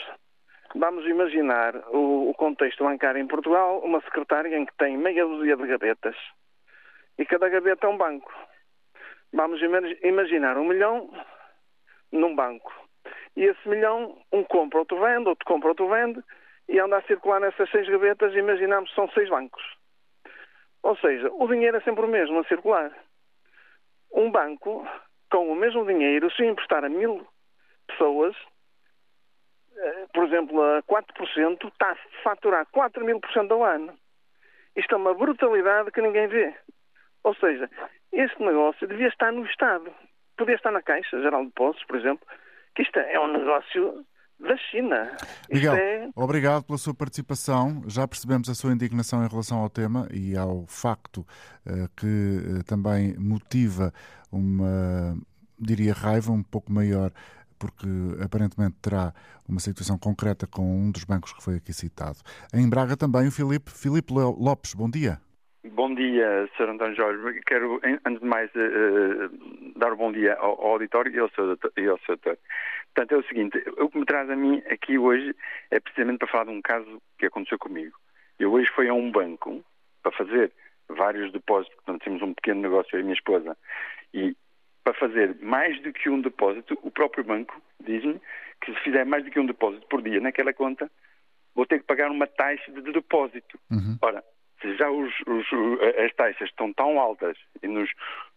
vamos 0.74 1.05
imaginar 1.07 1.74
o, 1.89 2.31
o 2.31 2.35
contexto 2.35 2.85
bancário 2.85 3.20
em 3.20 3.26
Portugal, 3.26 3.81
uma 3.81 4.01
secretária 4.03 4.57
em 4.57 4.66
que 4.66 4.76
tem 4.76 4.97
meia 4.97 5.24
dúzia 5.24 5.57
de 5.57 5.66
gavetas 5.66 6.16
e 7.18 7.26
cada 7.26 7.49
gaveta 7.49 7.87
é 7.87 7.91
um 7.91 7.97
banco. 7.97 8.33
Vamos 9.33 9.61
imaginar 10.03 10.57
um 10.57 10.64
milhão 10.64 11.11
num 12.12 12.35
banco. 12.35 12.72
E 13.37 13.45
esse 13.45 13.68
milhão, 13.68 14.16
um 14.33 14.45
compra, 14.45 14.79
outro 14.79 15.01
vende, 15.01 15.29
outro 15.29 15.45
compra, 15.45 15.68
outro 15.68 15.89
vende, 15.89 16.22
e 16.68 16.79
anda 16.79 16.97
a 16.97 17.03
circular 17.03 17.41
nessas 17.41 17.68
seis 17.70 17.89
gavetas, 17.89 18.35
imaginamos 18.35 18.89
que 18.91 18.97
são 18.97 19.09
seis 19.11 19.29
bancos. 19.29 19.62
Ou 20.83 20.97
seja, 20.97 21.29
o 21.33 21.47
dinheiro 21.49 21.76
é 21.76 21.81
sempre 21.81 22.05
o 22.05 22.09
mesmo 22.09 22.39
a 22.39 22.45
circular. 22.45 22.93
Um 24.12 24.30
banco, 24.30 24.86
com 25.30 25.52
o 25.52 25.56
mesmo 25.56 25.86
dinheiro, 25.86 26.30
se 26.32 26.44
emprestar 26.44 26.84
a 26.84 26.88
mil 26.88 27.26
pessoas, 27.86 28.34
eh, 29.76 30.06
por 30.12 30.24
exemplo, 30.24 30.62
a 30.62 30.82
4%, 30.82 31.68
está 31.68 31.92
a 31.92 32.22
faturar 32.22 32.66
4 32.72 33.04
mil 33.04 33.20
por 33.20 33.32
cento 33.32 33.52
ao 33.52 33.64
ano. 33.64 33.96
Isto 34.76 34.94
é 34.94 34.98
uma 34.98 35.14
brutalidade 35.14 35.90
que 35.90 36.02
ninguém 36.02 36.28
vê. 36.28 36.54
Ou 37.24 37.34
seja, 37.34 37.68
este 38.12 38.42
negócio 38.42 38.86
devia 38.86 39.09
estar 39.09 39.32
no 39.32 39.44
Estado. 39.46 39.92
Podia 40.36 40.54
estar 40.54 40.70
na 40.70 40.82
Caixa 40.82 41.20
Geral 41.20 41.42
de 41.42 41.48
Depósitos, 41.48 41.86
por 41.86 41.96
exemplo, 41.96 42.26
que 42.74 42.82
isto 42.82 42.98
é 42.98 43.18
um 43.18 43.26
negócio 43.28 44.04
da 44.41 44.57
China. 44.57 45.16
Miguel, 45.51 45.74
é... 45.74 46.11
obrigado 46.14 46.64
pela 46.64 46.78
sua 46.78 46.95
participação. 46.95 47.82
Já 47.86 48.07
percebemos 48.07 48.49
a 48.49 48.55
sua 48.55 48.72
indignação 48.72 49.24
em 49.24 49.28
relação 49.28 49.59
ao 49.59 49.68
tema 49.68 50.09
e 50.12 50.36
ao 50.36 50.64
facto 50.66 51.26
uh, 51.66 51.89
que 51.97 52.07
uh, 52.07 52.64
também 52.64 53.14
motiva 53.18 53.93
uma, 54.30 55.16
diria, 55.59 55.93
raiva 55.93 56.32
um 56.32 56.43
pouco 56.43 56.72
maior, 56.72 57.12
porque 57.59 57.89
aparentemente 58.22 58.76
terá 58.80 59.12
uma 59.49 59.61
situação 59.61 59.99
concreta 59.99 60.47
com 60.47 60.82
um 60.82 60.91
dos 60.91 61.05
bancos 61.05 61.32
que 61.32 61.43
foi 61.43 61.57
aqui 61.57 61.72
citado. 61.72 62.18
Em 62.53 62.68
Braga 62.68 62.97
também 62.97 63.26
o 63.26 63.32
Filipe, 63.32 63.70
Filipe 63.70 64.12
Lopes, 64.12 64.74
bom 64.74 64.89
dia. 64.89 65.20
Bom 65.64 65.94
dia, 65.94 66.48
Sr. 66.56 66.70
António 66.70 66.94
Jorge. 66.94 67.40
Quero, 67.46 67.80
antes 68.04 68.20
de 68.20 68.26
mais, 68.26 68.50
uh, 68.54 69.74
dar 69.76 69.92
um 69.92 69.96
bom 69.96 70.12
dia 70.12 70.34
ao, 70.34 70.52
ao 70.52 70.72
auditório 70.72 71.12
e 71.12 71.18
ao 71.18 71.28
seu, 71.30 71.59
e 71.76 71.86
ao 71.86 71.98
seu 72.00 72.16
doutor. 72.16 72.38
Portanto, 72.94 73.12
é 73.12 73.16
o 73.16 73.28
seguinte, 73.28 73.64
o 73.78 73.88
que 73.88 73.98
me 73.98 74.04
traz 74.04 74.30
a 74.30 74.36
mim 74.36 74.62
aqui 74.70 74.98
hoje 74.98 75.34
é 75.70 75.80
precisamente 75.80 76.18
para 76.18 76.28
falar 76.28 76.44
de 76.44 76.50
um 76.50 76.62
caso 76.62 77.02
que 77.18 77.26
aconteceu 77.26 77.59
comigo. 77.59 77.96
Eu 78.38 78.52
hoje 78.52 78.70
fui 78.74 78.88
a 78.88 78.94
um 78.94 79.11
banco 79.11 79.64
para 80.02 80.12
fazer 80.12 80.52
vários 80.88 81.32
depósitos, 81.32 81.74
portanto, 81.76 82.04
temos 82.04 82.22
um 82.22 82.32
pequeno 82.34 82.62
negócio 82.62 82.94
eu 82.94 83.00
e 83.00 83.02
a 83.02 83.04
minha 83.04 83.14
esposa, 83.14 83.56
e 84.14 84.36
para 84.82 84.94
fazer 84.94 85.36
mais 85.42 85.80
do 85.82 85.92
que 85.92 86.09
um 86.09 86.20
depósito, 86.20 86.78
o 86.82 86.90
próprio 86.90 87.24
banco 87.24 87.61
diz-me 87.84 88.20
que 88.61 88.72
se 88.72 88.80
fizer 88.80 89.04
mais 89.04 89.24
do 89.24 89.30
que 89.30 89.38
um 89.38 89.46
depósito 89.46 89.86
por 89.88 90.00
dia 90.00 90.20
naquela 90.20 90.52
conta, 90.52 90.90
vou 91.54 91.66
ter 91.66 91.80
que 91.80 91.86
pagar 91.86 92.11
uma 92.11 92.26
taxa 92.26 92.72
de 92.72 92.80
depósito. 92.92 93.59
Uhum. 93.70 93.98
Ora, 94.00 94.24
se 94.61 94.76
já 94.76 94.90
os, 94.90 95.12
os, 95.26 95.46
as 96.04 96.14
taxas 96.14 96.48
estão 96.48 96.72
tão 96.72 96.98
altas 96.98 97.36
nos, 97.62 97.90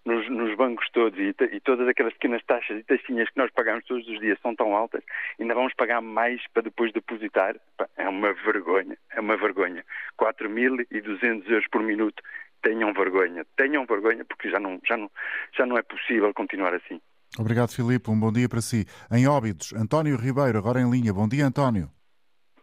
nos, 0.06 0.30
nos 0.30 0.56
bancos 0.56 0.88
todos 0.92 1.18
e, 1.20 1.34
e, 1.52 1.60
todas 1.60 1.88
aquelas 1.88 2.14
pequenas 2.14 2.44
taxas 2.46 2.80
e 2.80 2.84
taxinhas 2.84 3.30
que 3.30 3.38
nós 3.38 3.52
pagamos 3.52 3.86
todos 3.86 4.08
os 4.08 4.20
dias 4.20 4.40
são 4.42 4.56
tão 4.56 4.76
altas, 4.76 5.04
ainda 5.40 5.54
vamos 5.54 5.74
pagar 5.74 6.02
mais 6.02 6.42
para 6.54 6.64
depois 6.64 6.92
depositar? 6.94 7.56
É 7.98 8.08
uma 8.08 8.34
vergonha, 8.34 8.98
é 9.12 9.20
uma 9.20 9.38
vergonha. 9.38 9.84
4.200 10.20 11.50
euros 11.50 11.68
por 11.72 11.82
minuto, 11.82 12.22
tenham 12.62 12.94
vergonha, 12.94 13.46
tenham 13.56 13.86
vergonha 13.86 14.24
porque 14.26 14.50
já 14.50 14.60
não, 14.60 14.80
já 14.88 14.98
não, 14.98 15.10
já 15.56 15.66
não 15.66 15.78
é 15.78 15.82
possível 15.82 16.34
continuar 16.34 16.74
assim. 16.74 17.02
Obrigado, 17.40 17.74
Filipe. 17.74 18.10
Um 18.10 18.20
bom 18.20 18.32
dia 18.32 18.50
para 18.50 18.62
si. 18.62 18.86
Em 19.10 19.26
Óbidos, 19.26 19.74
António 19.74 20.18
Ribeiro, 20.18 20.58
agora 20.58 20.82
em 20.82 20.90
linha. 20.90 21.14
Bom 21.14 21.28
dia, 21.30 21.46
António. 21.46 21.90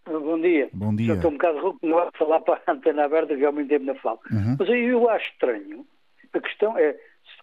Bom 0.09 0.41
dia. 0.41 0.69
Bom 0.73 0.95
dia. 0.95 1.07
Já 1.07 1.15
estou 1.15 1.31
um 1.31 1.35
bocado 1.35 1.61
rouco 1.61 1.87
não 1.87 1.99
a 1.99 2.11
falar 2.13 2.41
para 2.41 2.61
a 2.67 2.73
antena 2.73 3.05
aberta, 3.05 3.37
que 3.37 3.45
há 3.45 3.53
muito 3.53 3.69
tempo 3.69 3.85
não 3.85 3.95
falo. 3.97 4.21
Uhum. 4.31 4.57
Mas 4.59 4.69
aí 4.69 4.85
eu 4.87 5.09
acho 5.09 5.31
estranho. 5.31 5.87
A 6.33 6.41
questão 6.41 6.77
é, 6.79 6.97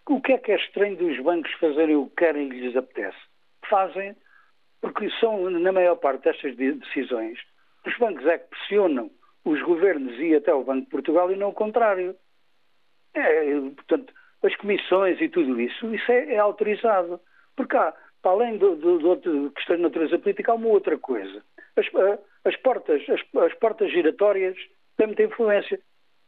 o 0.07 0.21
que 0.21 0.33
é 0.33 0.37
que 0.37 0.51
é 0.51 0.55
estranho 0.55 0.97
dos 0.97 1.19
bancos 1.21 1.51
fazerem 1.53 1.95
o 1.95 2.07
que 2.07 2.15
querem 2.17 2.47
e 2.47 2.59
lhes 2.59 2.75
apetece? 2.75 3.17
Fazem, 3.69 4.15
porque 4.81 5.09
são, 5.19 5.49
na 5.49 5.71
maior 5.71 5.95
parte 5.95 6.23
destas 6.23 6.55
decisões, 6.55 7.39
os 7.85 7.97
bancos 7.97 8.25
é 8.25 8.37
que 8.37 8.49
pressionam 8.49 9.09
os 9.43 9.61
governos 9.61 10.19
e 10.19 10.35
até 10.35 10.53
o 10.53 10.63
Banco 10.63 10.85
de 10.85 10.89
Portugal 10.89 11.31
e 11.31 11.35
não 11.35 11.49
o 11.49 11.53
contrário. 11.53 12.15
É, 13.13 13.45
portanto, 13.75 14.13
as 14.43 14.55
comissões 14.57 15.19
e 15.21 15.29
tudo 15.29 15.59
isso, 15.59 15.93
isso 15.93 16.11
é, 16.11 16.33
é 16.33 16.37
autorizado. 16.37 17.19
Porque 17.55 17.77
há, 17.77 17.93
para 18.21 18.31
além 18.31 18.57
de, 18.57 18.75
de, 18.75 18.97
de 18.97 19.49
questões 19.51 19.77
de 19.77 19.83
natureza 19.83 20.19
política, 20.19 20.51
há 20.51 20.55
uma 20.55 20.67
outra 20.67 20.97
coisa. 20.97 21.43
As, 21.75 21.87
as 22.45 22.55
portas, 22.57 23.01
as, 23.09 23.43
as 23.43 23.53
portas 23.55 23.91
giratórias 23.91 24.55
têm 24.97 25.07
muita 25.07 25.23
influência. 25.23 25.79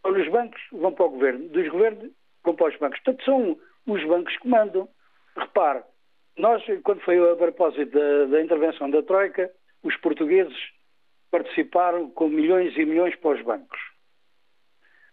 Os 0.04 0.30
bancos 0.30 0.62
vão 0.72 0.92
para 0.92 1.06
o 1.06 1.10
governo, 1.10 1.48
dos 1.50 1.68
governos 1.70 2.12
vão 2.44 2.56
para 2.56 2.74
os 2.74 2.80
bancos. 2.80 3.00
Portanto, 3.00 3.24
são 3.24 3.58
os 3.86 4.04
bancos 4.06 4.38
que 4.38 4.48
mandam. 4.48 4.90
Repare, 5.36 5.84
nós, 6.38 6.64
quando 6.84 7.02
foi 7.02 7.18
a 7.32 7.36
propósito 7.36 7.92
da, 7.92 8.26
da 8.26 8.42
intervenção 8.42 8.90
da 8.90 9.04
Troika, 9.04 9.52
os 9.84 9.96
portugueses 9.98 10.58
participaram 11.30 12.10
com 12.10 12.30
milhões 12.30 12.76
e 12.76 12.86
milhões 12.86 13.16
para 13.18 13.38
os 13.38 13.44
bancos. 13.44 13.80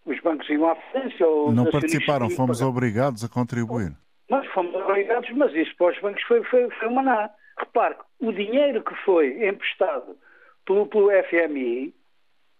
Os 0.05 0.19
bancos 0.21 0.47
iam 0.49 0.69
à 0.69 0.75
falência 0.75 1.27
ou... 1.27 1.51
Não 1.51 1.69
participaram, 1.69 2.29
fomos 2.29 2.61
obrigados 2.61 3.23
a 3.23 3.29
contribuir. 3.29 3.91
Nós 4.29 4.45
fomos 4.53 4.73
obrigados, 4.75 5.29
mas 5.31 5.53
isso 5.53 5.75
para 5.77 5.93
os 5.93 5.99
bancos 5.99 6.23
foi, 6.23 6.43
foi, 6.45 6.69
foi 6.71 6.87
uma 6.87 7.01
ná. 7.01 7.29
Repare, 7.57 7.95
o 8.19 8.31
dinheiro 8.31 8.83
que 8.83 8.95
foi 9.03 9.47
emprestado 9.47 10.17
pelo, 10.65 10.87
pelo 10.87 11.09
FMI, 11.23 11.93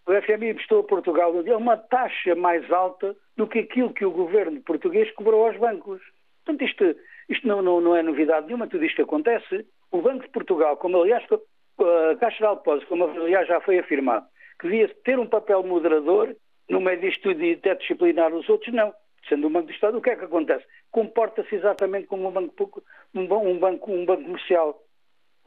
o 0.08 0.22
FMI 0.22 0.52
emprestou 0.52 0.82
a 0.82 0.84
Portugal 0.84 1.34
é 1.46 1.56
uma 1.56 1.78
taxa 1.78 2.36
mais 2.36 2.72
alta 2.72 3.16
do 3.36 3.48
que 3.48 3.60
aquilo 3.60 3.94
que 3.94 4.06
o 4.06 4.12
governo 4.12 4.62
português 4.62 5.12
cobrou 5.14 5.48
aos 5.48 5.58
bancos. 5.58 6.02
Portanto, 6.46 6.64
isto, 6.64 6.96
isto 7.28 7.48
não, 7.48 7.62
não, 7.62 7.82
não 7.82 7.96
é 7.96 8.04
novidade 8.04 8.46
nenhuma, 8.46 8.68
tudo 8.68 8.86
isto 8.86 9.02
acontece. 9.02 9.66
O 9.92 10.02
Banco 10.02 10.24
de 10.24 10.30
Portugal, 10.30 10.78
como 10.78 11.02
aliás 11.02 11.24
a 11.32 12.16
Caixa 12.18 12.48
de 12.48 12.56
Depósitos, 12.56 12.88
como 12.88 13.06
aliás 13.06 13.48
já 13.48 13.60
foi 13.62 13.80
afirmado, 13.80 14.28
que 14.60 14.68
devia 14.68 14.88
ter 15.04 15.18
um 15.18 15.28
papel 15.28 15.64
moderador 15.64 16.36
no 16.70 16.80
meio 16.80 17.00
disto 17.00 17.32
e 17.32 17.54
até 17.54 17.76
disciplinar 17.76 18.34
os 18.34 18.48
outros, 18.48 18.74
não. 18.74 18.94
Sendo 19.28 19.48
um 19.48 19.52
Banco 19.52 19.68
de 19.68 19.74
Estado, 19.74 19.98
o 19.98 20.02
que 20.02 20.12
é 20.12 20.16
que 20.16 20.26
acontece? 20.26 20.66
Comporta-se 20.92 21.56
exatamente 21.56 22.06
como 22.06 22.28
um 22.28 22.32
banco, 22.32 22.84
um 23.16 23.28
banco, 23.58 23.92
um 23.92 24.06
banco 24.06 24.24
comercial. 24.24 24.80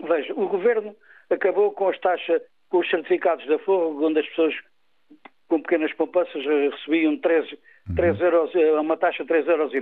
Veja, 0.00 0.34
o 0.34 0.48
governo 0.48 0.96
acabou 1.30 1.72
com 1.72 1.88
as 1.88 1.98
taxas, 2.00 2.42
com 2.68 2.78
os 2.78 2.90
certificados 2.90 3.46
da 3.46 3.58
Fogo, 3.58 4.06
onde 4.06 4.20
as 4.20 4.28
pessoas 4.28 4.54
com 5.48 5.62
pequenas 5.62 5.92
poupanças 5.94 6.44
recebiam 6.44 7.16
3, 7.18 7.56
3 7.96 8.18
uhum. 8.18 8.24
euros, 8.24 8.54
eh, 8.54 8.72
uma 8.80 8.96
taxa 8.96 9.24
de 9.24 9.28
3,5 9.28 9.50
euros. 9.50 9.72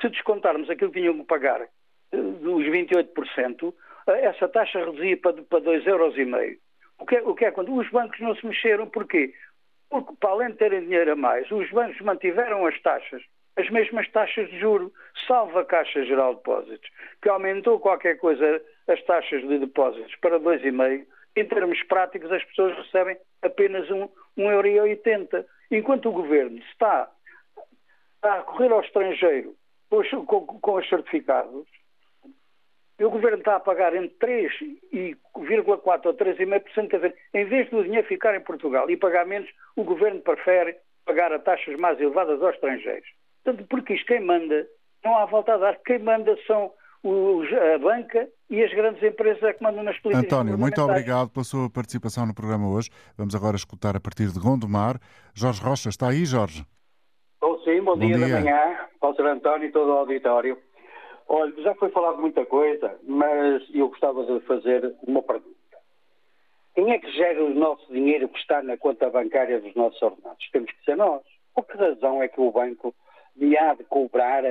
Se 0.00 0.08
descontarmos 0.08 0.70
aquilo 0.70 0.90
que 0.90 1.00
tinham 1.00 1.18
que 1.18 1.24
pagar, 1.24 1.60
eh, 1.60 1.68
dos 2.12 2.64
28%, 2.64 3.74
eh, 4.08 4.24
essa 4.24 4.48
taxa 4.48 4.78
reduzia 4.78 5.16
para, 5.18 5.42
para 5.42 5.60
2,5 5.60 5.86
euros. 5.86 6.14
O 6.98 7.06
que, 7.06 7.16
é, 7.16 7.22
o 7.22 7.34
que 7.34 7.44
é 7.44 7.50
quando 7.50 7.74
os 7.74 7.88
bancos 7.90 8.18
não 8.20 8.34
se 8.34 8.46
mexeram, 8.46 8.86
porquê? 8.86 9.32
Porque, 9.88 10.14
para 10.20 10.30
além 10.30 10.50
de 10.50 10.56
terem 10.56 10.82
dinheiro 10.82 11.12
a 11.12 11.16
mais, 11.16 11.50
os 11.50 11.70
bancos 11.70 12.00
mantiveram 12.00 12.66
as 12.66 12.80
taxas, 12.80 13.22
as 13.56 13.68
mesmas 13.70 14.08
taxas 14.10 14.48
de 14.50 14.58
juro, 14.58 14.92
salvo 15.26 15.58
a 15.58 15.64
Caixa 15.64 16.04
Geral 16.04 16.34
de 16.34 16.38
Depósitos, 16.38 16.90
que 17.22 17.28
aumentou 17.28 17.80
qualquer 17.80 18.18
coisa 18.18 18.62
as 18.92 19.02
taxas 19.04 19.46
de 19.46 19.58
depósitos 19.58 20.14
para 20.16 20.38
2,5, 20.40 21.06
em 21.36 21.44
termos 21.46 21.82
práticos 21.84 22.30
as 22.32 22.44
pessoas 22.44 22.76
recebem 22.76 23.16
apenas 23.42 23.88
um, 23.90 24.08
1,80€. 24.36 25.44
Enquanto 25.70 26.08
o 26.08 26.12
governo 26.12 26.58
está 26.70 27.10
a 28.22 28.38
correr 28.42 28.72
ao 28.72 28.80
estrangeiro 28.80 29.54
com 29.88 30.74
os 30.74 30.88
certificados, 30.88 31.66
o 32.98 33.10
governo 33.10 33.38
está 33.38 33.56
a 33.56 33.60
pagar 33.60 33.94
entre 33.94 34.50
3,4% 34.52 36.06
ou 36.06 36.14
3,5%, 36.14 36.88
quer 36.88 36.96
dizer, 36.96 37.16
em 37.32 37.44
vez 37.46 37.70
do 37.70 37.82
dinheiro 37.82 38.06
ficar 38.06 38.34
em 38.36 38.40
Portugal 38.40 38.90
e 38.90 38.96
pagar 38.96 39.24
menos, 39.26 39.48
o 39.74 39.84
governo 39.84 40.20
prefere 40.20 40.76
pagar 41.06 41.32
a 41.32 41.38
taxas 41.38 41.76
mais 41.76 41.98
elevadas 41.98 42.42
aos 42.42 42.54
estrangeiros. 42.54 43.08
Portanto, 43.42 43.66
porque 43.68 43.94
isto 43.94 44.06
quem 44.06 44.20
manda, 44.20 44.66
não 45.02 45.16
há 45.16 45.24
volta 45.24 45.54
a 45.54 45.56
dar, 45.56 45.78
quem 45.84 45.98
manda 45.98 46.36
são 46.46 46.72
os, 47.02 47.48
a 47.52 47.78
banca 47.78 48.28
e 48.48 48.62
as 48.62 48.72
grandes 48.72 49.02
empresas 49.02 49.42
é 49.42 49.52
que 49.52 49.62
mandam 49.62 49.82
nas 49.82 49.98
políticas. 50.00 50.32
António, 50.32 50.58
muito 50.58 50.80
obrigado 50.82 51.30
pela 51.30 51.44
sua 51.44 51.70
participação 51.70 52.26
no 52.26 52.34
programa 52.34 52.68
hoje. 52.68 52.90
Vamos 53.16 53.34
agora 53.34 53.56
escutar 53.56 53.96
a 53.96 54.00
partir 54.00 54.28
de 54.28 54.38
Gondomar. 54.38 55.00
Jorge 55.34 55.62
Rocha, 55.62 55.88
está 55.88 56.08
aí, 56.08 56.24
Jorge? 56.24 56.64
Oh, 57.40 57.58
sim, 57.58 57.80
bom, 57.80 57.96
bom 57.96 58.06
dia, 58.06 58.16
dia 58.16 58.28
da 58.28 58.40
manhã 58.40 58.78
ao 59.00 59.14
Sr. 59.14 59.26
António 59.26 59.68
e 59.68 59.72
todo 59.72 59.88
o 59.88 59.98
auditório. 59.98 60.58
Olha, 61.26 61.54
já 61.62 61.74
foi 61.76 61.90
falado 61.90 62.18
muita 62.18 62.44
coisa, 62.44 62.98
mas 63.04 63.62
eu 63.72 63.88
gostava 63.88 64.24
de 64.24 64.40
fazer 64.46 64.94
uma 65.06 65.22
pergunta. 65.22 65.60
Quem 66.74 66.92
é 66.92 66.98
que 66.98 67.10
gera 67.12 67.44
o 67.44 67.54
nosso 67.54 67.86
dinheiro 67.92 68.28
que 68.28 68.38
está 68.38 68.62
na 68.62 68.76
conta 68.76 69.08
bancária 69.10 69.60
dos 69.60 69.74
nossos 69.74 70.00
ordenados? 70.02 70.50
Temos 70.50 70.70
que 70.70 70.84
ser 70.84 70.96
nós. 70.96 71.22
Por 71.54 71.66
que 71.66 71.76
razão 71.76 72.22
é 72.22 72.28
que 72.28 72.40
o 72.40 72.50
banco 72.50 72.94
há 73.58 73.74
de 73.74 73.84
cobrar 73.84 74.44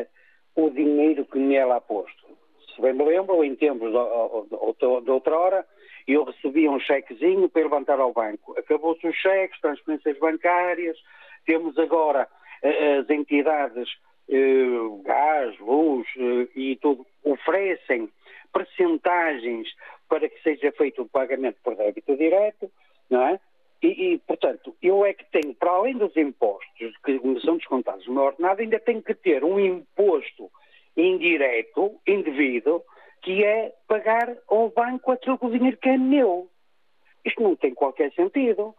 o 0.56 0.70
dinheiro 0.70 1.26
que 1.26 1.38
nela 1.38 1.78
há 1.78 1.82
posto? 1.82 2.39
Se 2.80 2.82
bem 2.82 2.94
me 2.94 3.04
lembro, 3.04 3.44
em 3.44 3.58
tempos 3.58 3.92
de, 3.92 5.12
outra 5.12 5.38
hora, 5.38 5.66
eu 6.08 6.24
recebia 6.24 6.72
um 6.72 6.80
chequezinho 6.80 7.50
para 7.50 7.64
levantar 7.64 8.00
ao 8.00 8.14
banco. 8.14 8.58
Acabou-se 8.58 9.06
os 9.06 9.16
cheques, 9.18 9.60
transferências 9.60 10.18
bancárias, 10.18 10.98
temos 11.46 11.78
agora 11.78 12.26
eh, 12.64 13.00
as 13.00 13.10
entidades 13.10 13.90
eh, 14.30 15.04
gás, 15.04 15.60
luz 15.60 16.08
eh, 16.16 16.48
e 16.56 16.78
tudo, 16.78 17.06
oferecem 17.22 18.10
percentagens 18.54 19.68
para 20.08 20.30
que 20.30 20.42
seja 20.42 20.72
feito 20.72 21.02
o 21.02 21.10
pagamento 21.10 21.58
por 21.62 21.76
débito 21.76 22.16
direto, 22.16 22.72
não 23.10 23.28
é? 23.28 23.42
E, 23.84 24.14
e, 24.14 24.20
portanto, 24.20 24.74
eu 24.82 25.06
é 25.06 25.14
que 25.14 25.26
tenho, 25.32 25.54
para 25.54 25.72
além 25.72 25.98
dos 25.98 26.16
impostos 26.16 26.98
que 27.04 27.20
me 27.20 27.42
são 27.42 27.58
descontados 27.58 28.08
no 28.08 28.14
meu 28.14 28.24
ordenado, 28.24 28.62
ainda 28.62 28.80
tenho 28.80 29.02
que 29.04 29.14
ter 29.14 29.44
um 29.44 29.60
imposto 29.60 30.50
indireto, 31.00 32.00
indevido, 32.08 32.84
que 33.22 33.44
é 33.44 33.74
pagar 33.88 34.36
ao 34.48 34.70
banco 34.70 35.12
aquilo 35.12 35.38
que 35.38 35.46
o 35.46 35.52
dinheiro 35.52 35.78
que 35.78 35.90
é 35.90 35.98
meu. 35.98 36.50
Isto 37.26 37.44
não 37.44 37.56
tem 37.56 37.74
qualquer 37.74 38.12
sentido. 38.14 38.74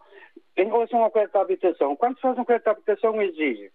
Em 0.57 0.65
relação 0.65 1.03
ao 1.03 1.11
crédito 1.11 1.35
à 1.37 1.41
habitação, 1.41 1.95
quando 1.95 2.15
se 2.15 2.21
faz 2.21 2.37
um 2.37 2.45
crédito 2.45 2.67
à 2.67 2.71
habitação, 2.71 3.21
exige 3.21 3.71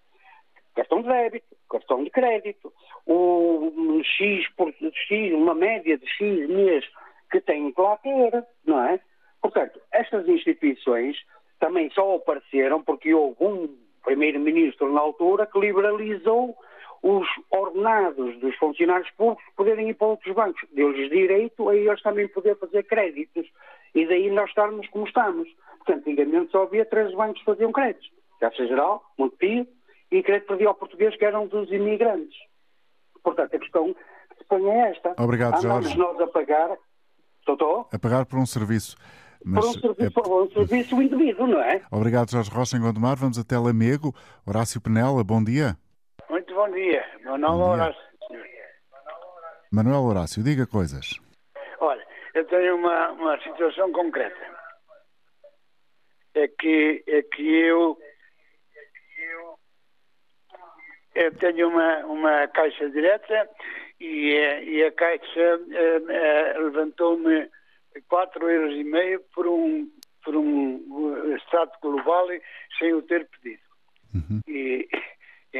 cartão 0.74 1.00
de 1.00 1.08
débito, 1.08 1.56
cartão 1.70 2.04
de 2.04 2.10
crédito, 2.10 2.72
um 3.06 4.02
X 4.04 4.46
por 4.56 4.72
X, 5.08 5.32
uma 5.32 5.54
média 5.54 5.96
de 5.96 6.06
X 6.06 6.48
mês 6.48 6.84
que 7.30 7.40
tem 7.40 7.72
que 7.72 7.80
lá 7.80 7.96
ter, 7.96 8.44
não 8.64 8.84
é? 8.84 9.00
Portanto, 9.40 9.80
estas 9.90 10.28
instituições 10.28 11.16
também 11.58 11.90
só 11.90 12.16
apareceram 12.16 12.82
porque 12.82 13.14
houve 13.14 13.42
um 13.42 13.76
primeiro-ministro 14.04 14.92
na 14.92 15.00
altura 15.00 15.46
que 15.46 15.58
liberalizou 15.58 16.54
os 17.02 17.26
ordenados 17.50 18.38
dos 18.40 18.54
funcionários 18.56 19.10
públicos 19.10 19.44
poderem 19.56 19.90
ir 19.90 19.94
para 19.94 20.08
outros 20.08 20.34
bancos. 20.34 20.62
Deu-lhes 20.72 21.10
direito 21.10 21.68
a 21.68 21.76
eles 21.76 22.02
também 22.02 22.28
poder 22.28 22.56
fazer 22.58 22.82
créditos. 22.84 23.46
E 23.94 24.06
daí 24.06 24.30
nós 24.30 24.48
estarmos 24.48 24.86
como 24.88 25.06
estamos. 25.06 25.48
Portanto, 25.78 26.08
antigamente 26.08 26.50
só 26.50 26.64
havia 26.64 26.84
três 26.84 27.14
bancos 27.14 27.38
que 27.38 27.44
faziam 27.44 27.72
créditos. 27.72 28.10
Caixa 28.40 28.66
Geral, 28.66 29.02
Montepio 29.16 29.66
e 30.10 30.22
crédito 30.22 30.48
perdia 30.48 30.68
ao 30.68 30.74
português, 30.74 31.16
que 31.16 31.24
eram 31.24 31.46
dos 31.46 31.70
imigrantes. 31.70 32.36
Portanto, 33.22 33.54
a 33.54 33.58
questão 33.58 33.94
que 33.94 34.38
se 34.38 34.44
põe 34.48 34.64
é 34.66 34.90
esta. 34.90 35.14
Obrigado, 35.18 35.58
Andamos 35.58 35.86
Jorge. 35.86 35.98
nós 35.98 36.20
a 36.20 36.26
pagar... 36.26 36.76
Estou, 37.40 37.88
A 37.92 37.98
pagar 37.98 38.26
por 38.26 38.40
um 38.40 38.46
serviço. 38.46 38.96
Mas 39.44 39.64
por 39.64 39.70
um 39.70 39.94
serviço, 39.94 40.18
é... 40.18 40.28
um 40.28 40.50
serviço 40.50 41.00
indivíduo, 41.00 41.46
não 41.46 41.60
é? 41.60 41.80
Obrigado, 41.92 42.30
Jorge 42.30 42.50
Rocha, 42.50 42.76
em 42.76 42.80
Gondomar. 42.80 43.16
Vamos 43.16 43.38
até 43.38 43.56
Lamego. 43.56 44.12
Horácio 44.44 44.80
Penela, 44.80 45.22
bom 45.22 45.42
dia. 45.42 45.76
Bom 46.66 46.72
dia. 46.72 47.06
Meu 47.22 47.38
nome 47.38 47.62
é 47.62 47.64
Horácio. 47.64 48.02
Manuel 49.70 50.02
Horácio, 50.02 50.42
diga 50.42 50.66
coisas. 50.66 51.20
Olha, 51.78 52.04
eu 52.34 52.44
tenho 52.46 52.74
uma, 52.74 53.12
uma 53.12 53.40
situação 53.40 53.92
concreta. 53.92 54.36
É 56.34 56.48
que, 56.48 57.04
é 57.06 57.22
que 57.22 57.42
eu 57.42 57.96
eu 61.14 61.36
tenho 61.36 61.68
uma, 61.68 61.98
uma 62.06 62.48
caixa 62.48 62.90
direta 62.90 63.48
e, 64.00 64.32
e 64.64 64.84
a 64.84 64.90
caixa 64.90 65.56
uh, 65.58 66.58
uh, 66.58 66.64
levantou-me 66.64 67.48
4,5 68.10 68.42
euros 68.42 69.24
por 69.32 69.46
um, 69.46 69.88
por 70.24 70.34
um 70.34 71.32
extrato 71.36 71.78
global 71.80 72.26
sem 72.76 72.92
o 72.92 73.02
ter 73.02 73.24
pedido. 73.28 73.62
Uhum. 74.12 74.40
E, 74.48 74.88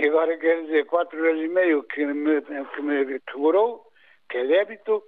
e, 0.01 0.09
agora 0.09 0.37
quer 0.39 0.63
dizer 0.63 0.87
4,5 0.87 1.59
euros 1.59 1.87
que 1.93 2.07
me, 2.07 2.43
que 2.43 2.83
me 2.83 3.21
cobrou, 3.33 3.87
que 4.29 4.39
é 4.39 4.47
débito, 4.47 5.03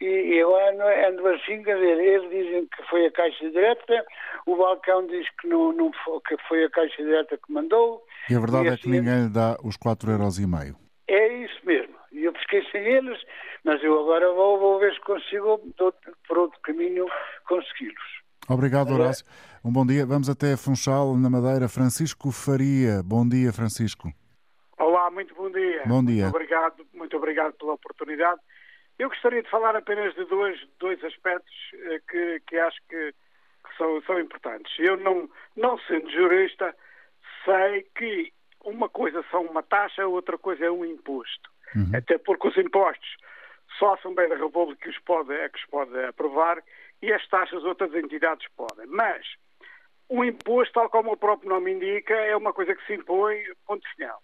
e 0.00 0.36
eu 0.36 0.56
ando, 0.56 0.82
ando 0.82 1.28
assim, 1.28 1.62
quer 1.62 1.76
dizer, 1.76 2.00
eles 2.00 2.30
dizem 2.30 2.66
que 2.66 2.82
foi 2.90 3.06
a 3.06 3.12
Caixa 3.12 3.50
Direta, 3.50 4.04
o 4.46 4.56
balcão 4.56 5.06
diz 5.06 5.26
que, 5.40 5.46
não, 5.46 5.72
não 5.72 5.92
foi, 6.04 6.20
que 6.26 6.36
foi 6.48 6.64
a 6.64 6.70
Caixa 6.70 7.02
Direta 7.02 7.38
que 7.38 7.52
mandou. 7.52 8.02
E 8.28 8.34
a 8.34 8.40
verdade 8.40 8.64
e 8.64 8.68
é 8.68 8.72
assim, 8.72 8.82
que 8.82 8.88
ninguém 8.88 9.24
lhe 9.24 9.32
dá 9.32 9.56
os 9.62 9.76
4,5€. 9.76 10.74
É 11.06 11.28
isso 11.44 11.60
mesmo. 11.64 11.94
E 12.10 12.24
eu 12.24 12.32
pesquei 12.32 12.64
sem 12.72 12.82
eles, 12.82 13.20
mas 13.64 13.82
eu 13.82 13.98
agora 14.00 14.32
vou, 14.32 14.58
vou 14.58 14.80
ver 14.80 14.92
se 14.92 15.00
consigo, 15.00 15.60
por 16.26 16.38
outro 16.38 16.60
caminho, 16.62 17.06
consegui-los. 17.46 18.22
Obrigado, 18.48 18.92
Horácio. 18.92 19.24
Um 19.64 19.72
bom 19.72 19.86
dia. 19.86 20.04
Vamos 20.04 20.28
até 20.28 20.56
Funchal, 20.56 21.16
na 21.16 21.30
Madeira. 21.30 21.68
Francisco 21.68 22.32
Faria. 22.32 23.02
Bom 23.04 23.26
dia, 23.26 23.52
Francisco. 23.52 24.12
Olá, 25.02 25.10
muito 25.10 25.34
bom 25.34 25.50
dia. 25.50 25.82
Bom 25.84 26.04
dia. 26.04 26.22
Muito 26.22 26.36
obrigado, 26.36 26.86
muito 26.94 27.16
obrigado 27.16 27.52
pela 27.54 27.72
oportunidade. 27.72 28.40
Eu 29.00 29.08
gostaria 29.08 29.42
de 29.42 29.50
falar 29.50 29.74
apenas 29.74 30.14
de 30.14 30.24
dois, 30.26 30.56
dois 30.78 31.02
aspectos 31.02 31.52
eh, 31.74 32.00
que, 32.08 32.40
que 32.46 32.56
acho 32.56 32.78
que, 32.88 33.12
que 33.12 33.76
são, 33.76 34.00
são 34.02 34.20
importantes. 34.20 34.72
Eu, 34.78 34.96
não, 34.98 35.28
não 35.56 35.76
sendo 35.88 36.08
jurista, 36.08 36.72
sei 37.44 37.84
que 37.96 38.32
uma 38.64 38.88
coisa 38.88 39.24
são 39.28 39.42
uma 39.42 39.64
taxa, 39.64 40.06
outra 40.06 40.38
coisa 40.38 40.66
é 40.66 40.70
um 40.70 40.84
imposto. 40.84 41.50
Uhum. 41.74 41.90
Até 41.96 42.16
porque 42.18 42.46
os 42.46 42.56
impostos 42.56 43.16
só 43.80 43.90
a 43.90 43.94
Assembleia 43.94 44.28
da 44.28 44.36
República 44.36 44.88
os 44.88 44.98
pode, 45.00 45.32
é 45.32 45.48
que 45.48 45.58
os 45.58 45.66
pode 45.66 45.98
aprovar 46.04 46.62
e 47.02 47.12
as 47.12 47.26
taxas 47.26 47.64
outras 47.64 47.92
entidades 47.92 48.46
podem. 48.56 48.86
Mas 48.86 49.26
o 50.08 50.24
imposto, 50.24 50.74
tal 50.74 50.88
como 50.90 51.10
o 51.10 51.16
próprio 51.16 51.48
nome 51.48 51.72
indica, 51.72 52.14
é 52.14 52.36
uma 52.36 52.52
coisa 52.52 52.72
que 52.72 52.86
se 52.86 52.94
impõe, 52.94 53.42
ponto 53.66 53.84
final. 53.96 54.22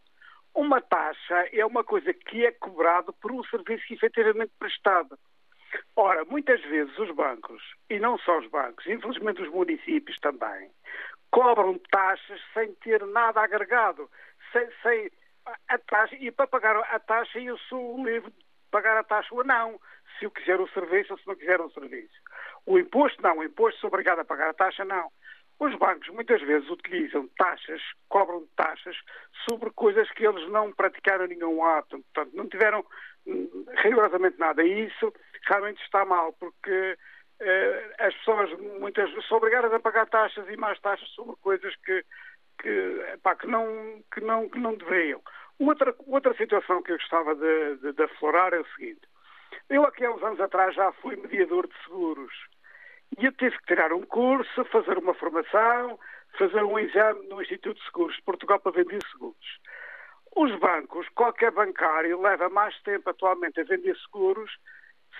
Uma 0.55 0.81
taxa 0.81 1.49
é 1.53 1.65
uma 1.65 1.85
coisa 1.85 2.13
que 2.13 2.45
é 2.45 2.53
cobrada 2.53 3.13
por 3.13 3.33
um 3.33 3.45
serviço 3.45 3.93
efetivamente 3.93 4.53
prestado. 4.59 5.19
Ora, 5.95 6.25
muitas 6.25 6.61
vezes 6.63 6.97
os 6.99 7.15
bancos, 7.15 7.63
e 7.91 7.99
não 7.99 8.19
só 8.19 8.39
os 8.39 8.47
bancos, 8.49 8.87
infelizmente 8.87 9.43
os 9.43 9.51
municípios 9.51 10.19
também, 10.19 10.71
cobram 11.31 11.79
taxas 11.91 12.41
sem 12.55 12.73
ter 12.77 13.05
nada 13.07 13.43
agregado, 13.43 14.11
sem, 14.53 14.67
sem 14.83 15.11
a 15.69 15.79
taxa, 15.79 16.15
e 16.17 16.31
para 16.31 16.47
pagar 16.47 16.77
a 16.77 16.99
taxa 16.99 17.39
eu 17.39 17.59
sou 17.59 18.03
livre 18.05 18.31
de 18.31 18.45
pagar 18.71 18.97
a 18.97 19.05
taxa 19.05 19.35
ou 19.35 19.45
não, 19.45 19.81
se 20.19 20.25
eu 20.25 20.31
quiser 20.31 20.61
o 20.61 20.69
serviço 20.69 21.13
ou 21.13 21.19
se 21.19 21.27
não 21.27 21.37
quiser 21.37 21.61
o 21.61 21.71
serviço. 21.71 22.15
O 22.67 22.79
imposto 22.79 23.23
não, 23.23 23.39
o 23.39 23.45
imposto 23.45 23.81
sou 23.81 23.89
obrigado 23.89 24.21
a 24.21 24.25
pagar 24.25 24.51
a 24.51 24.55
taxa 24.55 24.85
não. 24.85 25.11
Os 25.61 25.75
bancos 25.75 26.09
muitas 26.11 26.41
vezes 26.43 26.71
utilizam 26.71 27.29
taxas, 27.37 27.83
cobram 28.09 28.47
taxas 28.57 28.97
sobre 29.49 29.71
coisas 29.71 30.09
que 30.13 30.25
eles 30.25 30.49
não 30.51 30.73
praticaram 30.73 31.27
nenhum 31.27 31.65
ato, 31.65 31.99
portanto 32.15 32.37
não 32.37 32.49
tiveram 32.49 32.85
hum, 33.27 33.65
rigorosamente 33.83 34.39
nada. 34.39 34.63
E 34.63 34.87
isso 34.87 35.13
realmente 35.49 35.83
está 35.83 36.05
mal, 36.05 36.33
porque 36.35 36.97
eh, 37.41 37.95
as 37.99 38.15
pessoas 38.15 38.51
muitas 38.79 39.11
vezes 39.11 39.27
são 39.27 39.39
obrigadas 39.39 39.73
a 39.73 39.81
pagar 39.81 40.07
taxas 40.07 40.49
e 40.49 40.57
mais 40.57 40.79
taxas 40.81 41.09
sobre 41.11 41.35
coisas 41.41 41.75
que, 41.85 42.05
que, 42.61 43.03
que, 43.41 43.47
não, 43.49 44.03
que, 44.13 44.21
não, 44.21 44.49
que 44.49 44.59
não 44.61 44.75
deveriam. 44.75 45.21
Outra, 45.59 45.93
outra 46.07 46.35
situação 46.35 46.83
que 46.83 46.93
eu 46.93 46.99
gostava 46.99 47.35
de, 47.35 47.77
de, 47.79 47.93
de 47.93 48.03
aflorar 48.05 48.55
é 48.55 48.61
o 48.61 48.69
seguinte. 48.77 49.03
Eu 49.69 49.85
aqui 49.85 50.05
há 50.05 50.13
uns 50.13 50.23
anos 50.23 50.41
atrás 50.41 50.75
já 50.75 50.93
fui 50.93 51.17
mediador 51.17 51.67
de 51.67 51.75
seguros 51.83 52.33
e 53.17 53.27
eu 53.27 53.33
tive 53.33 53.57
que 53.59 53.67
tirar 53.67 53.93
um 53.93 54.03
curso, 54.03 54.65
fazer 54.67 54.99
uma 54.99 55.15
formação, 55.15 55.99
fazer 56.39 56.63
um 56.63 56.79
exame 56.79 57.27
no 57.29 57.41
Instituto 57.41 57.79
de 57.79 57.85
Seguros 57.87 58.17
de 58.17 58.23
Portugal 58.23 58.61
para 58.61 58.73
vender 58.73 59.01
seguros. 59.11 59.59
Os 60.37 60.55
bancos, 60.59 61.09
qualquer 61.11 61.51
bancário, 61.51 62.21
leva 62.21 62.49
mais 62.49 62.79
tempo 62.83 63.09
atualmente 63.11 63.61
a 63.61 63.65
vender 63.65 63.97
seguros, 63.97 64.51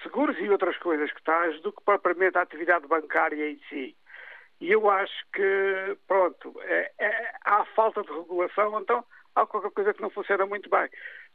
seguros 0.03 0.39
e 0.39 0.49
outras 0.51 0.77
coisas 0.79 1.11
que 1.13 1.23
tais, 1.23 1.61
do 1.63 1.73
que 1.73 1.83
propriamente 1.83 2.39
a 2.39 2.43
atividade 2.43 2.87
bancária 2.87 3.51
em 3.51 3.59
si. 3.69 3.97
E 4.61 4.71
eu 4.71 4.91
acho 4.91 5.25
que, 5.33 5.97
pronto, 6.07 6.55
é, 6.63 6.93
é, 6.99 7.35
há 7.45 7.65
falta 7.77 8.03
de 8.03 8.13
regulação, 8.13 8.81
então 8.81 9.05
há 9.35 9.47
qualquer 9.47 9.71
coisa 9.71 9.95
que 9.95 10.03
não 10.03 10.11
funciona 10.11 10.47
muito 10.47 10.69
bem. 10.69 10.89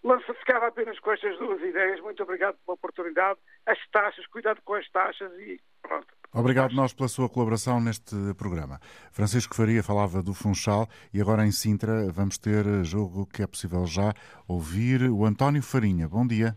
Lança, 0.03 0.33
ficava 0.33 0.67
apenas 0.67 0.99
com 0.99 1.11
estas 1.11 1.37
duas 1.37 1.61
ideias. 1.61 2.01
Muito 2.01 2.21
obrigado 2.21 2.57
pela 2.65 2.75
oportunidade. 2.75 3.39
As 3.65 3.79
taxas, 3.91 4.27
cuidado 4.27 4.61
com 4.63 4.73
as 4.73 4.89
taxas 4.91 5.31
e 5.39 5.59
pronto. 5.81 6.07
Obrigado 6.33 6.73
nós 6.73 6.93
pela 6.93 7.07
sua 7.07 7.29
colaboração 7.29 7.79
neste 7.79 8.15
programa. 8.35 8.79
Francisco 9.11 9.55
Faria 9.55 9.83
falava 9.83 10.23
do 10.23 10.33
Funchal 10.33 10.87
e 11.13 11.21
agora 11.21 11.45
em 11.45 11.51
Sintra 11.51 12.11
vamos 12.11 12.39
ter 12.39 12.65
jogo 12.83 13.27
que 13.27 13.43
é 13.43 13.47
possível 13.47 13.85
já 13.85 14.13
ouvir 14.47 15.11
o 15.11 15.25
António 15.25 15.61
Farinha. 15.61 16.07
Bom 16.07 16.25
dia. 16.25 16.55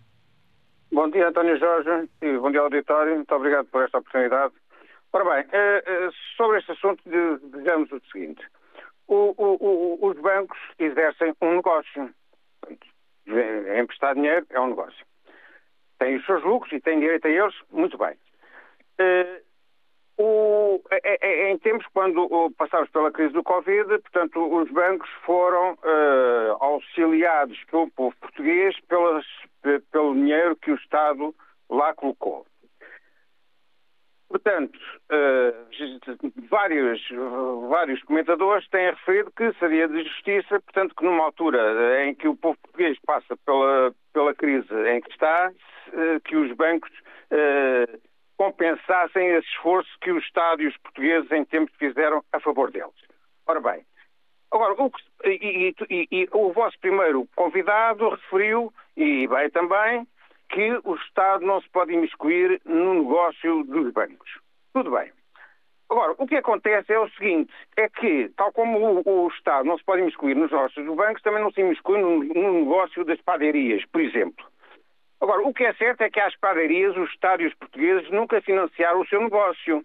Bom 0.90 1.10
dia, 1.10 1.28
António 1.28 1.58
Jorge, 1.58 2.08
e 2.22 2.38
bom 2.38 2.50
dia, 2.50 2.60
auditório. 2.60 3.16
Muito 3.16 3.34
obrigado 3.34 3.66
por 3.66 3.82
esta 3.82 3.98
oportunidade. 3.98 4.54
Ora 5.12 5.24
bem, 5.24 5.44
eh, 5.52 5.84
eh, 5.86 6.08
sobre 6.38 6.58
este 6.58 6.72
assunto, 6.72 7.02
digamos 7.04 7.92
o 7.92 8.00
seguinte: 8.10 8.42
o, 9.06 9.34
o, 9.36 10.08
os 10.08 10.18
bancos 10.18 10.58
exercem 10.78 11.34
um 11.42 11.56
negócio. 11.56 12.10
Emprestar 13.78 14.14
dinheiro 14.14 14.46
é 14.48 14.60
um 14.60 14.68
negócio. 14.68 15.04
Tem 15.98 16.16
os 16.16 16.24
seus 16.24 16.42
lucros 16.44 16.72
e 16.72 16.80
tem 16.80 16.98
direito 16.98 17.26
a 17.26 17.30
eles, 17.30 17.54
muito 17.70 17.98
bem. 17.98 18.16
O, 20.18 20.80
é, 20.90 21.00
é, 21.04 21.18
é, 21.20 21.50
em 21.50 21.58
tempos, 21.58 21.86
quando 21.92 22.50
passámos 22.56 22.88
pela 22.88 23.12
crise 23.12 23.34
do 23.34 23.42
Covid, 23.42 23.86
portanto, 23.98 24.40
os 24.40 24.70
bancos 24.70 25.10
foram 25.26 25.74
uh, 25.74 26.56
auxiliados 26.58 27.62
pelo 27.70 27.90
povo 27.90 28.16
português 28.18 28.74
pelas, 28.88 29.26
pelo 29.92 30.14
dinheiro 30.14 30.56
que 30.56 30.70
o 30.70 30.76
Estado 30.76 31.34
lá 31.68 31.92
colocou. 31.92 32.46
Portanto, 34.28 34.76
uh, 35.12 36.32
vários, 36.48 37.00
vários 37.68 38.02
comentadores 38.02 38.66
têm 38.68 38.90
referido 38.90 39.30
que 39.36 39.52
seria 39.58 39.86
de 39.86 40.02
justiça, 40.02 40.60
portanto, 40.60 40.94
que 40.96 41.04
numa 41.04 41.24
altura 41.24 42.04
em 42.04 42.14
que 42.14 42.26
o 42.26 42.36
povo 42.36 42.58
português 42.62 42.98
passa 43.06 43.36
pela, 43.44 43.94
pela 44.12 44.34
crise 44.34 44.72
em 44.88 45.00
que 45.00 45.10
está, 45.10 45.52
uh, 45.88 46.20
que 46.24 46.36
os 46.36 46.50
bancos 46.56 46.90
uh, 47.30 48.05
compensassem 48.36 49.26
esse 49.28 49.48
esforço 49.48 49.90
que 50.00 50.12
o 50.12 50.18
Estado 50.18 50.62
e 50.62 50.66
os 50.66 50.76
portugueses 50.78 51.30
em 51.32 51.44
tempo 51.44 51.70
fizeram 51.78 52.22
a 52.32 52.40
favor 52.40 52.70
deles. 52.70 52.94
Ora 53.46 53.60
bem, 53.60 53.84
agora, 54.50 54.74
o, 54.74 54.90
e, 55.24 55.74
e, 55.90 56.08
e, 56.10 56.28
o 56.32 56.52
vosso 56.52 56.78
primeiro 56.80 57.28
convidado 57.34 58.08
referiu, 58.10 58.72
e 58.96 59.26
bem 59.26 59.50
também, 59.50 60.06
que 60.48 60.80
o 60.84 60.94
Estado 60.96 61.44
não 61.44 61.60
se 61.60 61.68
pode 61.70 61.92
imiscuir 61.92 62.60
no 62.64 62.94
negócio 62.94 63.64
dos 63.64 63.92
bancos. 63.92 64.38
Tudo 64.72 64.90
bem. 64.90 65.10
Agora, 65.88 66.14
o 66.18 66.26
que 66.26 66.36
acontece 66.36 66.92
é 66.92 66.98
o 66.98 67.08
seguinte, 67.10 67.52
é 67.76 67.88
que, 67.88 68.28
tal 68.36 68.52
como 68.52 69.02
o, 69.06 69.24
o 69.24 69.28
Estado 69.28 69.66
não 69.66 69.78
se 69.78 69.84
pode 69.84 70.02
imiscuir 70.02 70.34
nos 70.34 70.50
negócios 70.50 70.84
dos 70.84 70.96
bancos, 70.96 71.22
também 71.22 71.42
não 71.42 71.52
se 71.52 71.60
imiscui 71.60 71.98
no, 71.98 72.24
no 72.24 72.52
negócio 72.60 73.04
das 73.04 73.20
padarias, 73.20 73.84
por 73.86 74.00
exemplo. 74.00 74.44
Agora, 75.20 75.46
o 75.46 75.54
que 75.54 75.64
é 75.64 75.72
certo 75.74 76.02
é 76.02 76.10
que 76.10 76.20
às 76.20 76.36
padarias 76.36 76.96
os 76.96 77.10
Estado 77.10 77.42
e 77.42 77.46
os 77.46 77.54
portugueses 77.54 78.10
nunca 78.10 78.40
financiaram 78.42 79.00
o 79.00 79.06
seu 79.06 79.20
negócio. 79.20 79.84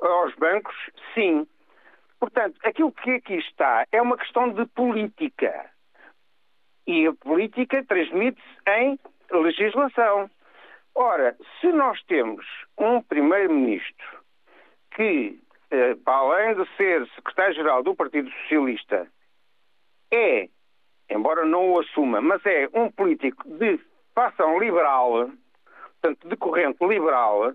Aos 0.00 0.34
bancos, 0.34 0.74
sim. 1.14 1.46
Portanto, 2.18 2.58
aquilo 2.64 2.92
que 2.92 3.10
aqui 3.12 3.34
está 3.34 3.86
é 3.92 4.00
uma 4.00 4.16
questão 4.16 4.52
de 4.52 4.64
política. 4.66 5.70
E 6.86 7.06
a 7.06 7.12
política 7.12 7.84
transmite-se 7.84 8.58
em 8.68 8.98
legislação. 9.30 10.30
Ora, 10.94 11.36
se 11.60 11.68
nós 11.68 12.02
temos 12.04 12.44
um 12.78 13.00
primeiro-ministro 13.02 14.22
que, 14.94 15.40
eh, 15.70 15.94
para 16.04 16.14
além 16.14 16.54
de 16.54 16.76
ser 16.76 17.06
secretário-geral 17.14 17.82
do 17.82 17.94
Partido 17.94 18.30
Socialista, 18.30 19.08
é, 20.12 20.48
embora 21.08 21.46
não 21.46 21.72
o 21.72 21.80
assuma, 21.80 22.20
mas 22.20 22.44
é 22.44 22.68
um 22.74 22.90
político 22.90 23.48
de 23.48 23.80
fação 24.14 24.58
liberal, 24.58 25.30
portanto, 26.00 26.28
de 26.28 26.36
corrente 26.36 26.84
liberal, 26.84 27.52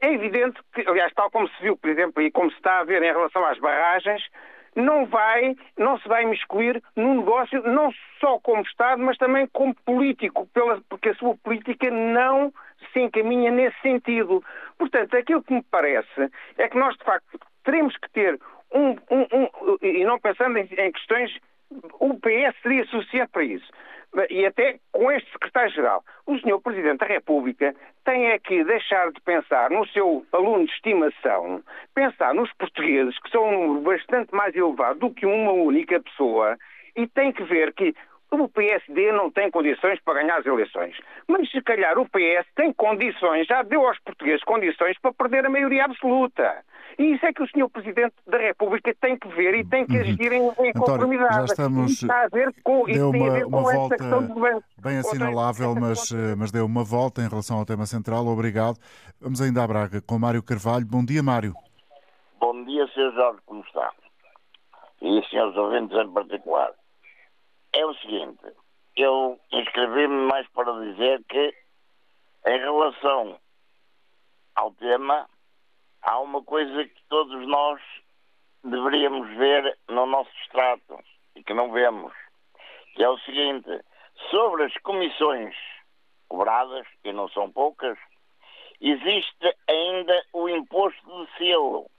é 0.00 0.12
evidente 0.12 0.60
que, 0.74 0.82
aliás, 0.88 1.12
tal 1.14 1.30
como 1.30 1.48
se 1.48 1.62
viu, 1.62 1.76
por 1.76 1.88
exemplo, 1.88 2.22
e 2.22 2.30
como 2.30 2.50
se 2.50 2.56
está 2.56 2.80
a 2.80 2.84
ver 2.84 3.02
em 3.02 3.12
relação 3.12 3.44
às 3.46 3.58
barragens, 3.58 4.22
não 4.74 5.06
vai, 5.06 5.54
não 5.76 5.98
se 5.98 6.08
vai 6.08 6.22
imiscuir 6.22 6.82
no 6.96 7.14
negócio, 7.14 7.62
não 7.62 7.92
só 8.18 8.38
como 8.40 8.62
Estado, 8.62 9.02
mas 9.02 9.18
também 9.18 9.46
como 9.52 9.74
político, 9.84 10.46
pela, 10.48 10.80
porque 10.88 11.10
a 11.10 11.14
sua 11.14 11.36
política 11.36 11.90
não 11.90 12.52
se 12.92 13.00
encaminha 13.00 13.50
nesse 13.50 13.78
sentido. 13.80 14.42
Portanto, 14.78 15.16
aquilo 15.16 15.42
que 15.42 15.54
me 15.54 15.62
parece 15.70 16.30
é 16.56 16.68
que 16.68 16.78
nós, 16.78 16.96
de 16.96 17.04
facto, 17.04 17.38
teremos 17.64 17.96
que 17.98 18.10
ter 18.10 18.40
um, 18.72 18.90
um, 19.10 19.26
um 19.32 19.78
e 19.82 20.04
não 20.04 20.18
pensando 20.18 20.56
em, 20.56 20.68
em 20.78 20.92
questões, 20.92 21.36
o 22.00 22.14
PS 22.14 22.60
seria 22.62 22.84
suficiente 22.86 23.30
para 23.30 23.44
isso 23.44 23.70
e 24.28 24.44
até 24.44 24.78
com 24.92 25.10
este 25.10 25.30
secretário-geral. 25.32 26.04
O 26.26 26.38
senhor 26.38 26.60
Presidente 26.60 26.98
da 26.98 27.06
República 27.06 27.74
tem 28.04 28.30
é 28.30 28.38
que 28.38 28.64
deixar 28.64 29.10
de 29.10 29.20
pensar 29.20 29.70
no 29.70 29.86
seu 29.88 30.24
aluno 30.32 30.66
de 30.66 30.72
estimação, 30.72 31.62
pensar 31.94 32.34
nos 32.34 32.52
portugueses, 32.54 33.18
que 33.20 33.30
são 33.30 33.44
um 33.48 33.66
número 33.68 33.80
bastante 33.82 34.34
mais 34.34 34.54
elevado 34.54 34.98
do 34.98 35.10
que 35.10 35.26
uma 35.26 35.52
única 35.52 36.00
pessoa, 36.00 36.58
e 36.94 37.06
tem 37.06 37.32
que 37.32 37.42
ver 37.44 37.72
que 37.72 37.94
o 38.40 38.48
PSD 38.48 39.12
não 39.12 39.30
tem 39.30 39.50
condições 39.50 40.00
para 40.04 40.22
ganhar 40.22 40.38
as 40.38 40.46
eleições. 40.46 40.96
Mas 41.28 41.50
se 41.50 41.60
calhar 41.62 41.98
o 41.98 42.06
PS 42.06 42.46
tem 42.54 42.72
condições, 42.72 43.46
já 43.46 43.62
deu 43.62 43.86
aos 43.86 43.98
portugueses 44.00 44.42
condições 44.44 44.98
para 45.00 45.12
perder 45.12 45.46
a 45.46 45.50
maioria 45.50 45.84
absoluta. 45.84 46.64
E 46.98 47.14
isso 47.14 47.24
é 47.24 47.32
que 47.32 47.42
o 47.42 47.46
Sr. 47.46 47.68
Presidente 47.70 48.14
da 48.26 48.38
República 48.38 48.94
tem 49.00 49.18
que 49.18 49.28
ver 49.28 49.54
e 49.54 49.64
tem 49.64 49.86
que 49.86 49.94
uhum. 49.94 50.00
agir 50.00 50.32
em, 50.32 50.68
em 50.68 50.72
conformidade. 50.72 51.34
Já 51.34 51.44
estamos... 51.44 52.02
está 52.02 52.24
a 52.24 52.28
ver 52.28 52.54
com, 52.62 52.84
deu 52.84 53.10
uma, 53.10 53.42
a 53.42 53.46
uma 53.46 53.62
volta 53.62 53.96
bem 54.82 54.98
assinalável, 54.98 55.74
mas, 55.74 56.12
mas 56.36 56.52
deu 56.52 56.66
uma 56.66 56.84
volta 56.84 57.22
em 57.22 57.28
relação 57.28 57.58
ao 57.58 57.64
tema 57.64 57.86
central. 57.86 58.26
Obrigado. 58.26 58.76
Vamos 59.20 59.40
ainda 59.40 59.62
à 59.62 59.66
Braga 59.66 60.00
com 60.02 60.18
Mário 60.18 60.42
Carvalho. 60.42 60.86
Bom 60.86 61.04
dia, 61.04 61.22
Mário. 61.22 61.54
Bom 62.40 62.64
dia, 62.64 62.86
Sr. 62.88 63.12
Jorge, 63.14 63.38
como 63.46 63.62
está? 63.62 63.90
E 65.00 65.22
senhores 65.28 65.56
ouvintes 65.56 65.96
em 65.96 66.12
particular. 66.12 66.72
É 67.74 67.86
o 67.86 67.94
seguinte, 67.94 68.52
eu 68.96 69.40
inscrevi-me 69.50 70.26
mais 70.26 70.46
para 70.50 70.72
dizer 70.84 71.24
que, 71.24 71.54
em 72.46 72.58
relação 72.58 73.40
ao 74.54 74.72
tema, 74.72 75.26
há 76.02 76.18
uma 76.20 76.42
coisa 76.42 76.84
que 76.84 77.02
todos 77.08 77.48
nós 77.48 77.80
deveríamos 78.62 79.26
ver 79.38 79.78
no 79.88 80.04
nosso 80.04 80.30
extrato 80.42 80.98
e 81.34 81.42
que 81.42 81.54
não 81.54 81.72
vemos, 81.72 82.12
que 82.94 83.02
é 83.02 83.08
o 83.08 83.18
seguinte, 83.20 83.80
sobre 84.30 84.64
as 84.64 84.74
comissões 84.82 85.56
cobradas, 86.28 86.86
e 87.04 87.12
não 87.12 87.26
são 87.30 87.50
poucas, 87.50 87.96
existe 88.82 89.56
ainda 89.66 90.22
o 90.34 90.46
imposto 90.46 91.24
de 91.24 91.38
selo. 91.38 91.90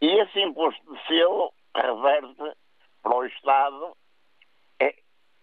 E 0.00 0.06
esse 0.20 0.40
imposto 0.40 0.94
de 0.94 1.06
selo 1.08 1.52
reverte 1.74 2.56
para 3.02 3.16
o 3.16 3.24
Estado 3.24 3.96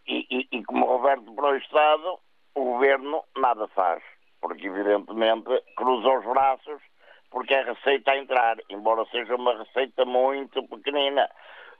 e, 0.07 0.25
e, 0.29 0.57
e 0.57 0.63
como 0.63 0.97
reverte 0.97 1.31
para 1.35 1.51
o 1.51 1.55
Estado, 1.55 2.19
o 2.55 2.63
Governo 2.63 3.23
nada 3.37 3.67
faz. 3.69 4.03
porque 4.41 4.67
evidentemente 4.67 5.61
cruza 5.75 6.09
os 6.09 6.25
braços 6.25 6.81
porque 7.29 7.53
é 7.53 7.63
receita 7.63 8.11
a 8.11 8.17
entrar, 8.17 8.57
embora 8.69 9.05
seja 9.05 9.35
uma 9.35 9.57
receita 9.57 10.03
muito 10.03 10.61
pequenina, 10.67 11.29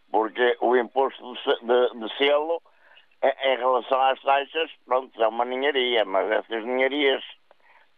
porque 0.10 0.58
o 0.62 0.78
imposto 0.78 1.34
de, 1.34 1.56
de, 1.68 2.00
de 2.00 2.18
selo, 2.18 2.62
em 3.22 3.58
relação 3.58 4.02
às 4.02 4.20
taxas, 4.22 4.72
pronto, 4.86 5.22
é 5.22 5.28
uma 5.28 5.44
ninharia, 5.44 6.06
mas 6.06 6.32
essas 6.32 6.64
ninharias 6.64 7.22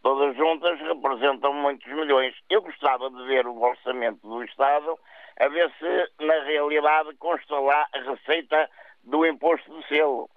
todas 0.02 0.36
juntas 0.36 0.78
representam 0.80 1.54
muitos 1.54 1.90
milhões. 1.90 2.34
Eu 2.50 2.60
gostava 2.60 3.08
de 3.08 3.24
ver 3.24 3.46
o 3.46 3.58
orçamento 3.62 4.20
do 4.26 4.42
Estado 4.44 4.98
a 5.40 5.48
ver 5.48 5.72
se 5.78 6.24
na 6.24 6.42
realidade 6.44 7.14
consta 7.16 7.58
lá 7.58 7.86
a 7.92 7.98
receita 8.00 8.68
do 9.04 9.26
imposto 9.26 9.74
de 9.78 9.86
selo, 9.88 10.28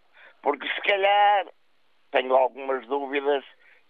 porque 0.42 0.68
se 0.68 0.82
calhar 0.82 1.48
tenho 2.12 2.36
algumas 2.36 2.86
dúvidas 2.88 3.44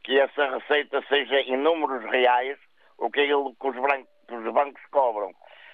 que 0.03 0.19
essa 0.19 0.57
receita 0.57 1.03
seja 1.07 1.39
em 1.41 1.57
números 1.57 2.03
reais 2.09 2.57
o 2.97 3.11
que 3.11 3.21
é 3.21 3.27
que 3.27 3.33
os, 3.33 3.75
brancos, 3.75 4.09
os 4.29 4.53
bancos 4.53 4.81
cobram. 4.91 5.31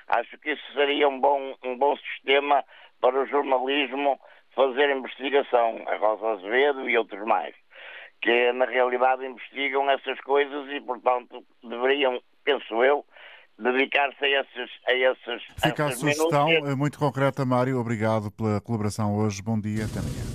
Acho 0.08 0.38
que 0.39 0.51
isso 0.51 0.74
seria 0.74 1.08
um 1.08 1.20
bom, 1.20 1.56
um 1.64 1.78
bom 1.78 1.95
sistema 1.97 2.64
para 2.99 3.22
o 3.22 3.26
jornalismo 3.26 4.20
fazer 4.54 4.89
investigação, 4.89 5.84
a 5.88 5.95
Rosa 5.95 6.28
Azevedo 6.34 6.89
e 6.89 6.97
outros 6.97 7.26
mais, 7.26 7.56
que 8.22 8.51
na 8.54 8.66
realidade 8.66 9.26
investigam 9.26 9.89
essas 9.89 10.20
coisas 10.22 10.70
e, 10.70 10.80
portanto, 10.82 11.43
deveriam, 11.64 12.22
penso 12.43 12.84
eu, 12.84 13.06
dedicar-se 13.64 14.24
a 14.26 14.41
esses, 14.41 14.72
a 14.88 14.93
esses 14.93 15.43
Fica 15.64 15.86
a, 15.86 15.88
a 15.88 15.91
sugestão 15.91 16.47
minutos. 16.47 16.76
muito 16.76 16.99
concreta, 16.99 17.45
Mário. 17.45 17.80
Obrigado 17.80 18.30
pela 18.32 18.59
colaboração 18.61 19.16
hoje. 19.16 19.41
Bom 19.41 19.59
dia, 19.59 19.86
até 19.86 19.99
amanhã. 19.99 20.33